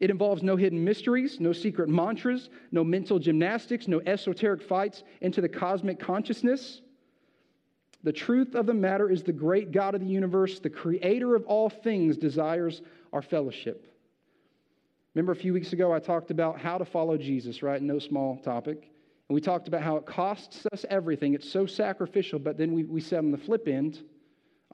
It 0.00 0.10
involves 0.10 0.42
no 0.42 0.56
hidden 0.56 0.84
mysteries, 0.84 1.40
no 1.40 1.52
secret 1.52 1.88
mantras, 1.88 2.50
no 2.70 2.84
mental 2.84 3.18
gymnastics, 3.18 3.88
no 3.88 4.00
esoteric 4.06 4.62
fights 4.62 5.02
into 5.20 5.40
the 5.40 5.48
cosmic 5.48 5.98
consciousness. 5.98 6.82
The 8.04 8.12
truth 8.12 8.54
of 8.54 8.66
the 8.66 8.74
matter 8.74 9.10
is 9.10 9.22
the 9.22 9.32
great 9.32 9.72
God 9.72 9.94
of 9.94 10.00
the 10.00 10.06
universe, 10.06 10.60
the 10.60 10.70
creator 10.70 11.34
of 11.34 11.44
all 11.46 11.68
things, 11.68 12.16
desires 12.16 12.80
our 13.12 13.22
fellowship. 13.22 13.92
Remember 15.14 15.32
a 15.32 15.36
few 15.36 15.52
weeks 15.52 15.72
ago, 15.72 15.92
I 15.92 15.98
talked 15.98 16.30
about 16.30 16.60
how 16.60 16.78
to 16.78 16.84
follow 16.84 17.16
Jesus, 17.16 17.60
right? 17.62 17.82
No 17.82 17.98
small 17.98 18.36
topic. 18.36 18.88
And 19.28 19.34
we 19.34 19.40
talked 19.40 19.68
about 19.68 19.82
how 19.82 19.96
it 19.96 20.06
costs 20.06 20.66
us 20.72 20.86
everything. 20.88 21.34
It's 21.34 21.50
so 21.50 21.66
sacrificial, 21.66 22.38
but 22.38 22.56
then 22.56 22.72
we, 22.72 22.84
we 22.84 23.00
said 23.00 23.18
on 23.18 23.30
the 23.30 23.38
flip 23.38 23.68
end, 23.68 24.02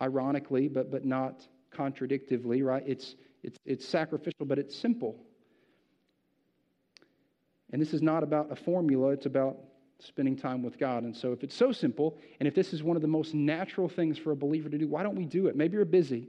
ironically, 0.00 0.68
but, 0.68 0.90
but 0.90 1.04
not 1.04 1.46
contradictively, 1.76 2.64
right? 2.64 2.84
It's, 2.86 3.16
it's, 3.42 3.58
it's 3.64 3.86
sacrificial, 3.86 4.46
but 4.46 4.58
it's 4.58 4.76
simple. 4.76 5.16
And 7.72 7.82
this 7.82 7.92
is 7.92 8.02
not 8.02 8.22
about 8.22 8.52
a 8.52 8.56
formula, 8.56 9.10
it's 9.10 9.26
about 9.26 9.58
spending 9.98 10.36
time 10.36 10.62
with 10.62 10.78
God. 10.78 11.02
And 11.02 11.16
so, 11.16 11.32
if 11.32 11.42
it's 11.42 11.56
so 11.56 11.72
simple, 11.72 12.16
and 12.38 12.46
if 12.46 12.54
this 12.54 12.72
is 12.72 12.82
one 12.82 12.96
of 12.96 13.02
the 13.02 13.08
most 13.08 13.34
natural 13.34 13.88
things 13.88 14.18
for 14.18 14.30
a 14.30 14.36
believer 14.36 14.68
to 14.68 14.78
do, 14.78 14.86
why 14.86 15.02
don't 15.02 15.16
we 15.16 15.24
do 15.24 15.48
it? 15.48 15.56
Maybe 15.56 15.74
you're 15.74 15.84
busy. 15.84 16.28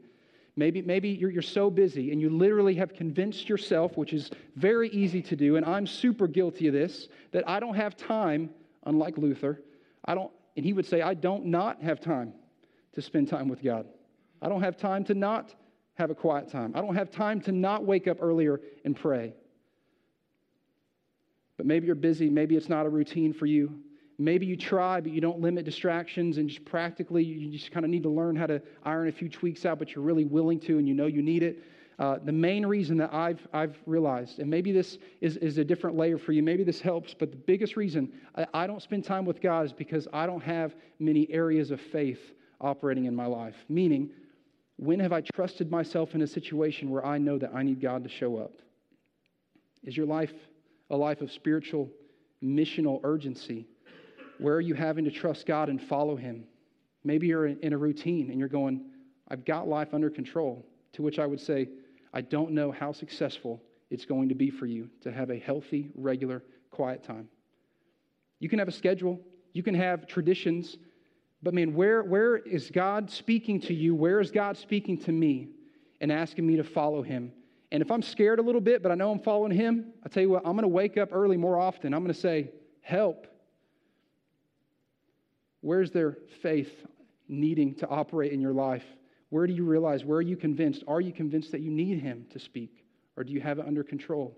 Maybe, 0.57 0.81
maybe 0.81 1.09
you're, 1.09 1.29
you're 1.29 1.41
so 1.41 1.69
busy 1.69 2.11
and 2.11 2.21
you 2.21 2.29
literally 2.29 2.75
have 2.75 2.93
convinced 2.93 3.49
yourself, 3.49 3.97
which 3.97 4.13
is 4.13 4.31
very 4.55 4.89
easy 4.89 5.21
to 5.23 5.35
do, 5.35 5.57
and 5.57 5.65
I'm 5.65 5.85
super 5.85 6.27
guilty 6.27 6.67
of 6.67 6.73
this, 6.73 7.09
that 7.31 7.47
I 7.47 7.59
don't 7.59 7.75
have 7.75 7.97
time, 7.97 8.49
unlike 8.85 9.17
Luther. 9.17 9.61
I 10.05 10.15
don't, 10.15 10.31
and 10.55 10.65
he 10.65 10.71
would 10.71 10.85
say, 10.85 11.01
I 11.01 11.13
don't 11.13 11.47
not 11.47 11.81
have 11.81 11.99
time 11.99 12.33
to 12.93 13.01
spend 13.01 13.27
time 13.27 13.49
with 13.49 13.61
God. 13.61 13.85
I 14.41 14.47
don't 14.47 14.61
have 14.61 14.77
time 14.77 15.03
to 15.05 15.13
not 15.13 15.53
have 15.95 16.09
a 16.09 16.15
quiet 16.15 16.49
time. 16.49 16.71
I 16.75 16.81
don't 16.81 16.95
have 16.95 17.11
time 17.11 17.41
to 17.41 17.51
not 17.51 17.83
wake 17.83 18.07
up 18.07 18.17
earlier 18.21 18.61
and 18.85 18.95
pray. 18.95 19.33
But 21.57 21.65
maybe 21.65 21.85
you're 21.85 21.95
busy. 21.95 22.29
Maybe 22.29 22.55
it's 22.55 22.69
not 22.69 22.85
a 22.85 22.89
routine 22.89 23.33
for 23.33 23.45
you. 23.45 23.79
Maybe 24.17 24.45
you 24.45 24.55
try, 24.55 25.01
but 25.01 25.11
you 25.11 25.19
don't 25.19 25.39
limit 25.39 25.65
distractions, 25.65 26.37
and 26.37 26.47
just 26.47 26.63
practically, 26.63 27.23
you 27.23 27.51
just 27.51 27.71
kind 27.71 27.85
of 27.85 27.89
need 27.89 28.03
to 28.03 28.09
learn 28.09 28.35
how 28.35 28.47
to 28.47 28.61
iron 28.83 29.09
a 29.09 29.11
few 29.11 29.27
tweaks 29.27 29.65
out, 29.65 29.77
but 29.77 29.93
you're 29.93 30.03
really 30.03 30.25
willing 30.25 30.59
to, 30.61 30.77
and 30.77 30.87
you 30.87 30.93
know 30.93 31.05
you 31.05 31.21
need 31.21 31.43
it. 31.43 31.63
Uh, 31.97 32.17
the 32.23 32.31
main 32.31 32.65
reason 32.65 32.97
that 32.97 33.13
I've, 33.13 33.45
I've 33.53 33.77
realized, 33.85 34.39
and 34.39 34.49
maybe 34.49 34.71
this 34.71 34.97
is, 35.21 35.37
is 35.37 35.57
a 35.57 35.63
different 35.63 35.95
layer 35.95 36.17
for 36.17 36.33
you, 36.33 36.43
maybe 36.43 36.63
this 36.63 36.81
helps, 36.81 37.13
but 37.13 37.31
the 37.31 37.37
biggest 37.37 37.77
reason 37.77 38.11
I, 38.35 38.45
I 38.53 38.67
don't 38.67 38.81
spend 38.81 39.05
time 39.05 39.25
with 39.25 39.41
God 39.41 39.65
is 39.65 39.73
because 39.73 40.07
I 40.11 40.25
don't 40.25 40.43
have 40.43 40.75
many 40.99 41.29
areas 41.31 41.71
of 41.71 41.79
faith 41.79 42.19
operating 42.59 43.05
in 43.05 43.15
my 43.15 43.25
life. 43.25 43.55
Meaning, 43.69 44.09
when 44.77 44.99
have 44.99 45.13
I 45.13 45.21
trusted 45.21 45.71
myself 45.71 46.15
in 46.15 46.21
a 46.21 46.27
situation 46.27 46.89
where 46.89 47.05
I 47.05 47.17
know 47.17 47.37
that 47.37 47.51
I 47.53 47.63
need 47.63 47.79
God 47.79 48.03
to 48.03 48.09
show 48.09 48.37
up? 48.37 48.61
Is 49.83 49.95
your 49.95 50.05
life 50.05 50.33
a 50.89 50.97
life 50.97 51.21
of 51.21 51.31
spiritual, 51.31 51.89
missional 52.43 52.99
urgency? 53.03 53.67
Where 54.39 54.55
are 54.55 54.61
you 54.61 54.73
having 54.73 55.05
to 55.05 55.11
trust 55.11 55.45
God 55.45 55.69
and 55.69 55.81
follow 55.81 56.15
Him? 56.15 56.45
Maybe 57.03 57.27
you're 57.27 57.47
in 57.47 57.73
a 57.73 57.77
routine 57.77 58.29
and 58.29 58.39
you're 58.39 58.49
going, 58.49 58.81
I've 59.27 59.45
got 59.45 59.67
life 59.67 59.93
under 59.93 60.09
control. 60.09 60.65
To 60.93 61.01
which 61.01 61.19
I 61.19 61.25
would 61.25 61.41
say, 61.41 61.67
I 62.13 62.21
don't 62.21 62.51
know 62.51 62.71
how 62.71 62.93
successful 62.93 63.61
it's 63.89 64.05
going 64.05 64.29
to 64.29 64.35
be 64.35 64.49
for 64.49 64.65
you 64.65 64.89
to 65.01 65.11
have 65.11 65.29
a 65.29 65.37
healthy, 65.37 65.91
regular, 65.93 66.43
quiet 66.71 67.03
time. 67.03 67.27
You 68.39 68.49
can 68.49 68.59
have 68.59 68.67
a 68.67 68.73
schedule, 68.73 69.19
you 69.53 69.61
can 69.61 69.75
have 69.75 70.07
traditions, 70.07 70.77
but 71.43 71.53
man, 71.53 71.73
where, 71.75 72.01
where 72.03 72.37
is 72.37 72.71
God 72.71 73.11
speaking 73.11 73.59
to 73.61 73.73
you? 73.73 73.93
Where 73.93 74.19
is 74.19 74.31
God 74.31 74.57
speaking 74.57 74.97
to 74.99 75.11
me 75.11 75.49
and 76.01 76.11
asking 76.11 76.47
me 76.47 76.55
to 76.55 76.63
follow 76.63 77.01
him? 77.01 77.31
And 77.71 77.81
if 77.83 77.91
I'm 77.91 78.01
scared 78.01 78.39
a 78.39 78.41
little 78.41 78.61
bit, 78.61 78.81
but 78.81 78.91
I 78.91 78.95
know 78.95 79.11
I'm 79.11 79.19
following 79.19 79.51
him, 79.51 79.93
I 80.03 80.09
tell 80.09 80.23
you 80.23 80.29
what, 80.29 80.43
I'm 80.45 80.53
going 80.53 80.63
to 80.63 80.67
wake 80.67 80.97
up 80.97 81.09
early 81.11 81.37
more 81.37 81.59
often. 81.59 81.93
I'm 81.93 82.01
going 82.01 82.13
to 82.13 82.19
say, 82.19 82.51
Help. 82.81 83.27
Where's 85.65 85.89
there 85.89 86.19
faith 86.43 86.85
needing 87.27 87.73
to 87.77 87.87
operate 87.87 88.31
in 88.31 88.39
your 88.39 88.53
life? 88.53 88.83
Where 89.29 89.47
do 89.47 89.53
you 89.53 89.63
realize? 89.63 90.05
Where 90.05 90.19
are 90.19 90.21
you 90.21 90.37
convinced? 90.37 90.83
Are 90.87 91.01
you 91.01 91.11
convinced 91.11 91.51
that 91.53 91.61
you 91.61 91.71
need 91.71 91.99
him 92.01 92.27
to 92.33 92.37
speak? 92.37 92.85
Or 93.17 93.23
do 93.23 93.33
you 93.33 93.41
have 93.41 93.57
it 93.57 93.65
under 93.65 93.83
control? 93.83 94.37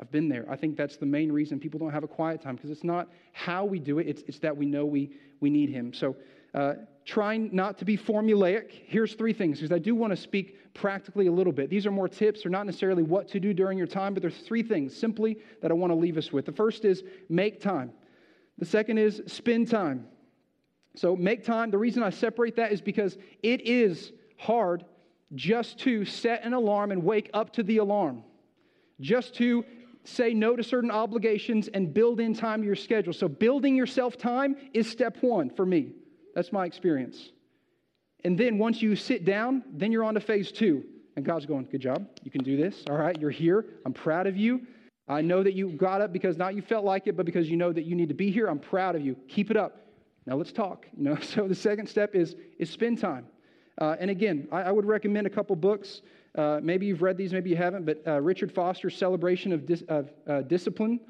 I've 0.00 0.10
been 0.10 0.28
there. 0.28 0.44
I 0.50 0.56
think 0.56 0.76
that's 0.76 0.96
the 0.96 1.06
main 1.06 1.30
reason 1.30 1.60
people 1.60 1.78
don't 1.78 1.92
have 1.92 2.02
a 2.02 2.08
quiet 2.08 2.42
time 2.42 2.56
because 2.56 2.70
it's 2.70 2.82
not 2.82 3.08
how 3.32 3.64
we 3.64 3.78
do 3.78 4.00
it, 4.00 4.08
it's, 4.08 4.22
it's 4.26 4.40
that 4.40 4.56
we 4.56 4.66
know 4.66 4.84
we, 4.84 5.12
we 5.38 5.48
need 5.48 5.70
him. 5.70 5.92
So 5.94 6.16
uh, 6.54 6.72
trying 7.04 7.50
not 7.52 7.78
to 7.78 7.84
be 7.84 7.96
formulaic. 7.96 8.72
Here's 8.72 9.14
three 9.14 9.32
things 9.32 9.60
because 9.60 9.70
I 9.70 9.78
do 9.78 9.94
want 9.94 10.10
to 10.10 10.16
speak 10.16 10.74
practically 10.74 11.28
a 11.28 11.32
little 11.32 11.52
bit. 11.52 11.70
These 11.70 11.86
are 11.86 11.92
more 11.92 12.08
tips, 12.08 12.42
they're 12.42 12.50
not 12.50 12.66
necessarily 12.66 13.04
what 13.04 13.28
to 13.28 13.38
do 13.38 13.54
during 13.54 13.78
your 13.78 13.86
time, 13.86 14.12
but 14.12 14.22
there's 14.22 14.38
three 14.38 14.64
things 14.64 14.96
simply 14.96 15.38
that 15.62 15.70
I 15.70 15.74
want 15.74 15.92
to 15.92 15.96
leave 15.96 16.18
us 16.18 16.32
with. 16.32 16.46
The 16.46 16.52
first 16.52 16.84
is 16.84 17.04
make 17.28 17.60
time, 17.60 17.92
the 18.58 18.66
second 18.66 18.98
is 18.98 19.22
spend 19.28 19.70
time. 19.70 20.08
So, 20.96 21.16
make 21.16 21.44
time. 21.44 21.70
The 21.70 21.78
reason 21.78 22.02
I 22.02 22.10
separate 22.10 22.56
that 22.56 22.72
is 22.72 22.80
because 22.80 23.18
it 23.42 23.62
is 23.62 24.12
hard 24.38 24.84
just 25.34 25.78
to 25.80 26.04
set 26.04 26.44
an 26.44 26.52
alarm 26.52 26.92
and 26.92 27.02
wake 27.02 27.30
up 27.34 27.52
to 27.54 27.62
the 27.62 27.78
alarm, 27.78 28.22
just 29.00 29.34
to 29.36 29.64
say 30.04 30.34
no 30.34 30.54
to 30.54 30.62
certain 30.62 30.90
obligations 30.90 31.68
and 31.68 31.92
build 31.92 32.20
in 32.20 32.34
time 32.34 32.60
to 32.60 32.66
your 32.66 32.76
schedule. 32.76 33.12
So, 33.12 33.28
building 33.28 33.74
yourself 33.74 34.16
time 34.16 34.56
is 34.72 34.88
step 34.88 35.16
one 35.20 35.50
for 35.50 35.66
me. 35.66 35.92
That's 36.34 36.52
my 36.52 36.64
experience. 36.64 37.30
And 38.24 38.38
then 38.38 38.58
once 38.58 38.80
you 38.80 38.96
sit 38.96 39.24
down, 39.24 39.62
then 39.72 39.92
you're 39.92 40.04
on 40.04 40.14
to 40.14 40.20
phase 40.20 40.50
two. 40.50 40.84
And 41.16 41.24
God's 41.24 41.46
going, 41.46 41.68
Good 41.70 41.80
job. 41.80 42.06
You 42.22 42.30
can 42.30 42.42
do 42.42 42.56
this. 42.56 42.84
All 42.88 42.96
right, 42.96 43.18
you're 43.20 43.30
here. 43.30 43.66
I'm 43.84 43.92
proud 43.92 44.26
of 44.26 44.36
you. 44.36 44.66
I 45.06 45.20
know 45.20 45.42
that 45.42 45.52
you 45.52 45.70
got 45.70 46.00
up 46.00 46.12
because 46.12 46.38
not 46.38 46.54
you 46.54 46.62
felt 46.62 46.84
like 46.84 47.06
it, 47.06 47.16
but 47.16 47.26
because 47.26 47.48
you 47.50 47.56
know 47.56 47.72
that 47.72 47.84
you 47.84 47.94
need 47.94 48.08
to 48.08 48.14
be 48.14 48.30
here. 48.30 48.46
I'm 48.46 48.58
proud 48.58 48.96
of 48.96 49.02
you. 49.02 49.16
Keep 49.28 49.50
it 49.50 49.56
up. 49.56 49.83
Now 50.26 50.36
let's 50.36 50.52
talk. 50.52 50.86
You 50.96 51.04
know, 51.04 51.16
so 51.20 51.48
the 51.48 51.54
second 51.54 51.88
step 51.88 52.14
is 52.14 52.34
is 52.58 52.70
spend 52.70 52.98
time. 52.98 53.26
Uh, 53.78 53.96
and 53.98 54.10
again, 54.10 54.46
I, 54.52 54.62
I, 54.62 54.70
would 54.70 54.84
recommend 54.84 55.26
a 55.26 55.30
couple 55.30 55.56
books. 55.56 56.02
Uh, 56.36 56.60
maybe 56.62 56.86
you've 56.86 57.02
read 57.02 57.16
these, 57.16 57.32
maybe 57.32 57.50
you 57.50 57.56
haven't, 57.56 57.84
but 57.84 58.00
uh, 58.06 58.20
Richard 58.20 58.52
Foster's 58.52 58.96
Celebration 58.96 59.52
of, 59.52 59.66
Dis- 59.66 59.82
of 59.88 60.10
uh, 60.28 60.42
Discipline 60.42 61.00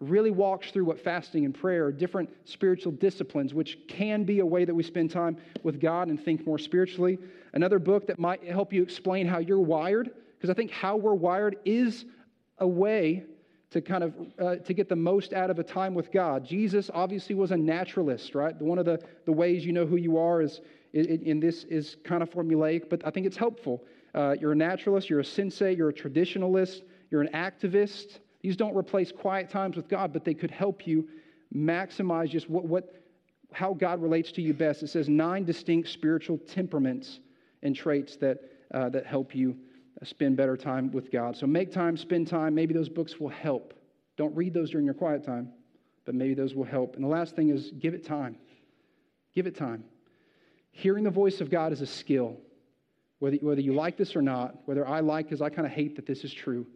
really 0.00 0.30
walks 0.30 0.70
through 0.70 0.84
what 0.84 1.00
fasting 1.00 1.46
and 1.46 1.54
prayer 1.54 1.86
are 1.86 1.92
different 1.92 2.28
spiritual 2.44 2.92
disciplines, 2.92 3.54
which 3.54 3.78
can 3.88 4.24
be 4.24 4.40
a 4.40 4.46
way 4.46 4.66
that 4.66 4.74
we 4.74 4.82
spend 4.82 5.10
time 5.10 5.38
with 5.62 5.80
God 5.80 6.08
and 6.08 6.22
think 6.22 6.46
more 6.46 6.58
spiritually. 6.58 7.18
Another 7.54 7.78
book 7.78 8.06
that 8.08 8.18
might 8.18 8.44
help 8.44 8.74
you 8.74 8.82
explain 8.82 9.26
how 9.26 9.38
you're 9.38 9.58
wired, 9.58 10.10
because 10.36 10.50
I 10.50 10.54
think 10.54 10.70
how 10.70 10.96
we're 10.96 11.14
wired 11.14 11.56
is 11.64 12.04
a 12.58 12.68
way 12.68 13.24
to 13.76 13.82
kind 13.82 14.02
of 14.02 14.14
uh, 14.38 14.56
to 14.56 14.72
get 14.72 14.88
the 14.88 14.96
most 14.96 15.34
out 15.34 15.50
of 15.50 15.58
a 15.58 15.62
time 15.62 15.94
with 15.94 16.10
god. 16.10 16.44
Jesus 16.44 16.90
obviously 16.94 17.34
was 17.34 17.50
a 17.50 17.56
naturalist 17.56 18.34
right? 18.34 18.60
One 18.60 18.78
of 18.78 18.86
the, 18.86 18.98
the 19.26 19.32
ways 19.32 19.64
you 19.66 19.72
know 19.72 19.86
who 19.86 19.96
you 19.96 20.16
are 20.16 20.40
is 20.40 20.60
in 20.94 21.40
this 21.40 21.64
is 21.64 21.96
kind 22.04 22.22
of 22.22 22.30
formulaic 22.30 22.88
but 22.88 23.06
i 23.06 23.10
think 23.10 23.26
it's 23.26 23.36
helpful. 23.36 23.84
Uh, 24.14 24.34
you're 24.40 24.52
a 24.52 24.56
naturalist 24.56 25.10
you're 25.10 25.20
a 25.20 25.30
sensate 25.38 25.76
you're 25.76 25.90
a 25.90 25.94
traditionalist 25.94 26.82
you're 27.10 27.20
an 27.20 27.28
activist. 27.34 28.18
These 28.40 28.56
don't 28.56 28.74
replace 28.74 29.12
quiet 29.12 29.50
times 29.50 29.76
with 29.76 29.88
god 29.88 30.12
but 30.12 30.24
they 30.24 30.34
could 30.34 30.50
help 30.50 30.86
you 30.86 31.06
maximize 31.54 32.30
just 32.30 32.48
what, 32.48 32.64
what 32.64 33.02
how 33.52 33.74
god 33.74 34.00
relates 34.02 34.32
to 34.32 34.42
you 34.42 34.54
best. 34.54 34.82
It 34.82 34.88
says 34.88 35.08
nine 35.08 35.44
distinct 35.44 35.88
spiritual 35.90 36.38
temperaments 36.38 37.20
and 37.62 37.76
traits 37.76 38.16
that 38.16 38.38
uh, 38.72 38.88
that 38.88 39.06
help 39.06 39.34
you 39.34 39.56
Uh, 40.00 40.04
spend 40.04 40.36
better 40.36 40.56
time 40.56 40.90
with 40.92 41.10
God. 41.10 41.36
So 41.36 41.46
make 41.46 41.72
time, 41.72 41.96
spend 41.96 42.28
time. 42.28 42.54
Maybe 42.54 42.74
those 42.74 42.88
books 42.88 43.18
will 43.18 43.28
help. 43.28 43.74
Don't 44.16 44.34
read 44.36 44.54
those 44.54 44.70
during 44.70 44.84
your 44.84 44.94
quiet 44.94 45.24
time, 45.24 45.50
but 46.04 46.14
maybe 46.14 46.34
those 46.34 46.54
will 46.54 46.64
help. 46.64 46.96
And 46.96 47.04
the 47.04 47.08
last 47.08 47.36
thing 47.36 47.50
is 47.50 47.72
give 47.78 47.94
it 47.94 48.04
time. 48.04 48.36
Give 49.34 49.46
it 49.46 49.56
time. 49.56 49.84
Hearing 50.70 51.04
the 51.04 51.10
voice 51.10 51.40
of 51.40 51.50
God 51.50 51.72
is 51.72 51.80
a 51.80 51.86
skill. 51.86 52.36
Whether, 53.18 53.36
whether 53.38 53.60
you 53.60 53.72
like 53.72 53.96
this 53.96 54.14
or 54.14 54.22
not, 54.22 54.56
whether 54.66 54.86
I 54.86 55.00
like, 55.00 55.26
because 55.26 55.40
I 55.40 55.48
kind 55.48 55.66
of 55.66 55.72
hate 55.72 55.96
that 55.96 56.06
this 56.06 56.22
is 56.24 56.32
true, 56.32 56.66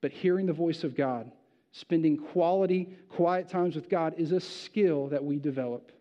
but 0.00 0.10
hearing 0.10 0.46
the 0.46 0.54
voice 0.54 0.84
of 0.84 0.96
God, 0.96 1.30
spending 1.72 2.16
quality, 2.16 2.88
quiet 3.10 3.50
times 3.50 3.74
with 3.74 3.90
God 3.90 4.14
is 4.16 4.32
a 4.32 4.40
skill 4.40 5.08
that 5.08 5.22
we 5.22 5.38
develop. 5.38 5.92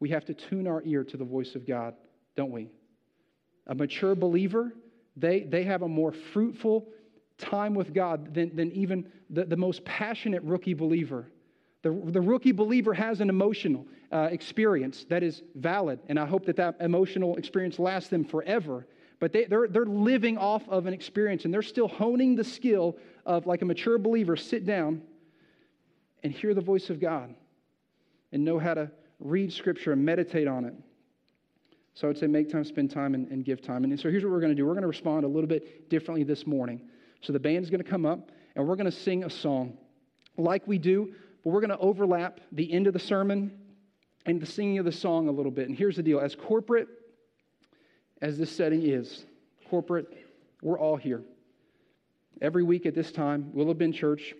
We 0.00 0.10
have 0.10 0.26
to 0.26 0.34
tune 0.34 0.66
our 0.66 0.82
ear 0.84 1.04
to 1.04 1.16
the 1.16 1.24
voice 1.24 1.54
of 1.54 1.66
God, 1.66 1.94
don't 2.36 2.50
we? 2.50 2.68
A 3.66 3.74
mature 3.74 4.14
believer 4.14 4.72
they, 5.18 5.40
they 5.40 5.64
have 5.64 5.82
a 5.82 5.88
more 5.88 6.12
fruitful 6.12 6.88
time 7.36 7.74
with 7.74 7.94
God 7.94 8.34
than, 8.34 8.54
than 8.54 8.72
even 8.72 9.10
the, 9.30 9.44
the 9.44 9.56
most 9.56 9.84
passionate 9.84 10.42
rookie 10.42 10.74
believer. 10.74 11.30
The, 11.82 11.90
the 11.90 12.20
rookie 12.20 12.52
believer 12.52 12.92
has 12.92 13.20
an 13.20 13.28
emotional 13.28 13.86
uh, 14.10 14.28
experience 14.30 15.06
that 15.08 15.22
is 15.22 15.42
valid, 15.54 16.00
and 16.08 16.18
I 16.18 16.26
hope 16.26 16.44
that 16.46 16.56
that 16.56 16.76
emotional 16.80 17.36
experience 17.36 17.78
lasts 17.78 18.08
them 18.08 18.24
forever. 18.24 18.86
But 19.20 19.32
they, 19.32 19.44
they're, 19.44 19.68
they're 19.68 19.84
living 19.84 20.38
off 20.38 20.68
of 20.68 20.86
an 20.86 20.94
experience, 20.94 21.44
and 21.44 21.54
they're 21.54 21.62
still 21.62 21.88
honing 21.88 22.34
the 22.34 22.44
skill 22.44 22.96
of, 23.26 23.46
like 23.46 23.62
a 23.62 23.64
mature 23.64 23.98
believer, 23.98 24.36
sit 24.36 24.64
down 24.64 25.02
and 26.22 26.32
hear 26.32 26.54
the 26.54 26.60
voice 26.60 26.90
of 26.90 27.00
God 27.00 27.34
and 28.32 28.44
know 28.44 28.58
how 28.58 28.74
to 28.74 28.90
read 29.20 29.52
Scripture 29.52 29.92
and 29.92 30.04
meditate 30.04 30.48
on 30.48 30.64
it. 30.64 30.74
So 31.98 32.06
I 32.06 32.10
would 32.10 32.18
say 32.18 32.28
make 32.28 32.48
time, 32.48 32.62
spend 32.62 32.92
time, 32.92 33.16
and, 33.16 33.26
and 33.32 33.44
give 33.44 33.60
time. 33.60 33.82
And 33.82 33.98
so 33.98 34.08
here's 34.08 34.22
what 34.22 34.30
we're 34.30 34.38
going 34.38 34.52
to 34.52 34.54
do 34.54 34.64
we're 34.64 34.74
going 34.74 34.82
to 34.82 34.88
respond 34.88 35.24
a 35.24 35.28
little 35.28 35.48
bit 35.48 35.90
differently 35.90 36.22
this 36.22 36.46
morning. 36.46 36.80
So 37.22 37.32
the 37.32 37.40
band 37.40 37.64
is 37.64 37.70
going 37.70 37.82
to 37.82 37.90
come 37.90 38.06
up, 38.06 38.30
and 38.54 38.68
we're 38.68 38.76
going 38.76 38.88
to 38.88 38.96
sing 38.96 39.24
a 39.24 39.30
song 39.30 39.76
like 40.36 40.64
we 40.68 40.78
do, 40.78 41.12
but 41.42 41.50
we're 41.50 41.60
going 41.60 41.70
to 41.70 41.78
overlap 41.78 42.38
the 42.52 42.72
end 42.72 42.86
of 42.86 42.92
the 42.92 43.00
sermon 43.00 43.50
and 44.26 44.40
the 44.40 44.46
singing 44.46 44.78
of 44.78 44.84
the 44.84 44.92
song 44.92 45.26
a 45.26 45.32
little 45.32 45.50
bit. 45.50 45.68
And 45.68 45.76
here's 45.76 45.96
the 45.96 46.04
deal 46.04 46.20
as 46.20 46.36
corporate 46.36 46.86
as 48.22 48.38
this 48.38 48.52
setting 48.54 48.86
is, 48.86 49.24
corporate, 49.68 50.06
we're 50.62 50.78
all 50.78 50.96
here. 50.96 51.24
Every 52.40 52.62
week 52.62 52.86
at 52.86 52.94
this 52.94 53.10
time, 53.10 53.50
Willow 53.52 53.74
Bend 53.74 53.94
Church 53.94 54.34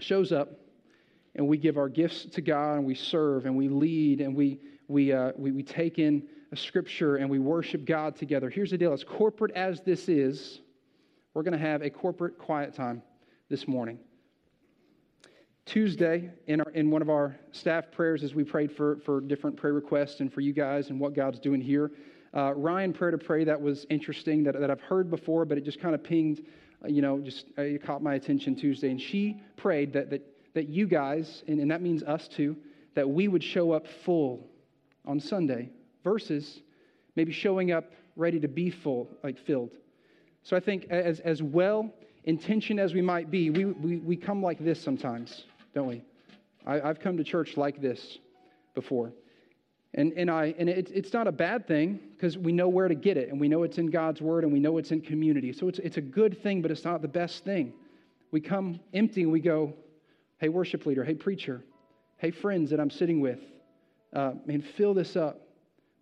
shows 0.00 0.32
up 0.32 0.50
and 1.36 1.46
we 1.46 1.56
give 1.56 1.78
our 1.78 1.88
gifts 1.88 2.24
to 2.32 2.40
God 2.40 2.78
and 2.78 2.84
we 2.84 2.96
serve 2.96 3.46
and 3.46 3.56
we 3.56 3.68
lead 3.68 4.20
and 4.20 4.34
we, 4.34 4.58
we, 4.88 5.12
uh, 5.12 5.30
we, 5.36 5.52
we 5.52 5.62
take 5.62 6.00
in 6.00 6.26
scripture 6.56 7.16
and 7.16 7.30
we 7.30 7.38
worship 7.38 7.84
God 7.84 8.16
together. 8.16 8.50
Here's 8.50 8.70
the 8.70 8.78
deal 8.78 8.92
as 8.92 9.04
corporate 9.04 9.52
as 9.52 9.80
this 9.80 10.08
is, 10.08 10.60
we're 11.34 11.42
going 11.42 11.58
to 11.58 11.64
have 11.64 11.82
a 11.82 11.90
corporate 11.90 12.38
quiet 12.38 12.74
time 12.74 13.02
this 13.48 13.68
morning. 13.68 13.98
Tuesday, 15.66 16.30
in, 16.48 16.60
our, 16.60 16.70
in 16.72 16.90
one 16.90 17.02
of 17.02 17.08
our 17.08 17.36
staff 17.52 17.92
prayers, 17.92 18.24
as 18.24 18.34
we 18.34 18.42
prayed 18.42 18.72
for, 18.72 18.96
for 19.04 19.20
different 19.20 19.56
prayer 19.56 19.72
requests 19.72 20.18
and 20.18 20.32
for 20.32 20.40
you 20.40 20.52
guys 20.52 20.90
and 20.90 20.98
what 20.98 21.14
God's 21.14 21.38
doing 21.38 21.60
here, 21.60 21.92
uh, 22.34 22.54
Ryan 22.54 22.92
prayed 22.92 23.14
a 23.14 23.18
prayer 23.18 23.44
that 23.44 23.60
was 23.60 23.86
interesting 23.90 24.42
that, 24.44 24.58
that 24.58 24.70
I've 24.70 24.80
heard 24.80 25.10
before, 25.10 25.44
but 25.44 25.58
it 25.58 25.64
just 25.64 25.80
kind 25.80 25.94
of 25.94 26.02
pinged, 26.02 26.44
uh, 26.84 26.88
you 26.88 27.02
know, 27.02 27.20
just 27.20 27.46
uh, 27.56 27.62
it 27.62 27.84
caught 27.84 28.02
my 28.02 28.14
attention 28.14 28.56
Tuesday. 28.56 28.90
And 28.90 29.00
she 29.00 29.40
prayed 29.56 29.92
that, 29.92 30.10
that, 30.10 30.26
that 30.54 30.68
you 30.68 30.86
guys, 30.86 31.44
and, 31.46 31.60
and 31.60 31.70
that 31.70 31.82
means 31.82 32.02
us 32.02 32.26
too, 32.26 32.56
that 32.94 33.08
we 33.08 33.28
would 33.28 33.44
show 33.44 33.70
up 33.70 33.86
full 33.86 34.48
on 35.06 35.20
Sunday 35.20 35.70
versus 36.04 36.60
maybe 37.16 37.32
showing 37.32 37.72
up 37.72 37.92
ready 38.16 38.40
to 38.40 38.48
be 38.48 38.70
full, 38.70 39.08
like 39.22 39.38
filled. 39.38 39.70
So 40.42 40.56
I 40.56 40.60
think 40.60 40.86
as, 40.90 41.20
as 41.20 41.42
well 41.42 41.92
intentioned 42.24 42.80
as 42.80 42.94
we 42.94 43.02
might 43.02 43.30
be, 43.30 43.50
we, 43.50 43.64
we, 43.66 43.96
we 43.98 44.16
come 44.16 44.42
like 44.42 44.62
this 44.62 44.80
sometimes, 44.80 45.44
don't 45.74 45.86
we? 45.86 46.02
I, 46.66 46.78
have 46.78 47.00
come 47.00 47.16
to 47.16 47.24
church 47.24 47.56
like 47.56 47.80
this 47.80 48.18
before. 48.74 49.12
And, 49.94 50.12
and, 50.12 50.30
I, 50.30 50.54
and 50.58 50.68
it, 50.68 50.90
it's 50.94 51.12
not 51.12 51.26
a 51.26 51.32
bad 51.32 51.66
thing 51.66 51.98
because 52.12 52.38
we 52.38 52.52
know 52.52 52.68
where 52.68 52.86
to 52.86 52.94
get 52.94 53.16
it 53.16 53.30
and 53.30 53.40
we 53.40 53.48
know 53.48 53.64
it's 53.64 53.78
in 53.78 53.90
God's 53.90 54.20
word 54.20 54.44
and 54.44 54.52
we 54.52 54.60
know 54.60 54.78
it's 54.78 54.92
in 54.92 55.00
community. 55.00 55.52
So 55.52 55.68
it's, 55.68 55.80
it's 55.80 55.96
a 55.96 56.02
good 56.02 56.42
thing, 56.42 56.62
but 56.62 56.70
it's 56.70 56.84
not 56.84 57.02
the 57.02 57.08
best 57.08 57.44
thing. 57.44 57.72
We 58.30 58.40
come 58.40 58.78
empty 58.94 59.22
and 59.22 59.32
we 59.32 59.40
go, 59.40 59.74
hey, 60.38 60.48
worship 60.48 60.86
leader, 60.86 61.02
hey, 61.02 61.14
preacher, 61.14 61.64
hey, 62.18 62.30
friends 62.30 62.70
that 62.70 62.78
I'm 62.78 62.90
sitting 62.90 63.20
with, 63.20 63.40
uh, 64.14 64.32
man, 64.46 64.62
fill 64.62 64.94
this 64.94 65.16
up. 65.16 65.40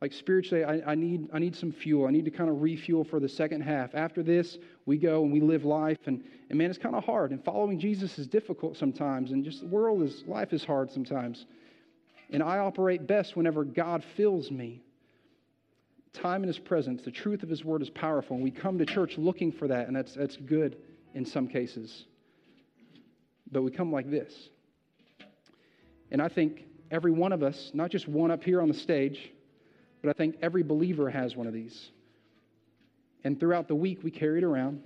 Like 0.01 0.13
spiritually, 0.13 0.65
I, 0.65 0.93
I, 0.93 0.95
need, 0.95 1.29
I 1.33 1.41
need 1.41 1.57
some 1.57 1.73
fuel. 1.73 2.07
I 2.07 2.11
need 2.11 2.25
to 2.25 2.31
kind 2.31 2.49
of 2.49 2.63
refuel 2.63 3.03
for 3.03 3.19
the 3.19 3.29
second 3.29 3.63
half. 3.63 3.95
After 3.95 4.23
this, 4.23 4.59
we 4.87 4.97
go 4.97 5.25
and 5.25 5.33
we 5.33 5.41
live 5.41 5.65
life. 5.65 5.99
And, 6.07 6.23
and 6.51 6.59
man, 6.59 6.71
it's 6.71 6.79
kind 6.79 6.95
of 6.95 7.05
hard. 7.05 7.33
And 7.33 7.45
following 7.45 7.81
Jesus 7.81 8.17
is 8.19 8.29
difficult 8.29 8.77
sometimes. 8.77 9.33
And 9.33 9.45
just 9.45 9.61
the 9.61 9.67
world 9.67 10.03
is, 10.03 10.23
life 10.27 10.53
is 10.53 10.65
hard 10.65 10.93
sometimes. 10.93 11.47
And 12.31 12.43
I 12.43 12.59
operate 12.59 13.09
best 13.09 13.37
whenever 13.37 13.65
God 13.65 14.05
fills 14.17 14.53
me. 14.53 14.83
Time 16.13 16.43
in 16.43 16.47
His 16.47 16.59
presence, 16.59 17.03
the 17.03 17.11
truth 17.11 17.43
of 17.43 17.49
His 17.49 17.65
word 17.65 17.83
is 17.83 17.91
powerful. 17.91 18.37
And 18.37 18.45
we 18.45 18.53
come 18.53 18.79
to 18.79 18.87
church 18.87 19.19
looking 19.19 19.51
for 19.51 19.67
that. 19.67 19.89
And 19.89 19.97
that's, 19.97 20.15
that's 20.15 20.37
good 20.37 20.77
in 21.15 21.25
some 21.25 21.49
cases. 21.49 22.05
But 23.51 23.63
we 23.63 23.73
come 23.73 23.91
like 23.91 24.11
this. 24.11 24.33
And 26.13 26.23
I 26.23 26.29
think 26.29 26.67
every 26.93 27.11
one 27.11 27.33
of 27.33 27.43
us, 27.43 27.73
not 27.75 27.91
just 27.91 28.07
one 28.07 28.31
up 28.31 28.45
here 28.45 28.63
on 28.63 28.69
the 28.69 28.75
stage, 28.75 29.33
but 30.03 30.11
I 30.11 30.13
think 30.13 30.37
every 30.43 30.63
believer 30.63 31.11
has 31.11 31.37
one 31.37 31.47
of 31.47 31.53
these. 31.53 31.91
And 33.25 33.39
throughout 33.39 33.69
the 33.69 33.75
week, 33.75 34.03
we 34.03 34.11
carry 34.11 34.39
it 34.39 34.45
around 34.45 34.83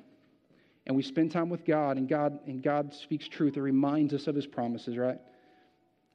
and 0.86 0.96
we 0.96 1.02
spend 1.02 1.30
time 1.30 1.48
with 1.48 1.64
God, 1.64 1.96
and 1.96 2.08
God, 2.08 2.40
and 2.46 2.62
God 2.62 2.92
speaks 2.92 3.28
truth. 3.28 3.54
and 3.54 3.62
reminds 3.62 4.12
us 4.14 4.26
of 4.26 4.34
his 4.34 4.46
promises, 4.46 4.96
right? 4.96 5.18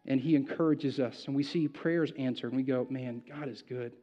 And 0.05 0.19
he 0.19 0.35
encourages 0.35 0.99
us, 0.99 1.25
and 1.27 1.35
we 1.35 1.43
see 1.43 1.67
prayers 1.67 2.11
answered, 2.17 2.47
and 2.47 2.57
we 2.57 2.63
go, 2.63 2.85
man, 2.89 3.21
God 3.27 3.47
is 3.47 3.61
good. 3.61 3.93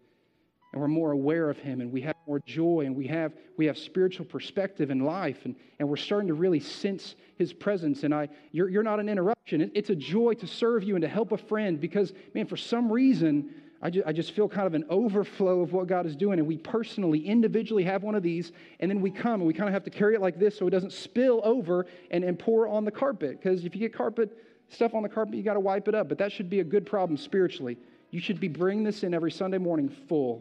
And 0.72 0.80
we're 0.80 0.88
more 0.88 1.12
aware 1.12 1.50
of 1.50 1.58
him, 1.58 1.80
and 1.80 1.92
we 1.92 2.00
have 2.00 2.16
more 2.26 2.40
joy, 2.46 2.84
and 2.86 2.96
we 2.96 3.06
have, 3.06 3.32
we 3.56 3.66
have 3.66 3.78
spiritual 3.78 4.26
perspective 4.26 4.90
in 4.90 5.00
life, 5.00 5.44
and, 5.44 5.54
and 5.78 5.88
we're 5.88 5.96
starting 5.96 6.28
to 6.28 6.34
really 6.34 6.60
sense 6.60 7.14
his 7.36 7.52
presence. 7.52 8.02
And 8.02 8.14
I, 8.14 8.28
you're, 8.50 8.68
you're 8.68 8.82
not 8.82 9.00
an 9.00 9.08
interruption. 9.08 9.60
It, 9.60 9.72
it's 9.74 9.90
a 9.90 9.94
joy 9.94 10.34
to 10.34 10.46
serve 10.46 10.82
you 10.82 10.96
and 10.96 11.02
to 11.02 11.08
help 11.08 11.32
a 11.32 11.38
friend 11.38 11.78
because, 11.78 12.12
man, 12.34 12.46
for 12.46 12.56
some 12.56 12.90
reason, 12.90 13.50
I 13.84 13.90
just, 13.90 14.06
I 14.06 14.12
just 14.12 14.32
feel 14.32 14.48
kind 14.48 14.66
of 14.66 14.72
an 14.72 14.86
overflow 14.88 15.60
of 15.60 15.74
what 15.74 15.86
God 15.86 16.06
is 16.06 16.16
doing. 16.16 16.38
And 16.38 16.48
we 16.48 16.56
personally, 16.56 17.20
individually 17.20 17.84
have 17.84 18.02
one 18.02 18.14
of 18.14 18.22
these, 18.22 18.50
and 18.80 18.90
then 18.90 19.02
we 19.02 19.10
come 19.10 19.34
and 19.34 19.44
we 19.46 19.52
kind 19.52 19.68
of 19.68 19.74
have 19.74 19.84
to 19.84 19.90
carry 19.90 20.14
it 20.14 20.22
like 20.22 20.38
this 20.38 20.58
so 20.58 20.66
it 20.66 20.70
doesn't 20.70 20.92
spill 20.92 21.42
over 21.44 21.84
and, 22.10 22.24
and 22.24 22.38
pour 22.38 22.66
on 22.66 22.86
the 22.86 22.90
carpet. 22.90 23.38
Because 23.38 23.66
if 23.66 23.74
you 23.74 23.80
get 23.80 23.92
carpet 23.92 24.38
stuff 24.70 24.94
on 24.94 25.02
the 25.02 25.08
carpet, 25.08 25.34
you 25.34 25.42
got 25.42 25.54
to 25.54 25.60
wipe 25.60 25.86
it 25.86 25.94
up. 25.94 26.08
But 26.08 26.16
that 26.16 26.32
should 26.32 26.48
be 26.48 26.60
a 26.60 26.64
good 26.64 26.86
problem 26.86 27.18
spiritually. 27.18 27.76
You 28.10 28.20
should 28.20 28.40
be 28.40 28.48
bringing 28.48 28.84
this 28.84 29.02
in 29.02 29.12
every 29.12 29.30
Sunday 29.30 29.58
morning 29.58 29.90
full. 30.08 30.36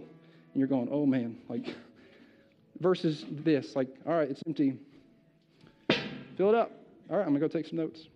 And 0.53 0.59
you're 0.59 0.69
going, 0.69 0.87
oh 0.89 1.05
man, 1.05 1.37
like, 1.49 1.75
versus 2.79 3.25
this, 3.29 3.75
like, 3.75 3.89
all 4.07 4.13
right, 4.13 4.29
it's 4.29 4.41
empty. 4.47 4.77
Fill 6.37 6.49
it 6.49 6.55
up. 6.55 6.71
All 7.09 7.17
right, 7.17 7.23
I'm 7.23 7.33
going 7.33 7.41
to 7.41 7.47
go 7.47 7.47
take 7.49 7.67
some 7.67 7.77
notes 7.77 8.07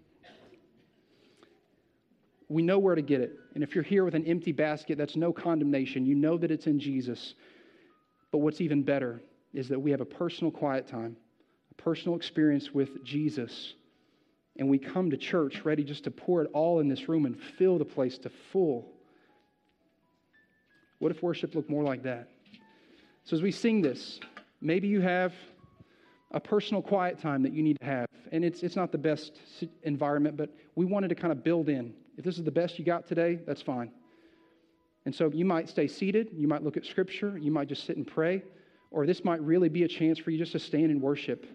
we 2.50 2.62
know 2.62 2.80
where 2.80 2.95
to 2.95 3.02
get 3.02 3.22
it. 3.22 3.38
And 3.56 3.64
if 3.64 3.76
you're 3.76 3.84
here 3.84 4.06
with 4.06 4.16
an 4.16 4.26
empty 4.26 4.52
basket, 4.52 4.98
that's 4.98 5.16
no 5.16 5.34
condemnation. 5.34 6.06
You 6.06 6.16
know 6.16 6.38
that 6.38 6.52
it's 6.52 6.68
in 6.68 6.80
Jesus. 6.80 7.36
But 8.32 8.39
what's 8.39 8.62
even 8.62 8.84
better 8.84 9.22
is 9.54 9.68
that 9.70 9.80
we 9.80 9.91
have 9.91 10.02
a 10.02 10.06
personal 10.06 10.52
quiet 10.52 10.88
time, 10.88 11.18
a 11.72 11.82
personal 11.82 12.16
experience 12.16 12.74
with 12.74 13.04
Jesus. 13.04 13.74
And 14.58 14.70
we 14.70 14.78
come 14.78 15.12
to 15.12 15.18
church 15.18 15.66
ready 15.66 15.84
just 15.84 16.06
to 16.06 16.12
pour 16.12 16.41
it 16.41 16.50
all 16.54 16.80
in 16.80 16.88
this 16.88 17.10
room 17.10 17.26
and 17.26 17.38
fill 17.58 17.78
the 17.78 17.86
place 17.86 18.18
to 18.20 18.30
full. 18.52 18.93
What 21.00 21.12
if 21.12 21.22
worship 21.22 21.54
looked 21.54 21.70
more 21.70 21.84
like 21.84 22.04
that? 22.04 22.30
So 23.24 23.36
as 23.36 23.41
we 23.41 23.52
sing 23.52 23.82
this, 23.82 24.20
maybe 24.62 24.88
you 24.88 25.02
have 25.02 25.34
a 26.32 26.39
personal 26.39 26.82
quiet 26.82 27.20
time 27.20 27.43
that 27.43 27.54
you 27.54 27.62
need 27.62 27.78
to 27.80 27.86
have. 27.86 28.08
And 28.32 28.43
it's, 28.43 28.64
it's 28.64 28.76
not 28.76 28.91
the 28.91 28.98
best 28.98 29.39
environment, 29.84 30.38
but 30.38 30.50
we 30.76 30.86
wanted 30.86 31.10
to 31.10 31.16
kind 31.16 31.32
of 31.32 31.43
build 31.43 31.70
in. 31.70 31.93
If 32.18 32.24
this 32.24 32.38
is 32.38 32.43
the 32.43 32.51
best 32.51 32.80
you 32.80 32.86
got 32.86 33.07
today, 33.07 33.39
that's 33.45 33.61
fine. 33.61 33.91
And 35.05 35.15
so 35.15 35.32
you 35.32 35.45
might 35.45 35.70
stay 35.70 35.88
seated, 35.88 36.30
you 36.34 36.47
might 36.47 36.63
look 36.63 36.76
at 36.76 36.86
scripture, 36.86 37.38
you 37.38 37.51
might 37.51 37.70
just 37.70 37.86
sit 37.86 37.95
and 37.95 38.05
pray, 38.05 38.43
or 38.91 39.05
this 39.05 39.24
might 39.24 39.41
really 39.41 39.70
be 39.70 39.84
a 39.84 39.88
chance 39.88 40.20
for 40.20 40.32
you 40.32 40.38
just 40.38 40.51
to 40.51 40.59
stand 40.59 40.91
and 40.91 41.01
worship, 41.01 41.45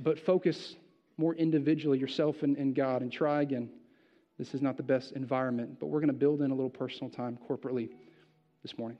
but 0.00 0.18
focus 0.18 0.74
more 1.16 1.34
individually 1.34 1.98
yourself 1.98 2.42
and, 2.42 2.56
and 2.56 2.74
God 2.74 3.02
and 3.02 3.12
try 3.12 3.42
again. 3.42 3.68
This 4.38 4.54
is 4.54 4.62
not 4.62 4.76
the 4.76 4.82
best 4.82 5.12
environment, 5.12 5.78
but 5.78 5.86
we're 5.86 6.00
going 6.00 6.08
to 6.08 6.14
build 6.14 6.42
in 6.42 6.50
a 6.50 6.54
little 6.54 6.70
personal 6.70 7.10
time 7.10 7.38
corporately 7.48 7.90
this 8.62 8.76
morning. 8.78 8.98